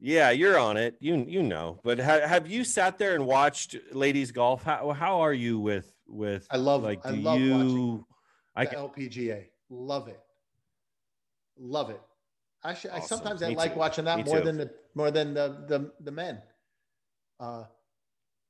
yeah, 0.00 0.30
you're 0.30 0.58
on 0.58 0.76
it. 0.76 0.96
You 0.98 1.24
you 1.28 1.44
know, 1.44 1.78
but 1.84 2.00
ha- 2.00 2.26
have 2.26 2.50
you 2.50 2.64
sat 2.64 2.98
there 2.98 3.14
and 3.14 3.24
watched 3.24 3.76
ladies 3.92 4.32
golf? 4.32 4.64
How 4.64 4.90
how 4.90 5.20
are 5.20 5.32
you 5.32 5.60
with 5.60 5.94
with 6.08 6.48
I 6.50 6.56
love 6.56 6.82
like 6.82 7.06
I 7.06 7.12
do 7.12 7.16
love 7.20 7.38
you 7.38 7.52
watching 7.52 8.04
I 8.56 8.64
the 8.64 8.74
LPGA. 8.74 9.44
Love 9.70 10.08
it. 10.08 10.18
Love 11.58 11.90
it. 11.90 12.00
Actually, 12.64 12.90
I 12.90 12.96
Awesome. 12.98 13.18
sometimes 13.18 13.42
I 13.42 13.48
Me 13.50 13.56
like 13.56 13.72
too. 13.74 13.78
watching 13.78 14.04
that 14.04 14.18
Me 14.18 14.24
more 14.24 14.38
too. 14.38 14.44
than 14.44 14.56
the 14.58 14.74
more 14.94 15.10
than 15.10 15.34
the 15.34 15.64
the, 15.68 15.92
the 16.00 16.10
men. 16.12 16.40
Uh 17.40 17.64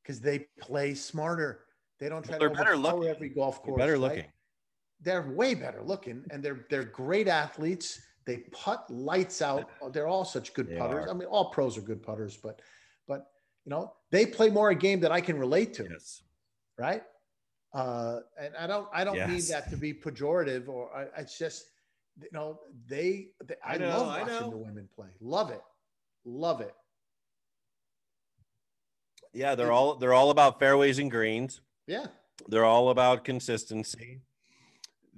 because 0.03 0.21
they 0.21 0.41
play 0.61 0.95
smarter. 0.95 1.61
They 2.01 2.09
don't 2.09 2.25
try 2.25 2.37
They're 2.39 2.49
to 2.49 2.55
better 2.55 2.77
looking. 2.77 3.09
every 3.09 3.29
golf 3.29 3.63
course. 3.63 3.79
better 3.79 3.93
right? 3.93 4.01
looking. 4.01 4.25
They're 5.01 5.23
way 5.33 5.55
better 5.55 5.83
looking, 5.83 6.25
and 6.31 6.43
they're 6.43 6.67
they're 6.71 6.85
great 6.85 7.29
athletes. 7.29 8.01
They 8.25 8.39
putt 8.53 8.89
lights 8.91 9.43
out. 9.43 9.69
They're 9.93 10.07
all 10.07 10.25
such 10.25 10.55
good 10.55 10.69
They 10.69 10.77
putters. 10.77 11.07
are. 11.07 11.11
I 11.11 11.13
mean, 11.13 11.27
all 11.29 11.51
pros 11.51 11.77
are 11.79 11.81
good 11.81 12.03
putters, 12.03 12.37
but 12.37 12.61
but 13.09 13.27
you 13.65 13.71
know 13.71 13.95
they 14.11 14.27
play 14.27 14.49
more 14.51 14.71
a 14.71 14.75
game 14.75 15.01
that 15.01 15.11
I 15.13 15.21
can 15.21 15.39
relate 15.39 15.75
to 15.75 15.89
Yes. 15.91 16.23
right? 16.79 17.03
Uh, 17.75 18.21
and 18.39 18.55
I 18.57 18.67
don't, 18.67 18.87
I 18.93 19.03
don't 19.03 19.17
mean 19.17 19.41
that 19.49 19.71
to 19.71 19.77
be 19.79 19.95
pejorative, 19.95 20.69
or 20.69 20.95
I, 20.95 21.21
it's 21.23 21.39
just, 21.39 21.71
you 22.21 22.29
know, 22.33 22.61
they, 22.89 23.29
they 23.45 23.55
I, 23.65 23.75
I 23.75 23.79
know, 23.79 23.89
love 23.89 24.09
I 24.09 24.21
watching 24.23 24.41
know. 24.41 24.51
the 24.51 24.57
women 24.57 24.89
play. 24.95 25.09
Love 25.21 25.51
it, 25.51 25.63
love 26.25 26.61
it. 26.61 26.75
Yeah, 29.33 29.55
they're 29.55 29.67
It's- 29.67 29.77
all 29.79 29.95
they're 29.97 30.13
all 30.15 30.31
about 30.31 30.59
fairways 30.59 30.99
and 30.99 31.11
greens. 31.11 31.61
Yeah, 31.87 32.07
They're 32.49 32.65
all 32.65 32.91
about 32.91 33.25
consistency. 33.25 34.21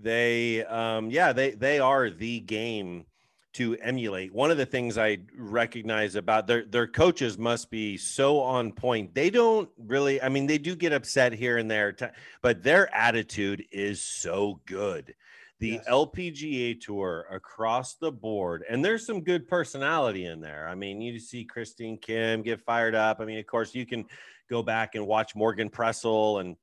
They 0.00 0.64
um 0.64 1.10
yeah, 1.10 1.32
they 1.32 1.50
they 1.52 1.78
are 1.78 2.10
the 2.10 2.40
game 2.40 3.06
to 3.54 3.76
emulate. 3.76 4.32
One 4.34 4.50
of 4.50 4.56
the 4.56 4.66
things 4.66 4.98
I 4.98 5.18
recognize 5.36 6.14
about 6.16 6.46
their 6.46 6.64
their 6.64 6.86
coaches 6.86 7.38
must 7.38 7.70
be 7.70 7.96
so 7.96 8.40
on 8.40 8.72
point. 8.72 9.14
They 9.14 9.30
don't 9.30 9.68
really 9.78 10.20
I 10.22 10.28
mean 10.28 10.46
they 10.46 10.58
do 10.58 10.74
get 10.76 10.92
upset 10.92 11.32
here 11.32 11.58
and 11.58 11.70
there, 11.70 11.92
ti- 11.92 12.06
but 12.42 12.62
their 12.62 12.92
attitude 12.94 13.64
is 13.72 14.00
so 14.02 14.60
good. 14.66 15.14
The 15.60 15.68
Yes. 15.68 15.88
LPGA 15.88 16.80
tour 16.80 17.26
across 17.30 17.94
the 17.94 18.10
board, 18.10 18.64
and 18.68 18.84
there's 18.84 19.06
some 19.06 19.22
good 19.22 19.46
personality 19.46 20.26
in 20.26 20.40
there. 20.40 20.68
I 20.68 20.74
mean, 20.74 21.00
you 21.00 21.18
see 21.18 21.44
Christina 21.44 21.96
Kim 21.96 22.42
get 22.42 22.60
fired 22.60 22.94
up. 22.94 23.20
I 23.20 23.24
mean, 23.24 23.38
of 23.38 23.46
course, 23.46 23.74
you 23.74 23.86
can 23.86 24.04
go 24.50 24.62
back 24.62 24.94
and 24.94 25.06
watch 25.06 25.34
Morgan 25.34 25.70
Pressel 25.70 26.40
and 26.40 26.56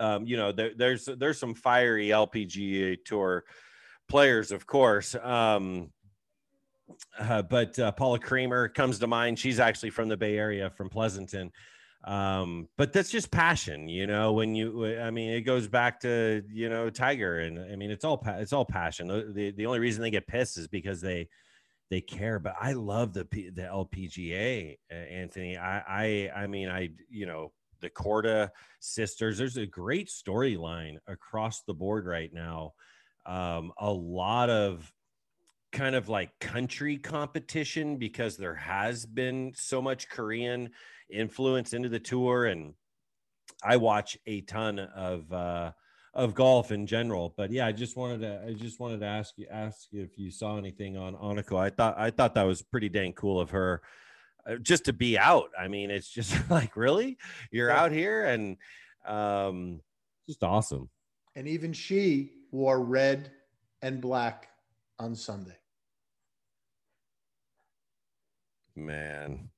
um, 0.00 0.26
you 0.26 0.36
know 0.36 0.52
there, 0.52 0.72
there's 0.76 1.06
there's 1.18 1.38
some 1.38 1.54
fiery 1.54 2.08
LPGA 2.08 3.04
tour 3.04 3.44
players, 4.08 4.52
of 4.52 4.66
course. 4.66 5.14
Um, 5.14 5.90
uh, 7.18 7.42
but 7.42 7.78
uh, 7.78 7.92
Paula 7.92 8.18
Creamer 8.18 8.68
comes 8.68 8.98
to 8.98 9.06
mind. 9.06 9.38
She's 9.38 9.60
actually 9.60 9.90
from 9.90 10.08
the 10.08 10.16
Bay 10.16 10.36
Area, 10.36 10.70
from 10.70 10.88
Pleasanton. 10.88 11.50
Um, 12.04 12.68
but 12.76 12.92
that's 12.92 13.10
just 13.10 13.30
passion, 13.30 13.88
you 13.88 14.06
know. 14.06 14.32
When 14.32 14.54
you, 14.54 14.98
I 14.98 15.10
mean, 15.10 15.30
it 15.30 15.42
goes 15.42 15.68
back 15.68 16.00
to 16.00 16.42
you 16.50 16.68
know 16.68 16.90
Tiger, 16.90 17.38
and 17.40 17.58
I 17.60 17.76
mean, 17.76 17.90
it's 17.90 18.04
all 18.04 18.22
it's 18.26 18.52
all 18.52 18.64
passion. 18.64 19.06
The, 19.08 19.52
the 19.52 19.66
only 19.66 19.78
reason 19.78 20.02
they 20.02 20.10
get 20.10 20.26
pissed 20.26 20.58
is 20.58 20.66
because 20.66 21.00
they 21.00 21.28
they 21.90 22.00
care. 22.00 22.40
But 22.40 22.56
I 22.60 22.72
love 22.72 23.12
the 23.12 23.24
the 23.30 23.62
LPGA, 23.62 24.78
Anthony. 24.90 25.56
I 25.56 25.78
I 25.86 26.42
I 26.42 26.46
mean, 26.48 26.68
I 26.68 26.90
you 27.08 27.26
know 27.26 27.52
the 27.80 27.90
Korda 27.90 28.50
sisters. 28.80 29.38
There's 29.38 29.56
a 29.56 29.66
great 29.66 30.08
storyline 30.08 30.96
across 31.06 31.62
the 31.62 31.74
board 31.74 32.06
right 32.06 32.32
now. 32.32 32.72
Um, 33.26 33.72
a 33.78 33.92
lot 33.92 34.50
of 34.50 34.92
kind 35.72 35.94
of 35.94 36.08
like 36.08 36.38
country 36.38 36.98
competition 36.98 37.96
because 37.96 38.36
there 38.36 38.54
has 38.54 39.06
been 39.06 39.52
so 39.54 39.80
much 39.80 40.08
Korean 40.08 40.70
influence 41.12 41.72
into 41.72 41.88
the 41.88 42.00
tour 42.00 42.46
and 42.46 42.74
I 43.62 43.76
watch 43.76 44.18
a 44.26 44.40
ton 44.42 44.78
of 44.78 45.32
uh 45.32 45.72
of 46.14 46.34
golf 46.34 46.72
in 46.72 46.86
general. 46.86 47.32
But 47.36 47.50
yeah, 47.50 47.66
I 47.66 47.72
just 47.72 47.96
wanted 47.96 48.20
to 48.20 48.42
I 48.46 48.52
just 48.54 48.80
wanted 48.80 49.00
to 49.00 49.06
ask 49.06 49.34
you 49.36 49.46
ask 49.50 49.88
you 49.92 50.02
if 50.02 50.18
you 50.18 50.30
saw 50.30 50.58
anything 50.58 50.96
on 50.96 51.14
Annika. 51.14 51.58
I 51.58 51.70
thought 51.70 51.94
I 51.98 52.10
thought 52.10 52.34
that 52.34 52.42
was 52.42 52.62
pretty 52.62 52.88
dang 52.88 53.12
cool 53.14 53.40
of 53.40 53.50
her 53.50 53.82
uh, 54.46 54.56
just 54.56 54.84
to 54.86 54.92
be 54.92 55.18
out. 55.18 55.50
I 55.58 55.68
mean, 55.68 55.90
it's 55.90 56.08
just 56.08 56.34
like 56.50 56.76
really 56.76 57.18
you're 57.50 57.70
Yeah. 57.70 57.82
out 57.82 57.92
here 57.92 58.24
and 58.26 58.56
um 59.06 59.80
just 60.26 60.42
awesome. 60.42 60.88
And 61.34 61.48
even 61.48 61.72
she 61.72 62.32
wore 62.50 62.80
red 62.82 63.30
and 63.80 64.00
black 64.00 64.48
on 64.98 65.14
Sunday. 65.14 65.56
Man. 68.76 69.48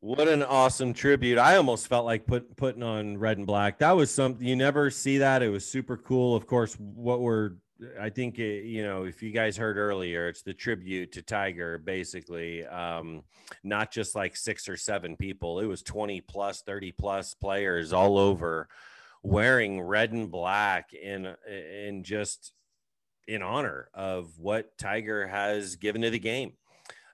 What 0.00 0.28
an 0.28 0.42
awesome 0.42 0.92
tribute. 0.92 1.38
I 1.38 1.56
almost 1.56 1.88
felt 1.88 2.04
like 2.04 2.26
put, 2.26 2.56
putting 2.56 2.82
on 2.82 3.16
red 3.16 3.38
and 3.38 3.46
black. 3.46 3.78
That 3.78 3.92
was 3.92 4.10
something 4.10 4.46
you 4.46 4.54
never 4.54 4.90
see 4.90 5.18
that. 5.18 5.42
It 5.42 5.48
was 5.48 5.64
super 5.64 5.96
cool. 5.96 6.36
Of 6.36 6.46
course, 6.46 6.74
what 6.74 7.20
we're, 7.20 7.52
I 7.98 8.10
think, 8.10 8.38
it, 8.38 8.66
you 8.66 8.82
know, 8.82 9.04
if 9.04 9.22
you 9.22 9.30
guys 9.30 9.56
heard 9.56 9.78
earlier, 9.78 10.28
it's 10.28 10.42
the 10.42 10.52
tribute 10.52 11.12
to 11.12 11.22
Tiger, 11.22 11.78
basically. 11.78 12.66
Um, 12.66 13.22
not 13.64 13.90
just 13.90 14.14
like 14.14 14.36
six 14.36 14.68
or 14.68 14.76
seven 14.76 15.16
people, 15.16 15.60
it 15.60 15.66
was 15.66 15.82
20 15.82 16.20
plus, 16.20 16.62
30 16.62 16.92
plus 16.92 17.34
players 17.34 17.92
all 17.92 18.18
over 18.18 18.68
wearing 19.22 19.80
red 19.80 20.12
and 20.12 20.30
black 20.30 20.92
in, 20.92 21.34
in 21.48 22.04
just 22.04 22.52
in 23.26 23.42
honor 23.42 23.88
of 23.92 24.38
what 24.38 24.76
Tiger 24.78 25.26
has 25.26 25.76
given 25.76 26.02
to 26.02 26.10
the 26.10 26.18
game 26.18 26.52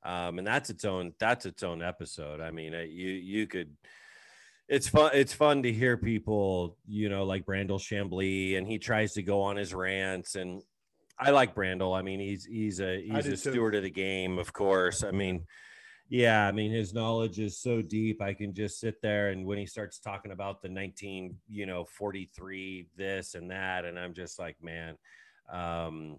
um, 0.05 0.39
and 0.39 0.47
that's 0.47 0.71
its 0.71 0.85
own 0.85 1.13
that's 1.19 1.47
its 1.47 1.63
own 1.63 1.83
episode. 1.83 2.41
I 2.41 2.51
mean, 2.51 2.75
uh, 2.75 2.81
you 2.81 3.11
you 3.11 3.47
could. 3.47 3.77
It's 4.69 4.89
fun. 4.89 5.11
It's 5.13 5.35
fun 5.35 5.63
to 5.65 5.73
hear 5.73 5.97
people, 5.97 6.79
you 6.87 7.09
know, 7.09 7.25
like 7.25 7.45
Brandel 7.45 7.79
Chamblee, 7.79 8.57
and 8.57 8.67
he 8.67 8.79
tries 8.79 9.13
to 9.15 9.23
go 9.23 9.43
on 9.43 9.57
his 9.57 9.75
rants. 9.75 10.35
And 10.35 10.63
I 11.19 11.31
like 11.31 11.55
Brandel. 11.55 11.97
I 11.97 12.03
mean, 12.03 12.21
he's 12.21 12.45
he's 12.45 12.81
a 12.81 13.03
he's 13.03 13.27
a 13.27 13.31
too. 13.31 13.37
steward 13.37 13.75
of 13.75 13.83
the 13.83 13.91
game, 13.91 14.39
of 14.39 14.53
course. 14.53 15.05
I 15.05 15.11
mean, 15.11 15.45
yeah, 16.09 16.47
I 16.47 16.53
mean, 16.53 16.71
his 16.71 16.95
knowledge 16.95 17.39
is 17.39 17.59
so 17.59 17.83
deep. 17.83 18.23
I 18.23 18.35
can 18.35 18.55
just 18.55 18.81
sit 18.81 19.01
there, 19.03 19.29
and 19.29 19.45
when 19.45 19.59
he 19.59 19.67
starts 19.67 19.99
talking 19.99 20.33
about 20.33 20.63
the 20.63 20.69
nineteen, 20.69 21.37
you 21.49 21.67
know, 21.67 21.85
forty 21.85 22.31
three, 22.35 22.89
this 22.97 23.35
and 23.35 23.51
that, 23.51 23.85
and 23.85 23.99
I'm 23.99 24.15
just 24.15 24.39
like, 24.39 24.57
man, 24.63 24.97
um, 25.53 26.19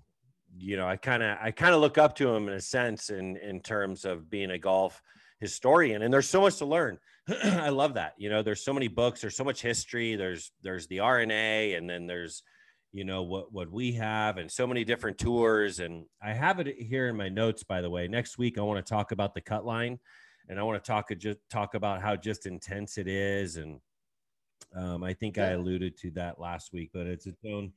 you 0.57 0.77
know, 0.77 0.88
I 0.88 0.97
kind 0.97 1.23
of 1.23 1.38
I 1.41 1.51
kind 1.51 1.73
of 1.73 1.81
look 1.81 1.97
up 1.97 2.15
to 2.15 2.30
him 2.34 2.47
in 2.47 2.55
a 2.55 2.61
sense 2.61 3.09
in 3.09 3.38
in 3.38 3.59
terms 3.59 4.05
of 4.05 4.30
being 4.30 4.51
a 4.51 4.59
golf 4.59 5.01
historian 5.39 6.03
and 6.03 6.13
there's 6.13 6.30
so 6.30 6.41
much 6.41 6.57
to 6.57 6.65
learn. 6.65 6.97
I 7.43 7.69
love 7.69 7.95
that. 7.95 8.13
You 8.17 8.30
know, 8.30 8.41
there's 8.41 8.63
so 8.63 8.73
many 8.73 8.88
books, 8.88 9.21
there's 9.21 9.35
so 9.35 9.43
much 9.43 9.61
history, 9.61 10.15
there's 10.15 10.51
there's 10.61 10.88
the 10.88 10.99
R&A 10.99 11.73
and 11.75 11.89
then 11.89 12.07
there's 12.07 12.43
you 12.91 13.03
know 13.03 13.23
what 13.23 13.51
what 13.51 13.71
we 13.71 13.93
have 13.93 14.38
and 14.38 14.49
so 14.51 14.67
many 14.67 14.84
different 14.84 15.17
tours 15.17 15.80
and 15.80 16.05
I 16.21 16.34
have 16.34 16.59
it 16.59 16.75
here 16.80 17.07
in 17.07 17.17
my 17.17 17.30
notes 17.30 17.63
by 17.63 17.81
the 17.81 17.89
way. 17.89 18.07
Next 18.07 18.38
week 18.38 18.57
I 18.57 18.61
want 18.61 18.85
to 18.85 18.89
talk 18.89 19.11
about 19.11 19.34
the 19.34 19.41
cut 19.41 19.65
line 19.65 19.99
and 20.47 20.59
I 20.59 20.63
want 20.63 20.84
to 20.84 20.88
talk 20.88 21.09
just 21.17 21.39
talk 21.49 21.73
about 21.73 22.01
how 22.01 22.15
just 22.15 22.45
intense 22.45 22.97
it 22.97 23.07
is 23.07 23.57
and 23.57 23.80
um, 24.75 25.03
I 25.03 25.13
think 25.13 25.38
I 25.38 25.49
alluded 25.49 25.97
to 25.99 26.11
that 26.11 26.39
last 26.39 26.73
week, 26.73 26.89
but 26.93 27.05
it's 27.05 27.27
its 27.27 27.43
own 27.45 27.71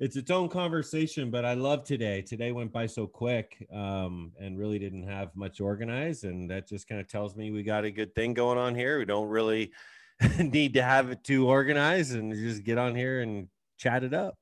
it's 0.00 0.16
its 0.16 0.30
own 0.30 0.48
conversation 0.48 1.30
but 1.30 1.44
i 1.44 1.54
love 1.54 1.84
today 1.84 2.22
today 2.22 2.52
went 2.52 2.72
by 2.72 2.86
so 2.86 3.06
quick 3.06 3.66
um, 3.72 4.32
and 4.40 4.58
really 4.58 4.78
didn't 4.78 5.02
have 5.06 5.34
much 5.34 5.60
organized 5.60 6.24
and 6.24 6.50
that 6.50 6.68
just 6.68 6.88
kind 6.88 7.00
of 7.00 7.08
tells 7.08 7.34
me 7.36 7.50
we 7.50 7.62
got 7.62 7.84
a 7.84 7.90
good 7.90 8.14
thing 8.14 8.32
going 8.34 8.58
on 8.58 8.74
here 8.74 8.98
we 8.98 9.04
don't 9.04 9.28
really 9.28 9.72
need 10.38 10.74
to 10.74 10.82
have 10.82 11.10
it 11.10 11.22
too 11.24 11.48
organized 11.48 12.14
and 12.14 12.32
just 12.32 12.62
get 12.64 12.78
on 12.78 12.94
here 12.94 13.20
and 13.22 13.48
chat 13.76 14.02
it 14.04 14.14
up 14.14 14.34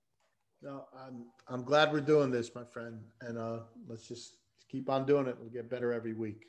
No, 0.62 0.86
I'm 0.96 1.26
I'm 1.48 1.62
glad 1.64 1.92
we're 1.92 2.00
doing 2.00 2.32
this, 2.32 2.50
my 2.54 2.64
friend. 2.64 2.98
And 3.20 3.38
uh, 3.38 3.60
let's 3.86 4.08
just 4.08 4.38
keep 4.68 4.88
on 4.90 5.06
doing 5.06 5.28
it. 5.28 5.36
We'll 5.38 5.50
get 5.50 5.70
better 5.70 5.92
every 5.92 6.12
week. 6.14 6.46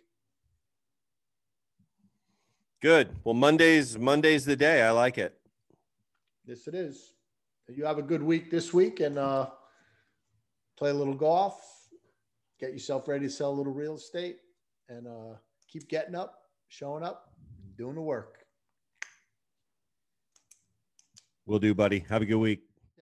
good 2.82 3.10
well 3.24 3.34
monday's 3.34 3.98
monday's 3.98 4.46
the 4.46 4.56
day 4.56 4.84
i 4.84 4.92
like 4.92 5.18
it 5.18 5.34
Yes, 6.48 6.66
it 6.68 6.76
is. 6.76 7.17
You 7.70 7.86
have 7.86 7.98
a 7.98 8.04
good 8.04 8.24
week 8.24 8.50
this 8.50 8.74
week 8.74 9.02
and 9.02 9.18
uh, 9.18 9.48
play 10.78 10.90
a 10.90 10.94
little 10.94 11.14
golf, 11.14 11.60
get 12.60 12.72
yourself 12.72 13.08
ready 13.08 13.26
to 13.26 13.32
sell 13.32 13.52
a 13.52 13.56
little 13.56 13.74
real 13.74 13.96
estate, 13.96 14.38
and 14.88 15.08
uh, 15.08 15.36
keep 15.70 15.90
getting 15.90 16.16
up, 16.16 16.40
showing 16.70 17.04
up, 17.04 17.32
doing 17.78 17.96
the 17.96 18.02
work. 18.02 18.38
we'll 21.48 21.60
do 21.60 21.74
buddy 21.74 22.06
have 22.10 22.22
a 22.22 22.26
good 22.26 22.36
week 22.36 22.67